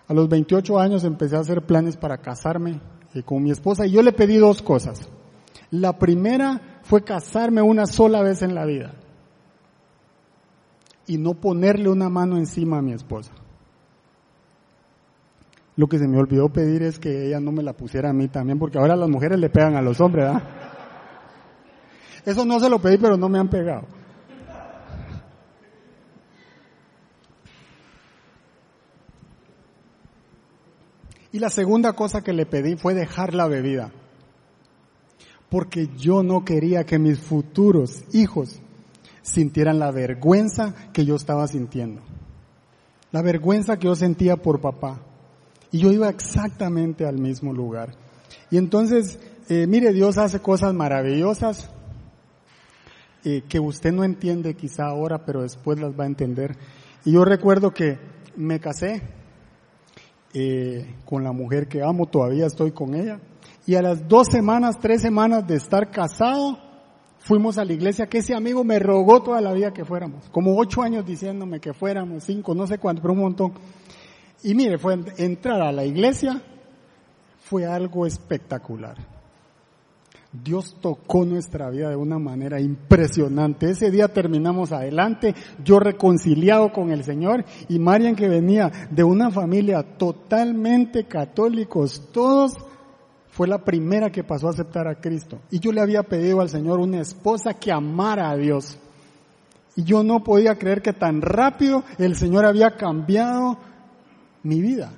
A 0.07 0.13
los 0.13 0.29
28 0.29 0.79
años 0.79 1.03
empecé 1.03 1.35
a 1.35 1.41
hacer 1.41 1.63
planes 1.63 1.97
para 1.97 2.17
casarme 2.19 2.79
eh, 3.13 3.23
con 3.23 3.43
mi 3.43 3.51
esposa 3.51 3.85
y 3.85 3.91
yo 3.91 4.01
le 4.01 4.13
pedí 4.13 4.37
dos 4.37 4.61
cosas. 4.61 5.09
La 5.69 5.99
primera 5.99 6.79
fue 6.83 7.03
casarme 7.03 7.61
una 7.61 7.85
sola 7.85 8.21
vez 8.21 8.41
en 8.41 8.55
la 8.55 8.65
vida 8.65 8.93
y 11.07 11.17
no 11.17 11.33
ponerle 11.33 11.89
una 11.89 12.09
mano 12.09 12.37
encima 12.37 12.77
a 12.77 12.81
mi 12.81 12.93
esposa. 12.93 13.33
Lo 15.75 15.87
que 15.87 15.99
se 15.99 16.07
me 16.07 16.17
olvidó 16.17 16.49
pedir 16.49 16.83
es 16.83 16.99
que 16.99 17.27
ella 17.27 17.39
no 17.39 17.51
me 17.51 17.61
la 17.61 17.73
pusiera 17.73 18.09
a 18.09 18.13
mí 18.13 18.27
también, 18.29 18.57
porque 18.57 18.79
ahora 18.79 18.95
las 18.95 19.09
mujeres 19.09 19.39
le 19.39 19.49
pegan 19.49 19.75
a 19.75 19.81
los 19.81 20.01
hombres. 20.01 20.31
Eso 22.25 22.45
no 22.45 22.59
se 22.59 22.69
lo 22.69 22.79
pedí, 22.79 22.97
pero 22.97 23.15
no 23.15 23.29
me 23.29 23.39
han 23.39 23.47
pegado. 23.47 23.85
Y 31.31 31.39
la 31.39 31.49
segunda 31.49 31.93
cosa 31.93 32.21
que 32.21 32.33
le 32.33 32.45
pedí 32.45 32.75
fue 32.75 32.93
dejar 32.93 33.33
la 33.33 33.47
bebida, 33.47 33.91
porque 35.49 35.89
yo 35.97 36.23
no 36.23 36.45
quería 36.45 36.85
que 36.85 36.99
mis 36.99 37.19
futuros 37.19 38.03
hijos 38.13 38.59
sintieran 39.21 39.79
la 39.79 39.91
vergüenza 39.91 40.73
que 40.93 41.05
yo 41.05 41.15
estaba 41.15 41.47
sintiendo. 41.47 42.01
La 43.11 43.21
vergüenza 43.21 43.77
que 43.77 43.87
yo 43.87 43.95
sentía 43.95 44.37
por 44.37 44.61
papá. 44.61 45.01
Y 45.71 45.79
yo 45.79 45.91
iba 45.91 46.09
exactamente 46.09 47.05
al 47.05 47.17
mismo 47.17 47.53
lugar. 47.53 47.93
Y 48.49 48.57
entonces, 48.57 49.19
eh, 49.49 49.67
mire, 49.67 49.91
Dios 49.91 50.17
hace 50.17 50.39
cosas 50.39 50.73
maravillosas 50.73 51.69
eh, 53.25 53.43
que 53.49 53.59
usted 53.59 53.91
no 53.91 54.05
entiende 54.05 54.55
quizá 54.55 54.85
ahora, 54.85 55.25
pero 55.25 55.41
después 55.41 55.79
las 55.79 55.91
va 55.97 56.05
a 56.05 56.07
entender. 56.07 56.55
Y 57.03 57.11
yo 57.11 57.25
recuerdo 57.25 57.73
que 57.73 57.99
me 58.37 58.59
casé 58.61 59.01
eh, 60.39 60.95
con 61.03 61.23
la 61.23 61.31
mujer 61.31 61.67
que 61.67 61.81
amo, 61.81 62.05
todavía 62.05 62.45
estoy 62.45 62.71
con 62.71 62.93
ella. 62.93 63.19
Y 63.65 63.73
a 63.73 63.81
las 63.81 64.07
dos 64.07 64.27
semanas, 64.27 64.77
tres 64.79 65.01
semanas 65.01 65.47
de 65.47 65.55
estar 65.55 65.89
casado, 65.89 66.59
fuimos 67.17 67.57
a 67.57 67.65
la 67.65 67.73
iglesia 67.73 68.05
que 68.05 68.19
ese 68.19 68.35
amigo 68.35 68.63
me 68.63 68.77
rogó 68.77 69.23
toda 69.23 69.41
la 69.41 69.51
vida 69.51 69.73
que 69.73 69.83
fuéramos. 69.83 70.29
Como 70.29 70.55
ocho 70.55 70.83
años 70.83 71.07
diciéndome 71.07 71.59
que 71.59 71.73
fuéramos, 71.73 72.23
cinco, 72.23 72.53
no 72.53 72.67
sé 72.67 72.77
cuánto, 72.77 73.01
pero 73.01 73.15
un 73.15 73.21
montón. 73.21 73.53
Y 74.43 74.53
mire, 74.53 74.77
fue 74.77 74.99
entrar 75.17 75.59
a 75.61 75.71
la 75.71 75.85
iglesia 75.85 76.39
fue 77.39 77.65
algo 77.65 78.05
espectacular. 78.05 79.16
Dios 80.43 80.75
tocó 80.81 81.25
nuestra 81.25 81.69
vida 81.69 81.89
de 81.89 81.95
una 81.95 82.19
manera 82.19 82.59
impresionante. 82.59 83.69
Ese 83.69 83.91
día 83.91 84.07
terminamos 84.07 84.71
adelante, 84.71 85.35
yo 85.63 85.79
reconciliado 85.79 86.71
con 86.71 86.91
el 86.91 87.03
Señor 87.03 87.45
y 87.69 87.79
Marian 87.79 88.15
que 88.15 88.27
venía 88.27 88.71
de 88.91 89.03
una 89.03 89.31
familia 89.31 89.83
totalmente 89.97 91.05
católicos, 91.05 92.09
todos 92.11 92.53
fue 93.29 93.47
la 93.47 93.63
primera 93.63 94.11
que 94.11 94.23
pasó 94.23 94.47
a 94.47 94.51
aceptar 94.51 94.87
a 94.87 94.99
Cristo. 94.99 95.39
Y 95.51 95.59
yo 95.59 95.71
le 95.71 95.81
había 95.81 96.03
pedido 96.03 96.41
al 96.41 96.49
Señor 96.49 96.79
una 96.79 97.01
esposa 97.01 97.53
que 97.53 97.71
amara 97.71 98.31
a 98.31 98.35
Dios. 98.35 98.79
Y 99.75 99.83
yo 99.83 100.03
no 100.03 100.23
podía 100.23 100.57
creer 100.57 100.81
que 100.81 100.91
tan 100.91 101.21
rápido 101.21 101.83
el 101.99 102.15
Señor 102.15 102.45
había 102.45 102.75
cambiado 102.77 103.59
mi 104.41 104.59
vida. 104.59 104.91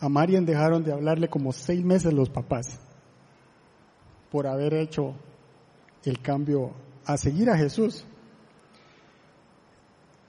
A 0.00 0.08
Marian 0.08 0.46
dejaron 0.46 0.84
de 0.84 0.92
hablarle 0.92 1.28
como 1.28 1.52
seis 1.52 1.84
meses 1.84 2.12
los 2.12 2.28
papás 2.28 2.78
por 4.30 4.46
haber 4.46 4.74
hecho 4.74 5.14
el 6.04 6.20
cambio 6.20 6.72
a 7.04 7.16
seguir 7.16 7.50
a 7.50 7.56
Jesús. 7.56 8.04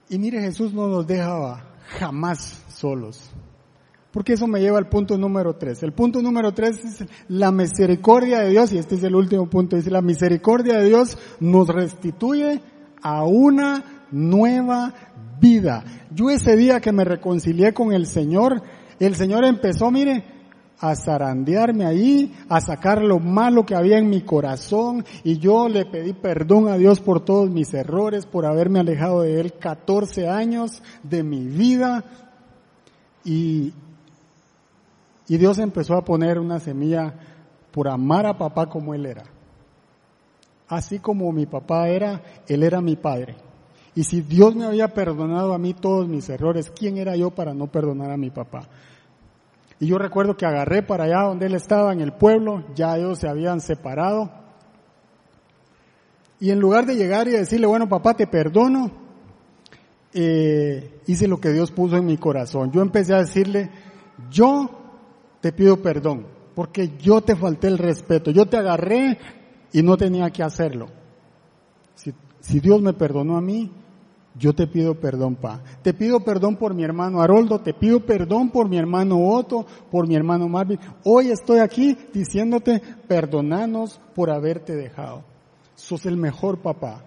Y 0.08 0.18
mire, 0.18 0.40
Jesús 0.40 0.72
no 0.72 0.88
nos 0.88 1.06
dejaba 1.06 1.64
jamás 1.98 2.64
solos. 2.68 3.30
Porque 4.10 4.32
eso 4.32 4.48
me 4.48 4.60
lleva 4.60 4.78
al 4.78 4.88
punto 4.88 5.16
número 5.16 5.54
tres. 5.54 5.82
El 5.84 5.92
punto 5.92 6.20
número 6.20 6.52
tres 6.52 6.84
es 6.84 7.04
la 7.28 7.52
misericordia 7.52 8.40
de 8.40 8.50
Dios, 8.50 8.72
y 8.72 8.78
este 8.78 8.96
es 8.96 9.04
el 9.04 9.14
último 9.14 9.48
punto, 9.48 9.76
dice 9.76 9.90
la 9.90 10.02
misericordia 10.02 10.78
de 10.78 10.86
Dios 10.86 11.16
nos 11.38 11.68
restituye 11.68 12.60
a 13.02 13.22
una 13.22 14.06
nueva 14.10 14.92
vida. 15.40 15.84
Yo 16.12 16.30
ese 16.30 16.56
día 16.56 16.80
que 16.80 16.90
me 16.90 17.04
reconcilié 17.04 17.72
con 17.72 17.92
el 17.92 18.06
Señor, 18.06 18.62
el 19.06 19.16
Señor 19.16 19.44
empezó, 19.44 19.90
mire, 19.90 20.24
a 20.80 20.96
zarandearme 20.96 21.84
ahí, 21.84 22.34
a 22.48 22.60
sacar 22.60 23.02
lo 23.02 23.18
malo 23.18 23.66
que 23.66 23.74
había 23.74 23.98
en 23.98 24.08
mi 24.08 24.22
corazón 24.22 25.04
y 25.24 25.38
yo 25.38 25.68
le 25.68 25.84
pedí 25.84 26.14
perdón 26.14 26.68
a 26.68 26.78
Dios 26.78 27.00
por 27.00 27.22
todos 27.22 27.50
mis 27.50 27.72
errores, 27.74 28.24
por 28.24 28.46
haberme 28.46 28.80
alejado 28.80 29.22
de 29.22 29.40
Él 29.40 29.52
14 29.58 30.28
años 30.28 30.82
de 31.02 31.22
mi 31.22 31.46
vida 31.46 32.04
y, 33.24 33.74
y 35.28 35.36
Dios 35.36 35.58
empezó 35.58 35.96
a 35.96 36.04
poner 36.04 36.38
una 36.38 36.60
semilla 36.60 37.14
por 37.70 37.88
amar 37.88 38.24
a 38.24 38.38
papá 38.38 38.66
como 38.70 38.94
Él 38.94 39.04
era. 39.04 39.24
Así 40.66 40.98
como 40.98 41.30
mi 41.30 41.44
papá 41.44 41.88
era, 41.88 42.22
Él 42.48 42.62
era 42.62 42.80
mi 42.80 42.96
padre. 42.96 43.36
Y 43.94 44.04
si 44.04 44.22
Dios 44.22 44.54
me 44.54 44.64
había 44.64 44.94
perdonado 44.94 45.52
a 45.52 45.58
mí 45.58 45.74
todos 45.74 46.08
mis 46.08 46.28
errores, 46.30 46.70
¿quién 46.70 46.96
era 46.96 47.16
yo 47.16 47.32
para 47.32 47.52
no 47.52 47.66
perdonar 47.66 48.10
a 48.10 48.16
mi 48.16 48.30
papá? 48.30 48.68
Y 49.80 49.86
yo 49.86 49.96
recuerdo 49.96 50.36
que 50.36 50.44
agarré 50.44 50.82
para 50.82 51.04
allá 51.04 51.22
donde 51.22 51.46
él 51.46 51.54
estaba, 51.54 51.94
en 51.94 52.02
el 52.02 52.12
pueblo, 52.12 52.64
ya 52.74 52.98
ellos 52.98 53.18
se 53.18 53.28
habían 53.28 53.62
separado. 53.62 54.30
Y 56.38 56.50
en 56.50 56.60
lugar 56.60 56.84
de 56.84 56.96
llegar 56.96 57.26
y 57.28 57.32
decirle, 57.32 57.66
bueno, 57.66 57.88
papá, 57.88 58.12
te 58.12 58.26
perdono, 58.26 58.90
eh, 60.12 61.00
hice 61.06 61.26
lo 61.26 61.40
que 61.40 61.50
Dios 61.50 61.70
puso 61.70 61.96
en 61.96 62.04
mi 62.04 62.18
corazón. 62.18 62.70
Yo 62.72 62.82
empecé 62.82 63.14
a 63.14 63.20
decirle, 63.20 63.70
yo 64.30 64.68
te 65.40 65.50
pido 65.50 65.78
perdón, 65.80 66.26
porque 66.54 66.98
yo 66.98 67.22
te 67.22 67.34
falté 67.34 67.68
el 67.68 67.78
respeto, 67.78 68.30
yo 68.30 68.44
te 68.44 68.58
agarré 68.58 69.18
y 69.72 69.82
no 69.82 69.96
tenía 69.96 70.28
que 70.30 70.42
hacerlo. 70.42 70.88
Si, 71.94 72.12
si 72.40 72.60
Dios 72.60 72.82
me 72.82 72.92
perdonó 72.92 73.38
a 73.38 73.40
mí, 73.40 73.72
yo 74.40 74.54
te 74.54 74.66
pido 74.66 74.94
perdón, 74.94 75.36
Pa. 75.36 75.60
Te 75.82 75.92
pido 75.92 76.20
perdón 76.20 76.56
por 76.56 76.74
mi 76.74 76.82
hermano 76.82 77.20
Haroldo, 77.20 77.60
te 77.60 77.74
pido 77.74 78.00
perdón 78.00 78.48
por 78.48 78.70
mi 78.70 78.78
hermano 78.78 79.18
Otto, 79.28 79.66
por 79.90 80.08
mi 80.08 80.16
hermano 80.16 80.48
Marvin. 80.48 80.80
Hoy 81.04 81.30
estoy 81.30 81.58
aquí 81.58 81.96
diciéndote, 82.14 82.80
perdonanos 83.06 84.00
por 84.14 84.30
haberte 84.30 84.74
dejado. 84.74 85.24
Sos 85.74 86.06
el 86.06 86.16
mejor 86.16 86.62
papá. 86.62 87.04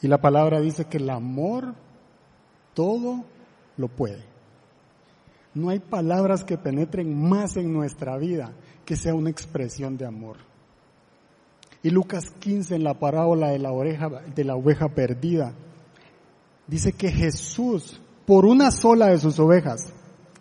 Y 0.00 0.06
la 0.06 0.18
palabra 0.18 0.60
dice 0.60 0.84
que 0.84 0.98
el 0.98 1.10
amor 1.10 1.74
todo 2.72 3.24
lo 3.76 3.88
puede. 3.88 4.22
No 5.54 5.70
hay 5.70 5.80
palabras 5.80 6.44
que 6.44 6.56
penetren 6.56 7.20
más 7.20 7.56
en 7.56 7.72
nuestra 7.72 8.16
vida 8.16 8.52
que 8.84 8.94
sea 8.94 9.14
una 9.14 9.30
expresión 9.30 9.96
de 9.96 10.06
amor. 10.06 10.36
Y 11.84 11.90
Lucas 11.90 12.30
15 12.40 12.76
en 12.76 12.82
la 12.82 12.94
parábola 12.94 13.50
de 13.50 13.58
la 13.58 13.70
oreja, 13.70 14.08
de 14.34 14.42
la 14.42 14.56
oveja 14.56 14.88
perdida, 14.88 15.52
dice 16.66 16.94
que 16.94 17.12
Jesús, 17.12 18.00
por 18.24 18.46
una 18.46 18.70
sola 18.70 19.08
de 19.08 19.18
sus 19.18 19.38
ovejas, 19.38 19.92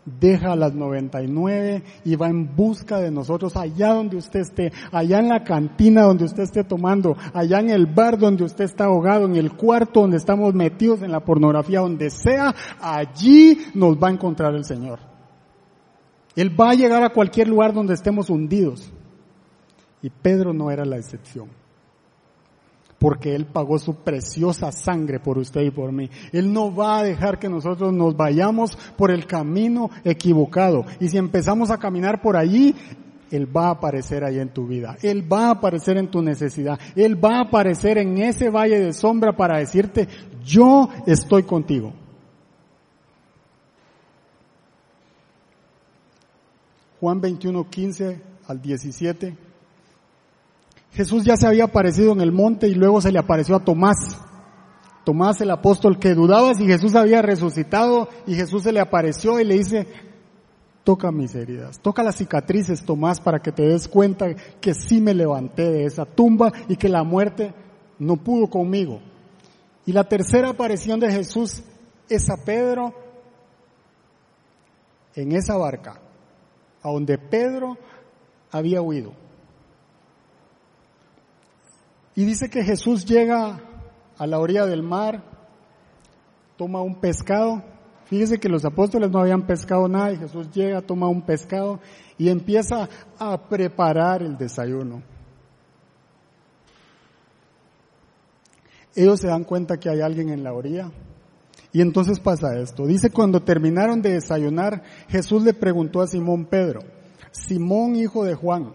deja 0.06 0.56
las 0.56 0.74
99 0.74 1.84
y 2.06 2.16
va 2.16 2.30
en 2.30 2.56
busca 2.56 3.02
de 3.02 3.12
nosotros 3.12 3.58
allá 3.58 3.90
donde 3.90 4.16
usted 4.16 4.40
esté, 4.40 4.72
allá 4.94 5.20
en 5.20 5.28
la 5.28 5.44
cantina 5.44 6.04
donde 6.04 6.24
usted 6.24 6.44
esté 6.44 6.64
tomando, 6.64 7.18
allá 7.34 7.60
en 7.60 7.72
el 7.72 7.88
bar 7.88 8.18
donde 8.18 8.46
usted 8.46 8.64
está 8.64 8.86
ahogado, 8.86 9.26
en 9.26 9.36
el 9.36 9.52
cuarto 9.52 10.00
donde 10.00 10.18
estamos 10.18 10.54
metidos 10.54 11.02
en 11.02 11.12
la 11.12 11.26
pornografía, 11.26 11.82
donde 11.82 12.10
sea, 12.10 12.56
allí 12.80 13.58
nos 13.74 13.98
va 13.98 14.08
a 14.08 14.12
encontrar 14.12 14.56
el 14.56 14.64
Señor. 14.64 15.00
Él 16.38 16.58
va 16.58 16.70
a 16.70 16.76
llegar 16.76 17.04
a 17.04 17.10
cualquier 17.10 17.50
lugar 17.50 17.74
donde 17.74 17.96
estemos 17.96 18.30
hundidos. 18.30 18.94
Y 20.04 20.10
Pedro 20.12 20.54
no 20.54 20.70
era 20.70 20.86
la 20.86 20.98
excepción. 20.98 21.50
porque 23.00 23.36
Él 23.36 23.46
pagó 23.46 23.80
su 23.80 23.96
preciosa 23.96 24.72
sangre 24.72 25.20
por 25.20 25.38
usted 25.38 25.60
y 25.60 25.72
por 25.72 25.92
mí. 25.92 26.10
Él 26.32 26.54
no 26.54 26.74
va 26.74 27.00
a 27.00 27.04
dejar 27.04 27.38
que 27.38 27.50
nosotros 27.50 27.92
nos 27.92 28.16
vayamos 28.16 28.78
por 28.96 29.12
el 29.12 29.28
camino 29.28 29.90
equivocado. 30.06 30.86
Y 31.02 31.10
si 31.10 31.18
empezamos 31.18 31.70
a 31.70 31.78
caminar 31.78 32.22
por 32.22 32.38
allí, 32.38 32.74
Él 33.30 33.46
va 33.54 33.68
a 33.68 33.72
aparecer 33.72 34.24
ahí 34.24 34.40
en 34.40 34.54
tu 34.54 34.68
vida. 34.68 34.96
Él 35.02 35.30
va 35.30 35.48
a 35.48 35.52
aparecer 35.52 35.98
en 35.98 36.10
tu 36.10 36.22
necesidad. 36.22 36.80
Él 36.96 37.22
va 37.22 37.40
a 37.40 37.42
aparecer 37.42 37.98
en 37.98 38.20
ese 38.20 38.50
valle 38.50 38.80
de 38.80 38.94
sombra 38.94 39.36
para 39.36 39.58
decirte, 39.58 40.08
yo 40.46 40.88
estoy 41.06 41.44
contigo. 41.44 41.92
Juan 47.02 47.20
21, 47.20 47.70
15 47.70 48.22
al 48.48 48.62
17. 48.62 49.53
Jesús 50.94 51.24
ya 51.24 51.36
se 51.36 51.48
había 51.48 51.66
aparecido 51.66 52.14
en 52.14 52.22
el 52.22 52.32
monte 52.32 52.68
y 52.68 52.76
luego 52.76 53.02
se 53.02 53.12
le 53.12 53.20
apareció 53.20 53.56
a 53.56 53.64
Tomás. 53.64 54.20
Tomás 55.04 55.42
el 55.42 55.52
apóstol 55.52 56.00
que 56.00 56.14
dudaba 56.14 56.54
si 56.54 56.66
Jesús 56.66 56.96
había 56.96 57.22
resucitado 57.22 58.08
y 58.28 58.36
Jesús 58.36 58.64
se 58.64 58.72
le 58.72 58.80
apareció 58.80 59.40
y 59.40 59.44
le 59.44 59.56
dice, 59.56 59.88
toca 60.84 61.12
mis 61.12 61.34
heridas, 61.36 61.80
toca 61.80 62.04
las 62.04 62.16
cicatrices 62.16 62.86
Tomás 62.86 63.20
para 63.20 63.40
que 63.42 63.52
te 63.52 63.64
des 63.64 63.88
cuenta 63.88 64.34
que 64.62 64.74
sí 64.74 65.02
me 65.02 65.14
levanté 65.14 65.72
de 65.72 65.86
esa 65.86 66.06
tumba 66.06 66.52
y 66.70 66.78
que 66.78 66.90
la 66.90 67.04
muerte 67.04 67.54
no 68.00 68.18
pudo 68.18 68.50
conmigo. 68.50 69.02
Y 69.86 69.92
la 69.92 70.04
tercera 70.04 70.50
aparición 70.50 71.00
de 71.00 71.12
Jesús 71.12 71.64
es 72.08 72.30
a 72.30 72.38
Pedro 72.46 72.94
en 75.16 75.32
esa 75.34 75.58
barca, 75.58 76.00
a 76.82 76.90
donde 76.90 77.18
Pedro 77.18 77.78
había 78.52 78.82
huido. 78.82 79.23
Y 82.16 82.26
dice 82.26 82.50
que 82.50 82.64
Jesús 82.64 83.06
llega 83.06 83.60
a 84.18 84.28
la 84.28 84.40
orilla 84.40 84.66
del 84.66 84.84
mar, 84.84 85.24
toma 86.58 86.82
un 86.82 86.96
pescado. 86.96 87.64
Fíjese 88.06 88.40
que 88.40 88.50
los 88.50 88.66
apóstoles 88.66 89.10
no 89.10 89.20
habían 89.20 89.48
pescado 89.48 89.88
nada 89.88 90.12
y 90.12 90.18
Jesús 90.18 90.52
llega, 90.52 90.82
toma 90.82 91.08
un 91.08 91.22
pescado 91.24 91.80
y 92.18 92.30
empieza 92.30 92.88
a 93.18 93.50
preparar 93.50 94.22
el 94.22 94.38
desayuno. 94.38 95.02
Ellos 98.96 99.20
se 99.20 99.28
dan 99.28 99.44
cuenta 99.44 99.78
que 99.78 99.90
hay 99.90 100.02
alguien 100.02 100.30
en 100.30 100.44
la 100.44 100.54
orilla. 100.54 100.92
Y 101.72 101.82
entonces 101.82 102.20
pasa 102.20 102.56
esto. 102.60 102.86
Dice, 102.86 103.10
cuando 103.10 103.42
terminaron 103.42 104.04
de 104.04 104.14
desayunar, 104.14 104.84
Jesús 105.08 105.44
le 105.44 105.56
preguntó 105.56 106.02
a 106.02 106.08
Simón 106.08 106.46
Pedro, 106.46 106.82
Simón 107.32 107.96
hijo 107.96 108.24
de 108.24 108.36
Juan, 108.36 108.74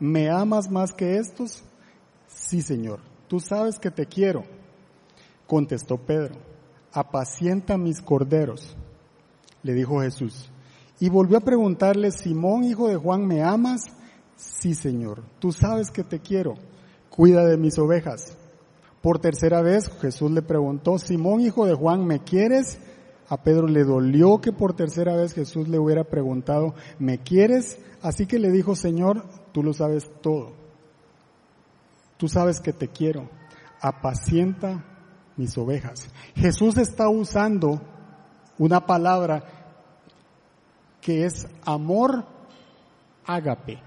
¿me 0.00 0.28
amas 0.28 0.68
más 0.68 0.92
que 0.92 1.18
estos? 1.18 1.62
Sí, 2.50 2.62
Señor, 2.62 2.98
tú 3.28 3.38
sabes 3.38 3.78
que 3.78 3.92
te 3.92 4.06
quiero. 4.06 4.42
Contestó 5.46 5.98
Pedro, 5.98 6.34
apacienta 6.90 7.78
mis 7.78 8.02
corderos, 8.02 8.76
le 9.62 9.72
dijo 9.72 10.00
Jesús. 10.00 10.50
Y 10.98 11.10
volvió 11.10 11.38
a 11.38 11.42
preguntarle, 11.42 12.10
Simón, 12.10 12.64
hijo 12.64 12.88
de 12.88 12.96
Juan, 12.96 13.24
¿me 13.24 13.44
amas? 13.44 13.82
Sí, 14.34 14.74
Señor, 14.74 15.22
tú 15.38 15.52
sabes 15.52 15.92
que 15.92 16.02
te 16.02 16.18
quiero, 16.18 16.54
cuida 17.08 17.46
de 17.46 17.56
mis 17.56 17.78
ovejas. 17.78 18.36
Por 19.00 19.20
tercera 19.20 19.62
vez 19.62 19.88
Jesús 20.00 20.32
le 20.32 20.42
preguntó, 20.42 20.98
Simón, 20.98 21.42
hijo 21.42 21.66
de 21.66 21.74
Juan, 21.74 22.04
¿me 22.04 22.18
quieres? 22.18 22.80
A 23.28 23.44
Pedro 23.44 23.68
le 23.68 23.84
dolió 23.84 24.40
que 24.40 24.50
por 24.50 24.74
tercera 24.74 25.14
vez 25.14 25.34
Jesús 25.34 25.68
le 25.68 25.78
hubiera 25.78 26.02
preguntado, 26.02 26.74
¿me 26.98 27.18
quieres? 27.18 27.78
Así 28.02 28.26
que 28.26 28.40
le 28.40 28.50
dijo, 28.50 28.74
Señor, 28.74 29.22
tú 29.52 29.62
lo 29.62 29.72
sabes 29.72 30.10
todo 30.20 30.59
Tú 32.20 32.28
sabes 32.28 32.60
que 32.60 32.74
te 32.74 32.88
quiero. 32.88 33.30
Apacienta 33.80 34.84
mis 35.38 35.56
ovejas. 35.56 36.10
Jesús 36.36 36.76
está 36.76 37.08
usando 37.08 37.80
una 38.58 38.84
palabra 38.84 39.42
que 41.00 41.24
es 41.24 41.48
amor 41.64 42.26
ágape. 43.24 43.82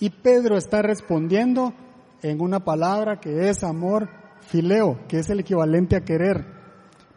Y 0.00 0.10
Pedro 0.10 0.58
está 0.58 0.82
respondiendo 0.82 1.72
en 2.20 2.42
una 2.42 2.62
palabra 2.62 3.20
que 3.20 3.48
es 3.48 3.64
amor 3.64 4.10
fileo, 4.42 4.98
que 5.08 5.20
es 5.20 5.30
el 5.30 5.40
equivalente 5.40 5.96
a 5.96 6.04
querer. 6.04 6.44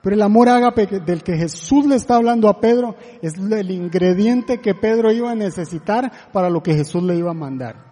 Pero 0.02 0.16
el 0.16 0.22
amor 0.22 0.48
ágape 0.48 0.88
del 1.06 1.22
que 1.22 1.36
Jesús 1.36 1.86
le 1.86 1.96
está 1.96 2.16
hablando 2.16 2.48
a 2.48 2.62
Pedro 2.62 2.96
es 3.22 3.34
el 3.38 3.72
ingrediente 3.72 4.62
que 4.62 4.74
Pedro 4.74 5.12
iba 5.12 5.32
a 5.32 5.36
necesitar 5.36 6.32
para 6.32 6.50
lo 6.50 6.64
que 6.64 6.76
Jesús 6.76 7.04
le 7.04 7.18
iba 7.18 7.32
a 7.32 7.34
mandar. 7.34 7.91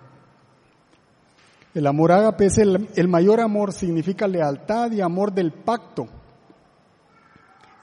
El 1.73 1.85
amor 1.85 2.11
ágape 2.11 2.45
es 2.47 2.57
el, 2.57 3.07
mayor 3.07 3.39
amor, 3.39 3.73
significa 3.73 4.27
lealtad 4.27 4.91
y 4.91 5.01
amor 5.01 5.33
del 5.33 5.51
pacto. 5.51 6.07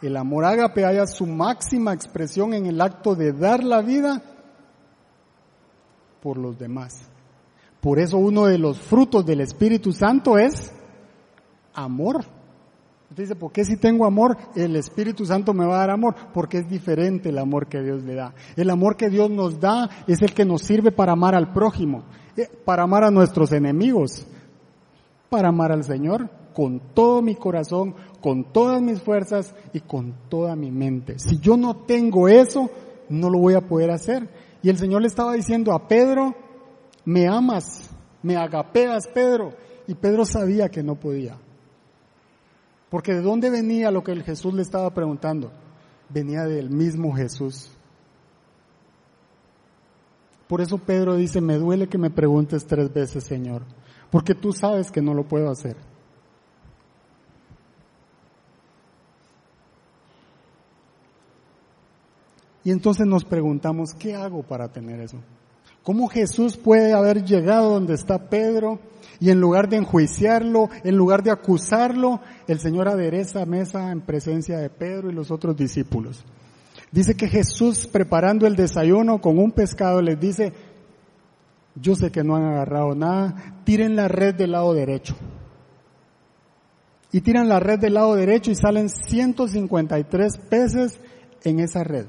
El 0.02 0.16
amor 0.16 0.44
ágape 0.44 0.84
haya 0.84 1.06
su 1.06 1.26
máxima 1.26 1.94
expresión 1.94 2.52
en 2.52 2.66
el 2.66 2.80
acto 2.80 3.14
de 3.14 3.32
dar 3.32 3.62
la 3.62 3.82
vida 3.82 4.22
por 6.20 6.36
los 6.36 6.58
demás. 6.58 7.08
Por 7.80 8.00
eso 8.00 8.18
uno 8.18 8.46
de 8.46 8.58
los 8.58 8.78
frutos 8.78 9.24
del 9.24 9.40
Espíritu 9.40 9.92
Santo 9.92 10.36
es 10.36 10.72
amor. 11.72 12.24
Usted 13.10 13.22
dice, 13.22 13.36
¿por 13.36 13.52
qué 13.52 13.64
si 13.64 13.76
tengo 13.76 14.04
amor, 14.04 14.36
el 14.54 14.74
Espíritu 14.76 15.24
Santo 15.24 15.54
me 15.54 15.64
va 15.64 15.76
a 15.76 15.80
dar 15.80 15.90
amor? 15.90 16.14
Porque 16.34 16.58
es 16.58 16.68
diferente 16.68 17.28
el 17.28 17.38
amor 17.38 17.68
que 17.68 17.80
Dios 17.80 18.02
le 18.02 18.14
da. 18.14 18.34
El 18.56 18.68
amor 18.70 18.96
que 18.96 19.08
Dios 19.08 19.30
nos 19.30 19.60
da 19.60 19.88
es 20.06 20.22
el 20.22 20.34
que 20.34 20.44
nos 20.44 20.62
sirve 20.62 20.90
para 20.90 21.12
amar 21.12 21.34
al 21.34 21.52
prójimo 21.52 22.04
para 22.64 22.82
amar 22.82 23.04
a 23.04 23.10
nuestros 23.10 23.52
enemigos, 23.52 24.26
para 25.30 25.48
amar 25.48 25.72
al 25.72 25.84
Señor 25.84 26.28
con 26.54 26.80
todo 26.94 27.20
mi 27.22 27.34
corazón, 27.34 27.94
con 28.20 28.52
todas 28.52 28.80
mis 28.80 29.00
fuerzas 29.02 29.54
y 29.72 29.80
con 29.80 30.14
toda 30.28 30.56
mi 30.56 30.70
mente. 30.70 31.18
Si 31.18 31.38
yo 31.38 31.56
no 31.56 31.76
tengo 31.84 32.28
eso, 32.28 32.70
no 33.08 33.28
lo 33.28 33.38
voy 33.38 33.54
a 33.54 33.60
poder 33.60 33.90
hacer. 33.90 34.28
Y 34.62 34.70
el 34.70 34.78
Señor 34.78 35.02
le 35.02 35.08
estaba 35.08 35.34
diciendo 35.34 35.72
a 35.72 35.86
Pedro, 35.86 36.34
me 37.04 37.28
amas, 37.28 37.90
me 38.22 38.36
agapeas, 38.36 39.06
Pedro. 39.08 39.52
Y 39.86 39.94
Pedro 39.94 40.24
sabía 40.24 40.68
que 40.68 40.82
no 40.82 40.94
podía. 40.94 41.36
Porque 42.90 43.14
de 43.14 43.22
dónde 43.22 43.50
venía 43.50 43.90
lo 43.90 44.04
que 44.04 44.12
el 44.12 44.22
Jesús 44.22 44.54
le 44.54 44.62
estaba 44.62 44.92
preguntando? 44.94 45.50
Venía 46.08 46.44
del 46.44 46.70
mismo 46.70 47.14
Jesús. 47.14 47.70
Por 50.46 50.60
eso 50.60 50.78
Pedro 50.78 51.16
dice, 51.16 51.40
me 51.40 51.56
duele 51.56 51.88
que 51.88 51.98
me 51.98 52.10
preguntes 52.10 52.66
tres 52.66 52.92
veces, 52.92 53.24
Señor, 53.24 53.62
porque 54.10 54.34
tú 54.34 54.52
sabes 54.52 54.92
que 54.92 55.02
no 55.02 55.12
lo 55.12 55.24
puedo 55.24 55.50
hacer. 55.50 55.76
Y 62.62 62.70
entonces 62.70 63.06
nos 63.06 63.24
preguntamos, 63.24 63.94
¿qué 63.94 64.14
hago 64.14 64.42
para 64.42 64.68
tener 64.72 65.00
eso? 65.00 65.18
¿Cómo 65.86 66.08
Jesús 66.08 66.56
puede 66.56 66.94
haber 66.94 67.24
llegado 67.24 67.70
donde 67.70 67.94
está 67.94 68.28
Pedro 68.28 68.80
y 69.20 69.30
en 69.30 69.40
lugar 69.40 69.68
de 69.68 69.76
enjuiciarlo, 69.76 70.68
en 70.82 70.96
lugar 70.96 71.22
de 71.22 71.30
acusarlo, 71.30 72.20
el 72.48 72.58
Señor 72.58 72.88
adereza 72.88 73.46
mesa 73.46 73.92
en 73.92 74.00
presencia 74.00 74.58
de 74.58 74.68
Pedro 74.68 75.12
y 75.12 75.14
los 75.14 75.30
otros 75.30 75.56
discípulos? 75.56 76.24
Dice 76.90 77.14
que 77.14 77.28
Jesús 77.28 77.86
preparando 77.86 78.48
el 78.48 78.56
desayuno 78.56 79.20
con 79.20 79.38
un 79.38 79.52
pescado 79.52 80.02
les 80.02 80.18
dice, 80.18 80.52
yo 81.76 81.94
sé 81.94 82.10
que 82.10 82.24
no 82.24 82.34
han 82.34 82.46
agarrado 82.46 82.96
nada, 82.96 83.60
tiren 83.62 83.94
la 83.94 84.08
red 84.08 84.34
del 84.34 84.50
lado 84.50 84.74
derecho. 84.74 85.14
Y 87.12 87.20
tiran 87.20 87.48
la 87.48 87.60
red 87.60 87.78
del 87.78 87.94
lado 87.94 88.16
derecho 88.16 88.50
y 88.50 88.56
salen 88.56 88.88
153 88.88 90.36
peces 90.50 90.98
en 91.44 91.60
esa 91.60 91.84
red. 91.84 92.06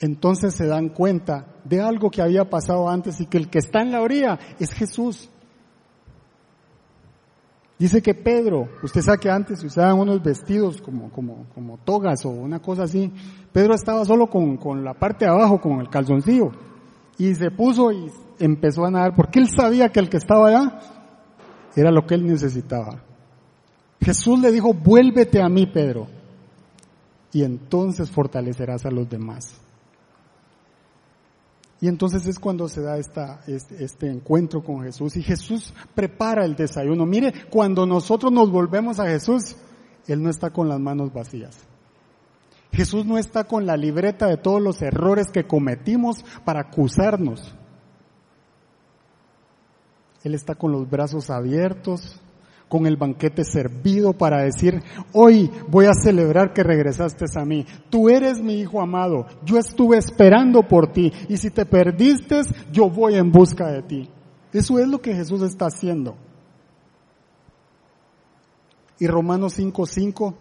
Entonces 0.00 0.54
se 0.54 0.66
dan 0.66 0.90
cuenta 0.90 1.46
de 1.64 1.80
algo 1.80 2.10
que 2.10 2.22
había 2.22 2.48
pasado 2.48 2.88
antes 2.88 3.20
y 3.20 3.26
que 3.26 3.38
el 3.38 3.48
que 3.48 3.58
está 3.58 3.80
en 3.82 3.92
la 3.92 4.00
orilla 4.00 4.38
es 4.58 4.72
Jesús. 4.72 5.28
Dice 7.78 8.02
que 8.02 8.14
Pedro, 8.14 8.68
usted 8.82 9.02
sabe 9.02 9.18
que 9.18 9.30
antes 9.30 9.62
usaban 9.62 9.98
unos 9.98 10.22
vestidos 10.22 10.80
como, 10.80 11.10
como, 11.10 11.46
como 11.54 11.78
togas 11.78 12.24
o 12.24 12.30
una 12.30 12.60
cosa 12.60 12.84
así. 12.84 13.12
Pedro 13.52 13.74
estaba 13.74 14.04
solo 14.04 14.28
con, 14.28 14.56
con 14.56 14.84
la 14.84 14.94
parte 14.94 15.24
de 15.24 15.30
abajo, 15.30 15.60
con 15.60 15.80
el 15.80 15.88
calzoncillo. 15.88 16.50
Y 17.18 17.34
se 17.34 17.50
puso 17.50 17.92
y 17.92 18.10
empezó 18.40 18.84
a 18.84 18.90
nadar 18.90 19.14
porque 19.14 19.38
él 19.38 19.48
sabía 19.48 19.90
que 19.90 20.00
el 20.00 20.08
que 20.08 20.16
estaba 20.16 20.48
allá 20.48 20.80
era 21.76 21.90
lo 21.92 22.04
que 22.06 22.14
él 22.14 22.26
necesitaba. 22.26 23.02
Jesús 24.00 24.38
le 24.40 24.50
dijo, 24.52 24.72
vuélvete 24.74 25.42
a 25.42 25.48
mí, 25.48 25.66
Pedro, 25.66 26.06
y 27.32 27.42
entonces 27.42 28.10
fortalecerás 28.10 28.86
a 28.86 28.90
los 28.90 29.08
demás. 29.08 29.60
Y 31.80 31.86
entonces 31.86 32.26
es 32.26 32.38
cuando 32.38 32.68
se 32.68 32.82
da 32.82 32.98
esta, 32.98 33.40
este, 33.46 33.84
este, 33.84 34.10
encuentro 34.10 34.64
con 34.64 34.82
Jesús 34.82 35.16
y 35.16 35.22
Jesús 35.22 35.72
prepara 35.94 36.44
el 36.44 36.56
desayuno. 36.56 37.06
Mire, 37.06 37.32
cuando 37.50 37.86
nosotros 37.86 38.32
nos 38.32 38.50
volvemos 38.50 38.98
a 38.98 39.06
Jesús, 39.06 39.56
Él 40.08 40.22
no 40.22 40.28
está 40.28 40.50
con 40.50 40.68
las 40.68 40.80
manos 40.80 41.12
vacías. 41.12 41.56
Jesús 42.72 43.06
no 43.06 43.16
está 43.16 43.44
con 43.44 43.64
la 43.64 43.76
libreta 43.76 44.26
de 44.26 44.36
todos 44.36 44.60
los 44.60 44.82
errores 44.82 45.28
que 45.32 45.46
cometimos 45.46 46.24
para 46.44 46.60
acusarnos. 46.60 47.54
Él 50.24 50.34
está 50.34 50.56
con 50.56 50.72
los 50.72 50.90
brazos 50.90 51.30
abiertos, 51.30 52.20
con 52.68 52.86
el 52.86 52.96
banquete 52.96 53.44
servido 53.44 54.12
para 54.12 54.42
decir, 54.42 54.82
hoy 55.12 55.50
voy 55.68 55.86
a 55.86 55.94
celebrar 55.94 56.52
que 56.52 56.62
regresaste 56.62 57.24
a 57.34 57.44
mí. 57.44 57.66
Tú 57.90 58.08
eres 58.08 58.40
mi 58.40 58.60
hijo 58.60 58.80
amado, 58.80 59.26
yo 59.44 59.58
estuve 59.58 59.96
esperando 59.96 60.62
por 60.62 60.92
ti 60.92 61.12
y 61.28 61.36
si 61.36 61.50
te 61.50 61.64
perdiste, 61.64 62.42
yo 62.70 62.90
voy 62.90 63.14
en 63.14 63.32
busca 63.32 63.68
de 63.68 63.82
ti. 63.82 64.08
Eso 64.52 64.78
es 64.78 64.86
lo 64.86 65.00
que 65.00 65.14
Jesús 65.14 65.42
está 65.42 65.66
haciendo. 65.66 66.16
Y 68.98 69.06
Romanos 69.06 69.58
5:5 69.58 70.34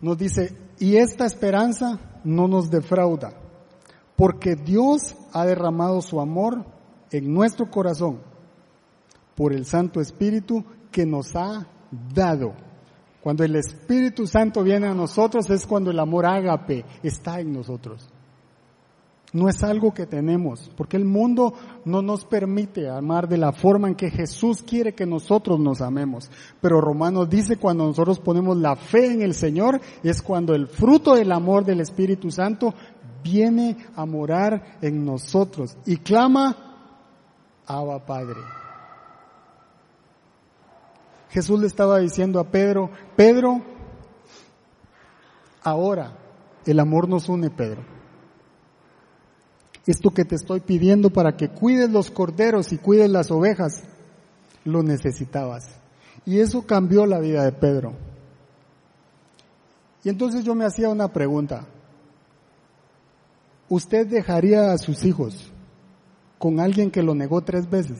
nos 0.00 0.18
dice, 0.18 0.56
y 0.78 0.96
esta 0.96 1.26
esperanza 1.26 1.98
no 2.24 2.48
nos 2.48 2.70
defrauda, 2.70 3.32
porque 4.16 4.56
Dios 4.56 5.14
ha 5.32 5.44
derramado 5.44 6.00
su 6.00 6.20
amor 6.20 6.64
en 7.10 7.32
nuestro 7.32 7.70
corazón 7.70 8.20
por 9.36 9.52
el 9.52 9.64
Santo 9.66 10.00
Espíritu 10.00 10.64
que 10.90 11.06
nos 11.06 11.36
ha 11.36 11.66
dado. 12.14 12.54
Cuando 13.22 13.44
el 13.44 13.56
Espíritu 13.56 14.26
Santo 14.26 14.62
viene 14.62 14.86
a 14.86 14.94
nosotros 14.94 15.50
es 15.50 15.66
cuando 15.66 15.90
el 15.90 15.98
amor 15.98 16.26
ágape 16.26 16.84
está 17.02 17.40
en 17.40 17.52
nosotros. 17.52 18.08
No 19.32 19.48
es 19.48 19.62
algo 19.62 19.92
que 19.92 20.06
tenemos, 20.06 20.70
porque 20.76 20.96
el 20.96 21.04
mundo 21.04 21.52
no 21.84 22.00
nos 22.00 22.24
permite 22.24 22.88
amar 22.88 23.28
de 23.28 23.36
la 23.36 23.52
forma 23.52 23.88
en 23.88 23.94
que 23.94 24.10
Jesús 24.10 24.62
quiere 24.62 24.94
que 24.94 25.04
nosotros 25.04 25.58
nos 25.58 25.80
amemos. 25.80 26.30
Pero 26.60 26.80
Romanos 26.80 27.28
dice 27.28 27.56
cuando 27.56 27.84
nosotros 27.84 28.20
ponemos 28.20 28.56
la 28.56 28.76
fe 28.76 29.12
en 29.12 29.22
el 29.22 29.34
Señor 29.34 29.80
es 30.02 30.22
cuando 30.22 30.54
el 30.54 30.68
fruto 30.68 31.16
del 31.16 31.32
amor 31.32 31.64
del 31.64 31.80
Espíritu 31.80 32.30
Santo 32.30 32.72
viene 33.22 33.76
a 33.96 34.06
morar 34.06 34.78
en 34.80 35.04
nosotros 35.04 35.76
y 35.84 35.96
clama, 35.96 36.56
Abba 37.66 38.06
Padre. 38.06 38.40
Jesús 41.30 41.60
le 41.60 41.66
estaba 41.66 41.98
diciendo 41.98 42.40
a 42.40 42.50
Pedro, 42.50 42.90
Pedro, 43.16 43.62
ahora 45.62 46.16
el 46.64 46.80
amor 46.80 47.08
nos 47.08 47.28
une, 47.28 47.50
Pedro. 47.50 47.82
Esto 49.86 50.10
que 50.10 50.24
te 50.24 50.34
estoy 50.34 50.60
pidiendo 50.60 51.10
para 51.10 51.36
que 51.36 51.48
cuides 51.48 51.90
los 51.90 52.10
corderos 52.10 52.72
y 52.72 52.78
cuides 52.78 53.08
las 53.08 53.30
ovejas, 53.30 53.84
lo 54.64 54.82
necesitabas. 54.82 55.64
Y 56.24 56.40
eso 56.40 56.66
cambió 56.66 57.06
la 57.06 57.20
vida 57.20 57.44
de 57.44 57.52
Pedro. 57.52 57.94
Y 60.02 60.08
entonces 60.08 60.44
yo 60.44 60.54
me 60.54 60.64
hacía 60.64 60.88
una 60.88 61.12
pregunta. 61.12 61.66
¿Usted 63.68 64.06
dejaría 64.06 64.72
a 64.72 64.78
sus 64.78 65.04
hijos 65.04 65.52
con 66.38 66.60
alguien 66.60 66.90
que 66.90 67.02
lo 67.02 67.14
negó 67.14 67.42
tres 67.42 67.68
veces? 67.68 67.98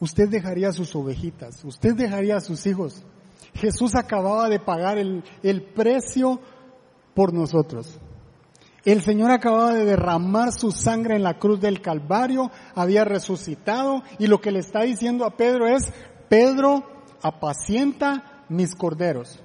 Usted 0.00 0.28
dejaría 0.28 0.72
sus 0.72 0.94
ovejitas, 0.96 1.64
usted 1.64 1.94
dejaría 1.94 2.36
a 2.36 2.40
sus 2.40 2.66
hijos. 2.66 3.04
Jesús 3.54 3.94
acababa 3.94 4.48
de 4.48 4.58
pagar 4.58 4.98
el, 4.98 5.22
el 5.42 5.62
precio 5.62 6.40
por 7.14 7.32
nosotros. 7.32 7.98
El 8.84 9.02
Señor 9.02 9.30
acababa 9.30 9.74
de 9.74 9.84
derramar 9.84 10.52
su 10.52 10.72
sangre 10.72 11.16
en 11.16 11.22
la 11.22 11.38
cruz 11.38 11.60
del 11.60 11.82
Calvario, 11.82 12.50
había 12.74 13.04
resucitado 13.04 14.02
y 14.18 14.26
lo 14.26 14.40
que 14.40 14.52
le 14.52 14.60
está 14.60 14.82
diciendo 14.82 15.26
a 15.26 15.36
Pedro 15.36 15.68
es, 15.68 15.92
Pedro, 16.28 16.84
apacienta 17.22 18.44
mis 18.48 18.74
corderos. 18.74 19.38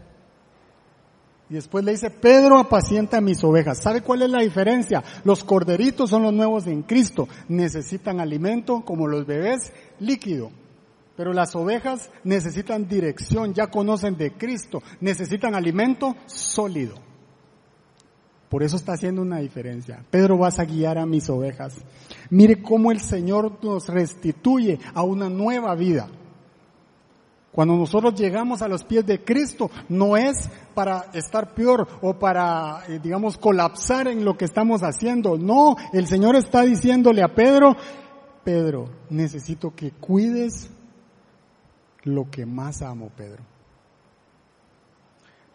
Y 1.50 1.54
después 1.54 1.86
le 1.86 1.91
dice, 1.91 2.10
Pedro 2.10 2.58
apacienta 2.58 3.22
mis 3.22 3.43
ovejas. 3.43 3.78
¿Sabe 3.78 4.02
cuál 4.02 4.24
es 4.24 4.30
la 4.30 4.41
diferencia? 4.41 5.04
Los 5.24 5.43
corderitos 5.43 6.10
son 6.10 6.24
los 6.24 6.34
nuevos 6.34 6.66
en 6.66 6.82
Cristo. 6.82 7.28
Necesitan 7.48 8.20
alimento 8.20 8.82
como 8.84 9.08
los 9.08 9.28
bebés 9.28 9.72
líquido. 10.00 10.52
Pero 11.16 11.34
las 11.34 11.56
ovejas 11.56 12.10
necesitan 12.24 12.88
dirección, 12.88 13.54
ya 13.54 13.68
conocen 13.68 14.18
de 14.18 14.34
Cristo. 14.34 14.82
Necesitan 15.02 15.54
alimento 15.54 16.16
sólido. 16.26 16.96
Por 18.50 18.64
eso 18.64 18.76
está 18.76 18.93
haciendo 18.93 19.22
una 19.22 19.39
diferencia. 19.39 20.04
Pedro 20.10 20.38
vas 20.38 20.60
a 20.60 20.66
guiar 20.66 20.98
a 20.98 21.06
mis 21.06 21.30
ovejas. 21.30 21.76
Mire 22.30 22.62
cómo 22.62 22.91
el 22.91 23.00
Señor 23.00 23.60
nos 23.64 23.88
restituye 23.88 24.80
a 24.93 25.04
una 25.04 25.30
nueva 25.30 25.76
vida. 25.76 26.10
Cuando 27.56 27.78
nosotros 27.78 28.16
llegamos 28.16 28.62
a 28.62 28.68
los 28.68 28.84
pies 28.84 29.06
de 29.06 29.24
Cristo, 29.24 29.72
no 29.88 30.18
es 30.18 30.49
para 30.74 31.06
estar 31.14 31.53
peor 31.53 31.88
o 32.01 32.20
para, 32.20 32.84
eh, 32.89 32.99
digamos, 33.01 33.38
colapsar 33.38 34.10
en 34.10 34.26
lo 34.26 34.36
que 34.36 34.43
estamos 34.43 34.82
haciendo. 34.82 35.38
No, 35.38 35.78
el 35.93 36.06
Señor 36.06 36.36
está 36.36 36.64
diciéndole 36.64 37.24
a 37.24 37.34
Pedro, 37.34 37.78
Pedro, 38.43 38.89
necesito 39.10 39.74
que 39.74 39.91
cuides 39.91 40.70
lo 42.03 42.30
que 42.30 42.45
más 42.45 42.82
amo, 42.82 43.10
Pedro. 43.16 43.41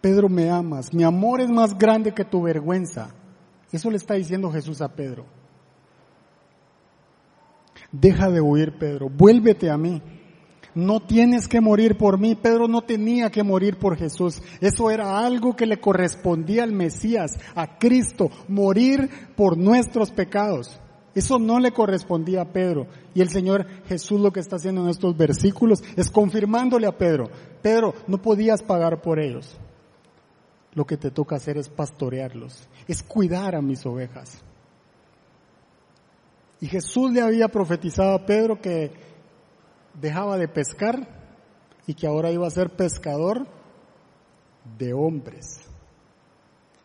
Pedro, 0.01 0.31
me 0.31 0.51
amas, 0.51 0.95
mi 0.95 1.05
amor 1.05 1.43
es 1.43 1.51
más 1.51 1.77
grande 1.77 2.15
que 2.15 2.25
tu 2.25 2.41
vergüenza. 2.41 3.11
Eso 3.73 3.91
le 3.91 3.99
está 3.99 4.15
diciendo 4.15 4.51
Jesús 4.51 4.81
a 4.81 4.89
Pedro. 4.89 5.27
Deja 7.93 8.31
de 8.31 8.41
huir, 8.41 8.79
Pedro, 8.79 9.11
vuélvete 9.11 9.71
a 9.71 9.77
mí 9.77 10.01
no 10.75 11.01
tienes 11.01 11.49
que 11.49 11.61
morir 11.61 11.97
por 11.97 12.19
mí. 12.19 12.35
Pedro 12.35 12.69
no 12.69 12.83
tenía 12.83 13.31
que 13.31 13.43
morir 13.43 13.77
por 13.77 13.97
Jesús. 13.97 14.41
Eso 14.61 14.91
era 14.91 15.19
algo 15.25 15.57
que 15.57 15.67
le 15.67 15.81
correspondía 15.81 16.63
al 16.63 16.73
Mesías, 16.73 17.39
a 17.55 17.79
Cristo, 17.79 18.31
morir 18.49 19.11
por 19.37 19.57
nuestros 19.57 20.11
pecados. 20.11 20.81
Eso 21.15 21.39
no 21.39 21.59
le 21.59 21.73
correspondía 21.73 22.43
a 22.43 22.53
Pedro. 22.53 22.87
Y 23.15 23.21
el 23.21 23.31
Señor 23.31 23.67
Jesús 23.89 24.21
lo 24.21 24.33
que 24.33 24.41
está 24.41 24.57
haciendo 24.57 24.83
en 24.83 24.91
estos 24.91 25.17
versículos 25.17 25.83
es 25.97 26.11
confirmándole 26.11 26.87
a 26.87 26.97
Pedro, 26.97 27.31
Pedro, 27.63 27.95
no 28.07 28.23
podías 28.23 28.63
pagar 28.63 29.03
por 29.03 29.19
ellos. 29.19 29.57
Lo 30.73 30.87
que 30.87 30.97
te 30.97 31.11
toca 31.11 31.37
hacer 31.37 31.59
es 31.59 31.69
pastorearlos, 31.69 32.69
es 32.87 33.03
cuidar 33.03 33.57
a 33.57 33.63
mis 33.63 33.85
ovejas. 33.85 34.43
Y 36.61 36.67
Jesús 36.67 37.11
le 37.13 37.23
había 37.23 37.49
profetizado 37.49 38.15
a 38.15 38.25
Pedro 38.25 38.61
que 38.61 38.93
dejaba 39.95 40.37
de 40.39 40.49
pescar 40.49 41.09
y 41.87 41.95
que 41.95 42.07
ahora 42.07 42.31
iba 42.31 42.47
a 42.47 42.51
ser 42.51 42.71
pescador 42.71 43.47
de 44.79 44.93
hombres. 44.93 45.61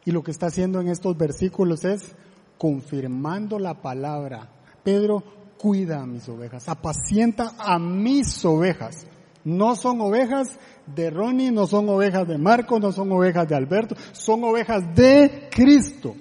Y 0.06 0.12
lo 0.12 0.24
que 0.24 0.32
está 0.32 0.48
haciendo 0.48 0.80
en 0.82 0.88
estos 0.88 1.18
versículos 1.18 1.84
es 1.84 2.16
confirmando 2.58 3.60
la 3.60 3.82
palabra. 3.82 4.50
Pedro, 4.84 5.24
cuida 5.58 6.02
a 6.02 6.06
mis 6.06 6.28
ovejas, 6.30 6.70
apacienta 6.70 7.54
a 7.58 7.80
mis 7.80 8.44
ovejas. 8.46 9.08
No 9.44 9.76
son 9.76 10.02
ovejas 10.02 10.60
de 10.88 11.10
Ronnie, 11.10 11.52
no 11.52 11.68
son 11.68 11.90
ovejas 11.90 12.28
de 12.28 12.38
Marco, 12.38 12.80
no 12.80 12.92
son 12.92 13.12
ovejas 13.12 13.48
de 13.48 13.56
Alberto, 13.56 13.96
son 14.12 14.44
ovejas 14.44 14.84
de 14.96 15.50
Cristo. 15.52 16.16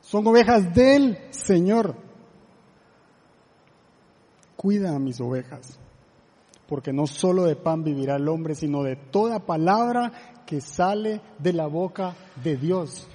Son 0.00 0.26
ovejas 0.26 0.74
del 0.74 1.18
Señor 1.30 2.07
cuida 4.58 4.96
a 4.96 4.98
mis 4.98 5.20
ovejas, 5.20 5.78
porque 6.66 6.92
no 6.92 7.06
solo 7.06 7.44
de 7.44 7.54
pan 7.54 7.84
vivirá 7.84 8.16
el 8.16 8.28
hombre, 8.28 8.56
sino 8.56 8.82
de 8.82 8.96
toda 8.96 9.46
palabra 9.46 10.42
que 10.46 10.60
sale 10.60 11.20
de 11.38 11.52
la 11.52 11.68
boca 11.68 12.16
de 12.42 12.56
Dios. 12.56 13.06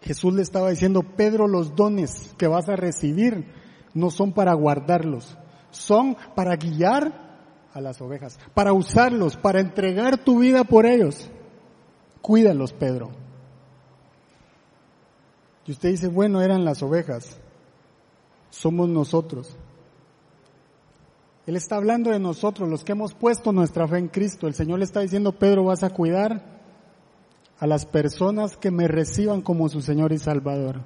Jesús 0.00 0.32
le 0.32 0.40
estaba 0.40 0.70
diciendo, 0.70 1.02
Pedro, 1.02 1.46
los 1.46 1.76
dones 1.76 2.34
que 2.38 2.46
vas 2.46 2.70
a 2.70 2.76
recibir 2.76 3.44
no 3.92 4.10
son 4.10 4.32
para 4.32 4.54
guardarlos, 4.54 5.36
son 5.70 6.16
para 6.34 6.56
guiar 6.56 7.12
a 7.74 7.82
las 7.82 8.00
ovejas, 8.00 8.40
para 8.54 8.72
usarlos, 8.72 9.36
para 9.36 9.60
entregar 9.60 10.24
tu 10.24 10.38
vida 10.38 10.64
por 10.64 10.86
ellos. 10.86 11.30
Cuídalos, 12.22 12.72
Pedro. 12.72 13.10
Y 15.66 15.72
usted 15.72 15.90
dice, 15.90 16.08
bueno, 16.08 16.40
eran 16.40 16.64
las 16.64 16.82
ovejas 16.82 17.38
somos 18.50 18.88
nosotros. 18.88 19.56
Él 21.46 21.56
está 21.56 21.76
hablando 21.76 22.10
de 22.10 22.18
nosotros, 22.18 22.68
los 22.68 22.84
que 22.84 22.92
hemos 22.92 23.14
puesto 23.14 23.52
nuestra 23.52 23.88
fe 23.88 23.98
en 23.98 24.08
Cristo. 24.08 24.46
El 24.46 24.54
Señor 24.54 24.80
le 24.80 24.84
está 24.84 25.00
diciendo, 25.00 25.32
Pedro, 25.32 25.64
vas 25.64 25.82
a 25.82 25.90
cuidar 25.90 26.58
a 27.58 27.66
las 27.66 27.86
personas 27.86 28.56
que 28.56 28.70
me 28.70 28.86
reciban 28.86 29.40
como 29.40 29.68
su 29.68 29.80
Señor 29.80 30.12
y 30.12 30.18
Salvador. 30.18 30.82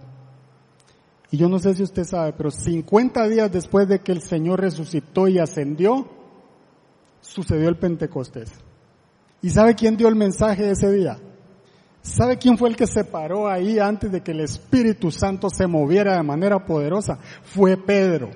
Y 1.33 1.39
yo 1.39 1.49
no 1.49 1.59
sé 1.59 1.75
si 1.75 1.83
usted 1.83 2.05
sabe, 2.05 2.35
pero 2.35 2.51
50 2.51 3.27
días 3.29 3.51
después 3.51 3.89
de 3.89 4.01
que 4.01 4.13
el 4.13 4.23
Señor 4.23 4.61
resucitó 4.61 5.29
y 5.29 5.39
ascendió, 5.39 6.07
sucedió 7.21 7.69
el 7.69 7.79
Pentecostés. 7.79 8.53
¿Y 9.41 9.51
sabe 9.51 9.75
quién 9.75 9.97
dio 9.97 10.09
el 10.09 10.15
mensaje 10.15 10.71
ese 10.71 10.93
día? 10.93 11.19
¿Sabe 12.03 12.37
quién 12.37 12.59
fue 12.59 12.69
el 12.69 12.77
que 12.77 12.89
se 12.89 13.05
paró 13.05 13.49
ahí 13.49 13.79
antes 13.79 14.11
de 14.11 14.23
que 14.23 14.33
el 14.33 14.41
Espíritu 14.41 15.13
Santo 15.13 15.49
se 15.49 15.69
moviera 15.69 16.17
de 16.17 16.23
manera 16.25 16.65
poderosa? 16.67 17.19
Fue 17.43 17.77
Pedro. 17.77 18.31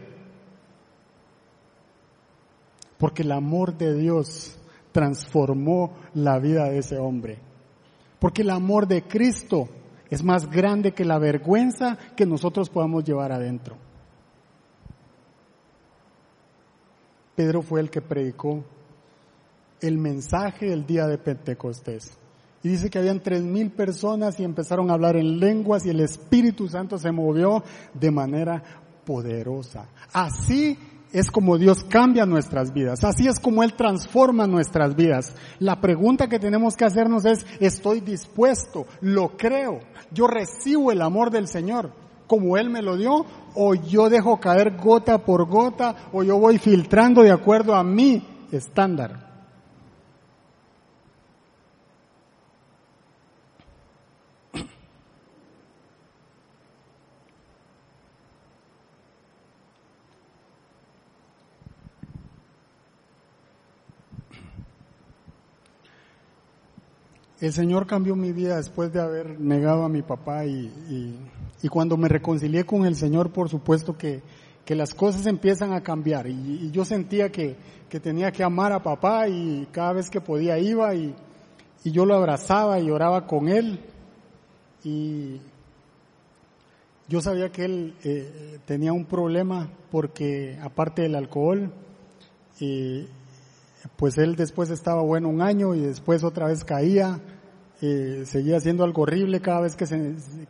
Porque 2.97 3.23
el 3.23 3.33
amor 3.33 3.77
de 3.77 3.93
Dios 3.95 4.57
transformó 4.93 5.97
la 6.15 6.39
vida 6.39 6.71
de 6.71 6.79
ese 6.79 6.97
hombre. 6.97 7.39
Porque 8.21 8.43
el 8.43 8.51
amor 8.51 8.87
de 8.87 9.03
Cristo 9.03 9.69
es 10.11 10.23
más 10.23 10.49
grande 10.49 10.93
que 10.93 11.05
la 11.05 11.19
vergüenza 11.19 11.99
que 12.17 12.25
nosotros 12.25 12.71
podamos 12.71 13.03
llevar 13.05 13.33
adentro. 13.33 13.77
Pedro 17.35 17.63
fue 17.63 17.81
el 17.81 17.91
que 17.91 18.01
predicó 18.01 18.65
el 19.81 19.99
mensaje 19.99 20.67
del 20.67 20.87
día 20.87 21.07
de 21.07 21.19
Pentecostés. 21.19 22.17
Y 22.67 22.69
dice 22.69 22.91
que 22.91 22.99
habían 22.99 23.21
tres 23.21 23.45
mil 23.45 23.71
personas 23.71 24.41
y 24.41 24.43
empezaron 24.43 24.91
a 24.91 24.95
hablar 24.95 25.15
en 25.15 25.39
lenguas 25.39 25.87
y 25.87 25.91
el 25.91 26.01
Espíritu 26.01 26.67
Santo 26.67 26.99
se 26.99 27.13
movió 27.13 27.63
de 27.95 28.11
manera 28.11 28.61
poderosa. 29.05 29.87
Así 30.13 30.77
es 31.13 31.31
como 31.31 31.59
Dios 31.59 31.85
cambia 31.85 32.27
nuestras 32.27 32.73
vidas. 32.73 33.05
Así 33.05 33.29
es 33.29 33.39
como 33.39 33.63
Él 33.63 33.75
transforma 33.75 34.49
nuestras 34.49 34.97
vidas. 34.97 35.37
La 35.61 35.81
pregunta 35.81 36.27
que 36.27 36.41
tenemos 36.41 36.75
que 36.75 36.85
hacernos 36.85 37.25
es, 37.25 37.47
¿estoy 37.61 38.01
dispuesto? 38.01 38.89
¿Lo 39.01 39.37
creo? 39.37 39.79
¿Yo 40.11 40.27
recibo 40.27 40.91
el 40.91 41.03
amor 41.03 41.31
del 41.31 41.47
Señor 41.47 41.93
como 42.27 42.57
Él 42.57 42.69
me 42.69 42.83
lo 42.83 42.97
dio? 42.97 43.27
¿O 43.55 43.77
yo 43.77 44.11
dejo 44.11 44.41
caer 44.41 44.77
gota 44.77 45.25
por 45.25 45.47
gota? 45.47 46.09
¿O 46.13 46.25
yo 46.25 46.37
voy 46.41 46.59
filtrando 46.59 47.23
de 47.23 47.31
acuerdo 47.31 47.77
a 47.77 47.85
mi 47.85 48.27
estándar? 48.51 49.26
El 67.41 67.53
Señor 67.53 67.87
cambió 67.87 68.17
mi 68.17 68.33
vida 68.33 68.57
después 68.57 68.93
de 68.93 69.01
haber 69.01 69.39
negado 69.39 69.85
a 69.85 69.91
mi 69.91 70.01
papá 70.01 70.47
y, 70.47 71.19
y, 71.63 71.69
cuando 71.69 71.97
me 71.97 72.09
reconcilié 72.09 72.65
con 72.65 72.87
el 72.87 72.95
Señor, 72.95 73.33
por 73.33 73.51
supuesto 73.51 73.99
que, 73.99 74.23
que 74.65 74.75
las 74.75 74.95
cosas 74.95 75.27
empiezan 75.27 75.75
a 75.75 75.83
cambiar. 75.83 76.29
Y, 76.29 76.71
yo 76.71 76.85
sentía 76.85 77.31
que, 77.31 77.57
que, 77.91 78.01
tenía 78.01 78.33
que 78.33 78.43
amar 78.43 78.73
a 78.73 78.83
papá 78.83 79.29
y 79.29 79.69
cada 79.71 79.93
vez 79.93 80.09
que 80.09 80.21
podía 80.21 80.59
iba 80.59 80.95
y, 80.95 81.15
yo 81.85 82.05
lo 82.07 82.15
abrazaba 82.15 82.81
y 82.81 82.91
oraba 82.91 83.27
con 83.27 83.49
él. 83.49 83.81
Y 84.83 85.41
yo 87.09 87.21
sabía 87.21 87.51
que 87.51 87.65
él 87.65 87.95
eh, 88.03 88.59
tenía 88.65 88.93
un 88.93 89.05
problema 89.05 89.69
porque 89.91 90.59
aparte 90.63 91.03
del 91.03 91.15
alcohol, 91.15 91.71
y 92.59 93.07
pues 93.97 94.19
él 94.19 94.37
después 94.37 94.71
estaba 94.71 95.03
bueno 95.03 95.29
un 95.29 95.43
año 95.43 95.75
y 95.75 95.81
después 95.81 96.25
otra 96.25 96.47
vez 96.47 96.65
caía, 96.65 97.21
eh, 97.83 98.23
seguía 98.25 98.59
siendo 98.61 98.85
algo 98.85 99.03
horrible 99.03 99.41
cada 99.41 99.61
vez 99.61 99.77
que, 99.77 99.87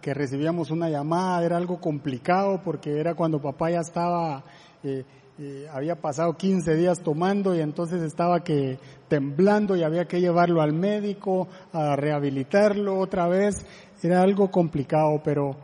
que 0.00 0.14
recibíamos 0.14 0.70
una 0.70 0.88
llamada, 0.88 1.44
era 1.44 1.56
algo 1.56 1.80
complicado 1.80 2.60
porque 2.64 2.98
era 2.98 3.14
cuando 3.14 3.40
papá 3.40 3.70
ya 3.70 3.80
estaba, 3.80 4.44
eh, 4.84 5.04
eh, 5.38 5.66
había 5.72 5.96
pasado 5.96 6.36
15 6.36 6.74
días 6.76 7.00
tomando 7.00 7.54
y 7.54 7.60
entonces 7.60 8.02
estaba 8.02 8.42
que 8.42 8.78
temblando 9.08 9.76
y 9.76 9.82
había 9.82 10.06
que 10.06 10.20
llevarlo 10.20 10.62
al 10.62 10.72
médico, 10.72 11.48
a 11.72 11.96
rehabilitarlo 11.96 12.98
otra 12.98 13.28
vez, 13.28 13.66
era 14.02 14.22
algo 14.22 14.50
complicado, 14.50 15.20
pero, 15.24 15.56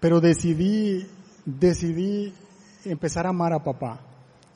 pero 0.00 0.20
decidí, 0.20 1.06
decidí 1.44 2.32
empezar 2.84 3.26
a 3.26 3.30
amar 3.30 3.52
a 3.52 3.62
papá. 3.62 4.00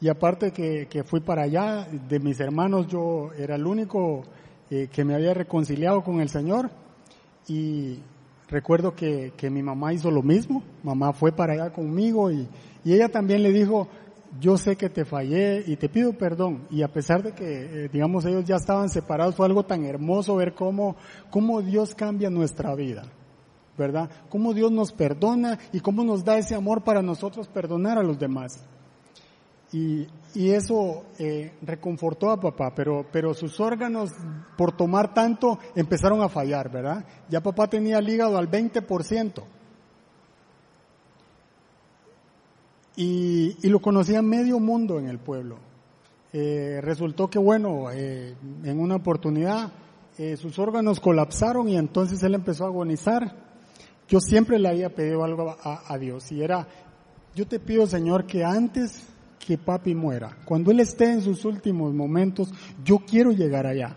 Y 0.05 0.09
aparte 0.11 0.53
que, 0.53 0.87
que 0.87 1.03
fui 1.03 1.21
para 1.21 1.45
allá, 1.45 1.89
de 2.11 2.21
mis 2.21 2.39
hermanos 2.39 2.89
yo 2.89 3.31
era 3.39 3.55
el 3.55 3.67
único 3.67 4.23
eh, 4.69 4.91
que 4.93 5.03
me 5.03 5.15
había 5.15 5.33
reconciliado 5.33 6.05
con 6.05 6.21
el 6.21 6.29
Señor 6.29 6.71
y 7.49 8.01
recuerdo 8.47 8.95
que, 8.95 9.33
que, 9.35 9.49
mi 9.49 9.63
mamá 9.63 9.95
hizo 9.95 10.11
lo 10.11 10.23
mismo, 10.23 10.63
mamá 10.83 11.15
fue 11.15 11.33
para 11.33 11.55
allá 11.55 11.73
conmigo 11.73 12.31
y, 12.31 12.47
y, 12.85 12.93
ella 12.93 13.09
también 13.09 13.43
le 13.43 13.51
dijo, 13.51 13.89
yo 14.39 14.59
sé 14.59 14.77
que 14.77 14.91
te 14.91 15.07
fallé 15.07 15.65
y 15.67 15.77
te 15.77 15.89
pido 15.89 16.13
perdón. 16.13 16.67
Y 16.69 16.83
a 16.83 16.93
pesar 16.93 17.23
de 17.23 17.33
que, 17.33 17.85
eh, 17.85 17.89
digamos, 17.91 18.27
ellos 18.27 18.45
ya 18.45 18.57
estaban 18.57 18.91
separados, 18.91 19.35
fue 19.35 19.47
algo 19.47 19.65
tan 19.65 19.87
hermoso 19.87 20.37
ver 20.37 20.53
cómo, 20.53 20.97
cómo 21.31 21.63
Dios 21.63 21.95
cambia 21.95 22.29
nuestra 22.29 22.75
vida. 22.75 23.05
¿Verdad? 23.79 24.11
Cómo 24.29 24.53
Dios 24.53 24.71
nos 24.71 24.93
perdona 24.93 25.59
y 25.73 25.81
cómo 25.81 26.05
nos 26.05 26.27
da 26.27 26.37
ese 26.37 26.55
amor 26.55 26.85
para 26.85 27.01
nosotros 27.01 27.49
perdonar 27.49 27.97
a 27.97 28.03
los 28.03 28.19
demás. 28.19 28.69
Y, 29.75 30.07
y 30.37 30.51
eso 30.51 31.03
eh, 31.19 31.53
reconfortó 31.63 32.31
a 32.31 32.39
papá, 32.39 32.73
pero, 32.77 33.05
pero 33.11 33.35
sus 33.35 33.59
órganos, 33.59 34.13
por 34.57 34.77
tomar 34.77 35.13
tanto, 35.13 35.59
empezaron 35.75 36.23
a 36.23 36.29
fallar, 36.29 36.71
¿verdad? 36.71 37.05
Ya 37.29 37.43
papá 37.43 37.67
tenía 37.69 37.99
el 37.99 38.09
hígado 38.09 38.39
al 38.39 38.49
20%. 38.49 39.43
Y, 42.95 43.57
y 43.67 43.69
lo 43.69 43.81
conocía 43.81 44.23
medio 44.23 44.61
mundo 44.61 45.01
en 45.01 45.09
el 45.09 45.19
pueblo. 45.19 45.59
Eh, 46.33 46.79
resultó 46.81 47.29
que, 47.29 47.41
bueno, 47.41 47.91
eh, 47.91 48.37
en 48.63 48.79
una 48.79 48.95
oportunidad 48.95 49.73
eh, 50.19 50.37
sus 50.37 50.57
órganos 50.61 51.01
colapsaron 51.01 51.69
y 51.69 51.77
entonces 51.77 52.23
él 52.23 52.35
empezó 52.35 52.63
a 52.63 52.69
agonizar. 52.69 53.35
Yo 54.07 54.21
siempre 54.21 54.61
le 54.61 54.69
había 54.69 54.95
pedido 54.95 55.25
algo 55.25 55.57
a, 55.61 55.93
a 55.93 55.99
Dios 55.99 56.31
y 56.31 56.45
era, 56.45 56.69
yo 57.35 57.49
te 57.49 57.59
pido, 57.59 57.89
Señor, 57.89 58.25
que 58.27 58.45
antes 58.45 59.09
que 59.45 59.59
papi 59.59 59.95
muera, 59.95 60.39
cuando 60.47 60.71
él 60.71 60.81
esté 60.81 61.13
en 61.13 61.21
sus 61.21 61.45
últimos 61.45 61.93
momentos, 61.93 62.51
yo 62.83 63.01
quiero 63.01 63.31
llegar 63.31 63.67
allá. 63.67 63.95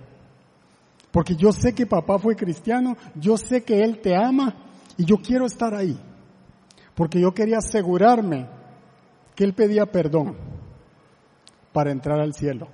Porque 1.10 1.36
yo 1.38 1.54
sé 1.54 1.74
que 1.74 1.86
papá 1.86 2.20
fue 2.20 2.36
cristiano, 2.36 2.98
yo 3.16 3.38
sé 3.38 3.64
que 3.64 3.82
él 3.82 4.02
te 4.02 4.14
ama 4.14 4.56
y 4.98 5.06
yo 5.06 5.18
quiero 5.18 5.46
estar 5.46 5.74
ahí. 5.74 5.98
Porque 6.96 7.22
yo 7.22 7.34
quería 7.34 7.60
asegurarme 7.60 8.48
que 9.36 9.46
él 9.46 9.54
pedía 9.54 9.86
perdón 9.86 10.36
para 11.72 11.92
entrar 11.92 12.20
al 12.20 12.34
cielo. 12.34 12.68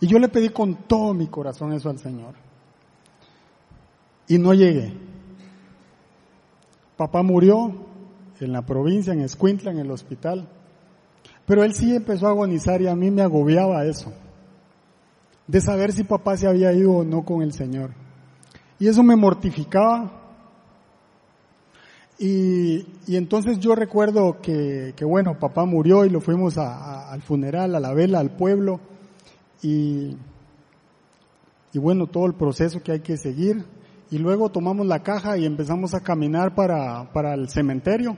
Y 0.00 0.08
yo 0.08 0.18
le 0.18 0.28
pedí 0.28 0.48
con 0.48 0.74
todo 0.88 1.14
mi 1.14 1.28
corazón 1.28 1.72
eso 1.74 1.90
al 1.90 1.98
Señor. 1.98 2.34
Y 4.26 4.38
no 4.38 4.52
llegué. 4.52 4.92
Papá 6.96 7.22
murió 7.22 7.86
en 8.40 8.52
la 8.52 8.62
provincia, 8.62 9.12
en 9.12 9.20
Escuintla, 9.20 9.70
en 9.70 9.78
el 9.78 9.90
hospital. 9.90 10.48
Pero 11.46 11.62
él 11.62 11.74
sí 11.74 11.94
empezó 11.94 12.26
a 12.26 12.30
agonizar 12.30 12.82
y 12.82 12.88
a 12.88 12.96
mí 12.96 13.10
me 13.10 13.22
agobiaba 13.22 13.84
eso, 13.84 14.12
de 15.46 15.60
saber 15.60 15.92
si 15.92 16.04
papá 16.04 16.36
se 16.36 16.48
había 16.48 16.72
ido 16.72 16.92
o 16.92 17.04
no 17.04 17.24
con 17.24 17.42
el 17.42 17.52
Señor. 17.52 17.90
Y 18.78 18.88
eso 18.88 19.02
me 19.02 19.16
mortificaba. 19.16 20.22
Y, 22.18 22.84
entonces 23.08 23.58
yo 23.60 23.74
recuerdo 23.74 24.40
que, 24.40 24.94
bueno, 25.02 25.38
papá 25.38 25.64
murió 25.64 26.04
y 26.04 26.10
lo 26.10 26.20
fuimos 26.20 26.58
al 26.58 27.22
funeral, 27.22 27.74
a 27.74 27.80
la 27.80 27.94
vela, 27.94 28.18
al 28.18 28.30
pueblo. 28.36 28.80
Y, 29.62 30.16
y 31.72 31.78
bueno, 31.78 32.06
todo 32.06 32.26
el 32.26 32.34
proceso 32.34 32.82
que 32.82 32.92
hay 32.92 33.00
que 33.00 33.16
seguir. 33.16 33.64
Y 34.10 34.18
luego 34.18 34.50
tomamos 34.50 34.86
la 34.86 35.02
caja 35.02 35.36
y 35.36 35.46
empezamos 35.46 35.94
a 35.94 36.00
caminar 36.00 36.54
para, 36.54 37.12
para 37.12 37.34
el 37.34 37.48
cementerio. 37.48 38.16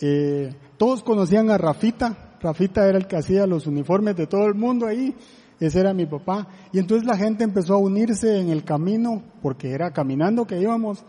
Eh, 0.00 0.54
todos 0.76 1.02
conocían 1.02 1.50
a 1.50 1.58
Rafita, 1.58 2.25
Rafita 2.46 2.88
era 2.88 2.96
el 2.96 3.08
que 3.08 3.16
hacía 3.16 3.44
los 3.44 3.66
uniformes 3.66 4.14
de 4.14 4.28
todo 4.28 4.46
el 4.46 4.54
mundo 4.54 4.86
ahí, 4.86 5.12
ese 5.58 5.80
era 5.80 5.92
mi 5.92 6.06
papá. 6.06 6.46
Y 6.72 6.78
entonces 6.78 7.04
la 7.04 7.16
gente 7.16 7.42
empezó 7.42 7.74
a 7.74 7.78
unirse 7.78 8.38
en 8.38 8.50
el 8.50 8.62
camino, 8.62 9.20
porque 9.42 9.72
era 9.72 9.90
caminando 9.90 10.46
que 10.46 10.60
íbamos 10.60 11.04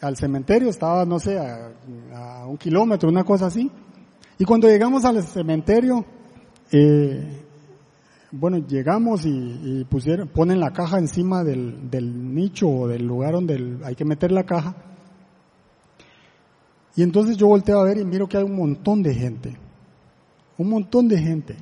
al 0.00 0.16
cementerio, 0.16 0.70
estaba, 0.70 1.04
no 1.04 1.18
sé, 1.18 1.38
a, 1.38 2.46
un 2.46 2.56
kilómetro, 2.56 3.10
una 3.10 3.24
cosa 3.24 3.46
así. 3.46 3.70
Y 4.38 4.44
cuando 4.46 4.68
llegamos 4.68 5.04
al 5.04 5.22
cementerio, 5.22 6.02
eh, 6.72 7.44
bueno, 8.30 8.66
llegamos 8.66 9.26
y, 9.26 9.84
pusieron, 9.84 10.28
ponen 10.28 10.60
la 10.60 10.72
caja 10.72 10.98
encima 10.98 11.44
del, 11.44 11.90
del 11.90 12.34
nicho 12.34 12.70
o 12.70 12.88
del 12.88 13.06
lugar 13.06 13.34
donde 13.34 13.80
hay 13.84 13.94
que 13.94 14.06
meter 14.06 14.32
la 14.32 14.44
caja. 14.44 14.76
Y 16.96 17.02
entonces 17.02 17.36
yo 17.36 17.48
volteo 17.48 17.80
a 17.80 17.84
ver 17.84 17.98
y 17.98 18.04
miro 18.06 18.26
que 18.26 18.38
hay 18.38 18.44
un 18.44 18.56
montón 18.56 19.02
de 19.02 19.14
gente 19.14 19.58
un 20.60 20.68
montón 20.68 21.08
de 21.08 21.16
gente. 21.16 21.56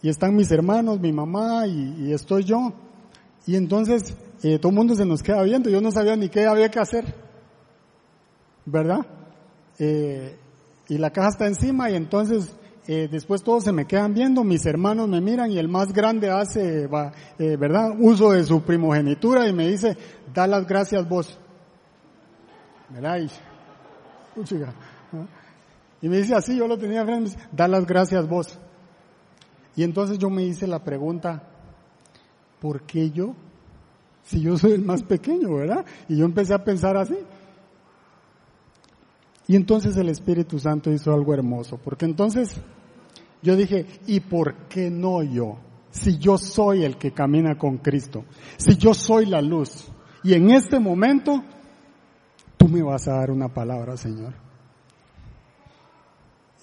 Y 0.00 0.08
están 0.08 0.34
mis 0.34 0.50
hermanos, 0.50 0.98
mi 0.98 1.12
mamá 1.12 1.66
y, 1.66 2.12
estoy 2.14 2.44
yo. 2.44 2.72
Y 3.46 3.56
entonces 3.56 4.16
eh, 4.42 4.58
todo 4.58 4.70
el 4.70 4.76
mundo 4.76 4.94
se 4.94 5.04
nos 5.04 5.22
queda 5.22 5.42
viendo. 5.42 5.68
Yo 5.68 5.82
no 5.82 5.90
sabía 5.90 6.16
ni 6.16 6.30
qué 6.30 6.46
había 6.46 6.70
que 6.70 6.80
hacer. 6.80 7.04
¿Verdad? 8.64 9.00
Eh, 9.78 10.34
y 10.88 10.96
la 10.96 11.10
caja 11.10 11.28
está 11.28 11.46
encima 11.46 11.90
y 11.90 11.96
entonces 11.96 12.56
eh, 12.86 13.06
después 13.10 13.42
todos 13.42 13.64
se 13.64 13.72
me 13.72 13.86
quedan 13.86 14.14
viendo, 14.14 14.44
mis 14.44 14.64
hermanos 14.64 15.08
me 15.08 15.20
miran 15.20 15.50
y 15.52 15.58
el 15.58 15.68
más 15.68 15.92
grande 15.92 16.30
hace, 16.30 16.88
¿verdad? 17.38 17.90
Uso 17.98 18.30
de 18.30 18.44
su 18.44 18.62
primogenitura 18.62 19.46
y 19.46 19.52
me 19.52 19.68
dice, 19.68 19.94
da 20.32 20.46
las 20.46 20.66
gracias 20.66 21.06
vos. 21.06 21.38
¿Verdad? 22.88 23.18
Y, 23.20 23.28
y 26.06 26.08
me 26.08 26.18
dice 26.18 26.36
así, 26.36 26.56
yo 26.56 26.68
lo 26.68 26.78
tenía 26.78 27.04
frente, 27.04 27.36
da 27.50 27.66
las 27.66 27.84
gracias 27.84 28.28
vos. 28.28 28.60
Y 29.74 29.82
entonces 29.82 30.18
yo 30.18 30.30
me 30.30 30.44
hice 30.44 30.68
la 30.68 30.84
pregunta, 30.84 31.42
¿por 32.60 32.82
qué 32.82 33.10
yo? 33.10 33.34
Si 34.22 34.40
yo 34.40 34.56
soy 34.56 34.74
el 34.74 34.84
más 34.84 35.02
pequeño, 35.02 35.52
¿verdad? 35.56 35.84
Y 36.08 36.16
yo 36.16 36.24
empecé 36.24 36.54
a 36.54 36.62
pensar 36.62 36.96
así. 36.96 37.16
Y 39.48 39.56
entonces 39.56 39.96
el 39.96 40.08
Espíritu 40.08 40.60
Santo 40.60 40.92
hizo 40.92 41.12
algo 41.12 41.34
hermoso, 41.34 41.76
porque 41.76 42.04
entonces 42.04 42.56
yo 43.42 43.56
dije, 43.56 43.86
¿y 44.06 44.20
por 44.20 44.68
qué 44.68 44.92
no 44.92 45.24
yo? 45.24 45.58
Si 45.90 46.18
yo 46.18 46.38
soy 46.38 46.84
el 46.84 46.98
que 46.98 47.10
camina 47.10 47.58
con 47.58 47.78
Cristo, 47.78 48.26
si 48.58 48.76
yo 48.76 48.94
soy 48.94 49.26
la 49.26 49.42
luz, 49.42 49.88
y 50.22 50.34
en 50.34 50.52
este 50.52 50.78
momento 50.78 51.42
tú 52.56 52.68
me 52.68 52.84
vas 52.84 53.08
a 53.08 53.14
dar 53.14 53.32
una 53.32 53.52
palabra, 53.52 53.96
Señor. 53.96 54.45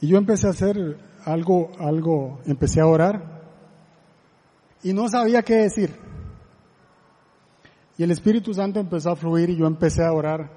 Y 0.04 0.08
yo 0.08 0.18
empecé 0.18 0.48
a 0.48 0.50
hacer 0.50 0.98
algo, 1.24 1.72
algo, 1.80 2.42
empecé 2.46 2.82
a 2.82 2.88
orar 2.88 3.24
y 4.84 4.92
no 4.92 5.08
sabía 5.08 5.44
qué 5.44 5.56
decir. 5.56 5.96
Y 7.98 8.04
el 8.04 8.12
Espíritu 8.12 8.54
Santo 8.54 8.82
empezó 8.82 9.12
a 9.12 9.16
fluir 9.16 9.50
y 9.50 9.56
yo 9.56 9.66
empecé 9.66 10.04
a 10.04 10.12
orar. 10.12 10.52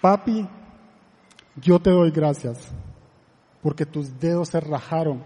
Papi, 0.00 0.48
yo 1.62 1.78
te 1.78 1.90
doy 1.90 2.10
gracias 2.10 2.72
porque 3.62 3.86
tus 3.86 4.18
dedos 4.18 4.48
se 4.48 4.58
rajaron 4.58 5.22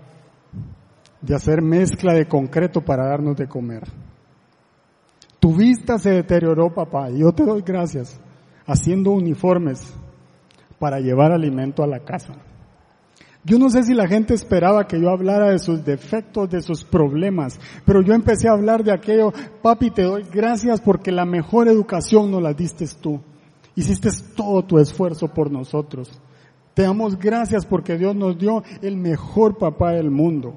de 1.22 1.34
hacer 1.34 1.62
mezcla 1.62 2.12
de 2.12 2.28
concreto 2.28 2.82
para 2.82 3.06
darnos 3.06 3.38
de 3.38 3.48
comer. 3.48 3.84
Tu 5.40 5.56
vista 5.56 5.96
se 5.96 6.10
deterioró, 6.10 6.74
papá, 6.74 7.10
y 7.10 7.20
yo 7.20 7.32
te 7.32 7.44
doy 7.44 7.62
gracias 7.62 8.20
haciendo 8.66 9.12
uniformes 9.12 9.82
para 10.78 11.00
llevar 11.00 11.32
alimento 11.32 11.82
a 11.82 11.86
la 11.86 12.00
casa. 12.00 12.34
Yo 13.44 13.58
no 13.58 13.70
sé 13.70 13.82
si 13.82 13.92
la 13.92 14.06
gente 14.06 14.34
esperaba 14.34 14.86
que 14.86 15.00
yo 15.00 15.10
hablara 15.10 15.50
de 15.50 15.58
sus 15.58 15.84
defectos, 15.84 16.48
de 16.48 16.62
sus 16.62 16.84
problemas, 16.84 17.58
pero 17.84 18.00
yo 18.00 18.14
empecé 18.14 18.48
a 18.48 18.52
hablar 18.52 18.84
de 18.84 18.92
aquello, 18.92 19.32
papi, 19.60 19.90
te 19.90 20.02
doy 20.02 20.24
gracias 20.32 20.80
porque 20.80 21.10
la 21.10 21.24
mejor 21.24 21.66
educación 21.66 22.30
nos 22.30 22.40
la 22.40 22.54
diste 22.54 22.86
tú. 23.00 23.20
Hiciste 23.74 24.10
todo 24.36 24.62
tu 24.62 24.78
esfuerzo 24.78 25.26
por 25.26 25.50
nosotros. 25.50 26.10
Te 26.74 26.82
damos 26.82 27.18
gracias 27.18 27.66
porque 27.66 27.98
Dios 27.98 28.14
nos 28.14 28.38
dio 28.38 28.62
el 28.80 28.96
mejor 28.96 29.58
papá 29.58 29.92
del 29.92 30.10
mundo. 30.10 30.54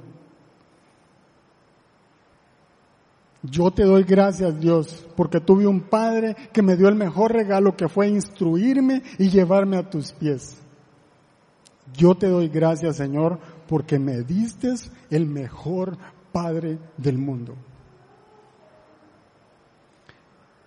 Yo 3.42 3.72
te 3.72 3.84
doy 3.84 4.04
gracias 4.04 4.60
Dios 4.60 5.06
porque 5.16 5.40
tuve 5.40 5.68
un 5.68 5.82
padre 5.82 6.36
que 6.52 6.62
me 6.62 6.76
dio 6.76 6.88
el 6.88 6.96
mejor 6.96 7.32
regalo 7.32 7.76
que 7.76 7.88
fue 7.88 8.08
instruirme 8.08 9.02
y 9.18 9.30
llevarme 9.30 9.78
a 9.78 9.90
tus 9.90 10.12
pies. 10.14 10.65
Yo 11.98 12.16
te 12.16 12.28
doy 12.28 12.50
gracias 12.50 12.98
Señor 12.98 13.40
porque 13.68 14.00
me 14.00 14.22
diste 14.22 14.74
el 15.10 15.26
mejor 15.26 15.98
padre 16.32 16.80
del 16.98 17.18
mundo. 17.18 17.56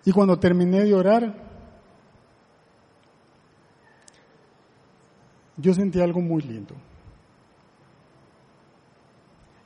Y 0.05 0.13
cuando 0.13 0.39
terminé 0.39 0.85
de 0.85 0.95
orar, 0.95 1.35
yo 5.57 5.75
sentí 5.75 6.01
algo 6.01 6.21
muy 6.21 6.43
lindo. 6.43 6.75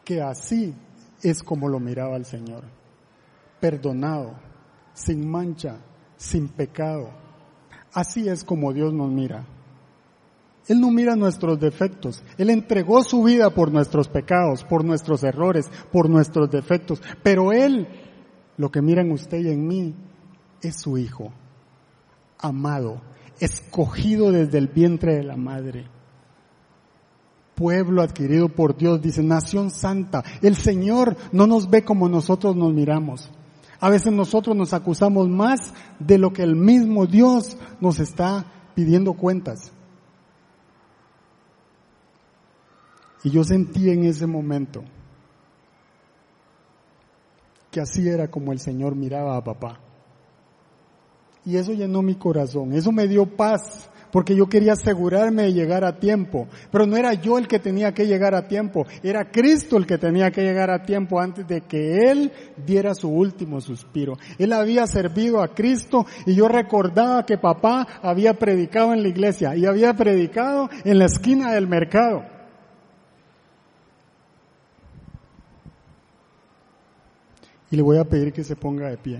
Que 0.05 0.21
así 0.21 0.75
es 1.23 1.43
como 1.43 1.69
lo 1.69 1.79
miraba 1.79 2.17
el 2.17 2.25
Señor 2.25 2.65
perdonado, 3.63 4.35
sin 4.93 5.31
mancha, 5.31 5.77
sin 6.17 6.49
pecado. 6.49 7.11
Así 7.93 8.29
es 8.29 8.43
como 8.43 8.73
Dios 8.73 8.93
nos 8.93 9.09
mira. 9.09 9.45
Él 10.69 10.81
no 10.81 10.91
mira 10.91 11.17
nuestros 11.17 11.59
defectos. 11.59 12.23
Él 12.39 12.51
entregó 12.51 13.03
su 13.03 13.23
vida 13.25 13.51
por 13.51 13.73
nuestros 13.73 14.09
pecados, 14.09 14.65
por 14.65 14.85
nuestros 14.85 15.25
errores, 15.25 15.71
por 15.91 16.09
nuestros 16.09 16.51
defectos. 16.51 17.03
Pero 17.23 17.53
Él, 17.53 17.89
lo 18.57 18.71
que 18.71 18.83
mira 18.83 19.03
en 19.03 19.11
usted 19.11 19.39
y 19.39 19.51
en 19.51 19.67
mí, 19.67 19.95
es 20.63 20.81
su 20.81 20.99
Hijo, 20.99 21.33
amado, 22.39 23.03
escogido 23.41 24.31
desde 24.31 24.59
el 24.59 24.69
vientre 24.69 25.17
de 25.17 25.25
la 25.25 25.37
madre. 25.37 25.89
Pueblo 27.57 28.03
adquirido 28.03 28.49
por 28.49 28.77
Dios, 28.77 29.03
dice, 29.03 29.23
nación 29.23 29.71
santa. 29.71 30.23
El 30.41 30.55
Señor 30.55 31.17
no 31.33 31.47
nos 31.47 31.69
ve 31.69 31.85
como 31.85 32.09
nosotros 32.09 32.57
nos 32.57 32.73
miramos. 32.73 33.31
A 33.81 33.91
veces 33.91 34.13
nosotros 34.13 34.57
nos 34.57 34.73
acusamos 34.73 35.29
más 35.29 35.75
de 35.99 36.17
lo 36.17 36.33
que 36.33 36.45
el 36.45 36.55
mismo 36.55 37.07
Dios 37.07 37.57
nos 37.81 37.99
está 37.99 38.47
pidiendo 38.77 39.15
cuentas. 39.15 39.73
Y 43.25 43.31
yo 43.31 43.45
sentí 43.45 43.91
en 43.91 44.05
ese 44.05 44.27
momento 44.27 44.83
que 47.73 47.81
así 47.81 48.07
era 48.07 48.29
como 48.29 48.53
el 48.53 48.61
Señor 48.61 48.95
miraba 48.95 49.37
a 49.37 49.43
papá. 49.43 49.81
Y 51.45 51.57
eso 51.57 51.73
llenó 51.73 52.03
mi 52.03 52.15
corazón, 52.15 52.73
eso 52.73 52.93
me 52.93 53.09
dio 53.09 53.27
paz, 53.27 53.91
porque 54.13 54.37
yo 54.37 54.47
quería 54.47 54.75
asegurarme 54.75 55.45
de 55.45 55.53
llegar 55.55 55.85
a 55.85 55.99
tiempo. 55.99 56.47
Pero 56.71 56.87
no 56.87 56.97
era 56.97 57.15
yo 57.15 57.39
el 57.39 57.49
que 57.49 57.59
tenía 57.59 57.93
que 57.95 58.07
llegar 58.07 58.35
a 58.35 58.47
tiempo, 58.47 58.87
era 59.03 59.31
Cristo 59.31 59.77
el 59.77 59.87
que 59.87 59.99
tenía 59.99 60.31
que 60.31 60.43
llegar 60.43 60.71
a 60.71 60.85
tiempo 60.85 61.19
antes 61.19 61.49
de 61.49 61.63
que 61.63 62.11
Él 62.11 62.31
diera 62.65 62.95
su 62.95 63.09
último 63.09 63.61
suspiro. 63.61 64.19
Él 64.39 64.53
había 64.53 64.87
servido 64.87 65.43
a 65.43 65.49
Cristo 65.49 66.07
y 66.27 66.35
yo 66.35 66.47
recordaba 66.47 67.25
que 67.25 67.39
papá 67.39 67.89
había 68.03 68.35
predicado 68.35 68.93
en 68.93 69.03
la 69.03 69.09
iglesia 69.09 69.57
y 69.57 69.65
había 69.65 69.95
predicado 69.95 70.69
en 70.85 70.99
la 70.99 71.07
esquina 71.07 71.53
del 71.53 71.67
mercado. 71.67 72.32
Y 77.73 77.77
le 77.77 77.83
voy 77.83 77.97
a 77.97 78.05
pedir 78.05 78.35
que 78.35 78.45
se 78.45 78.55
ponga 78.55 78.91
de 78.91 78.99
pie. 78.99 79.19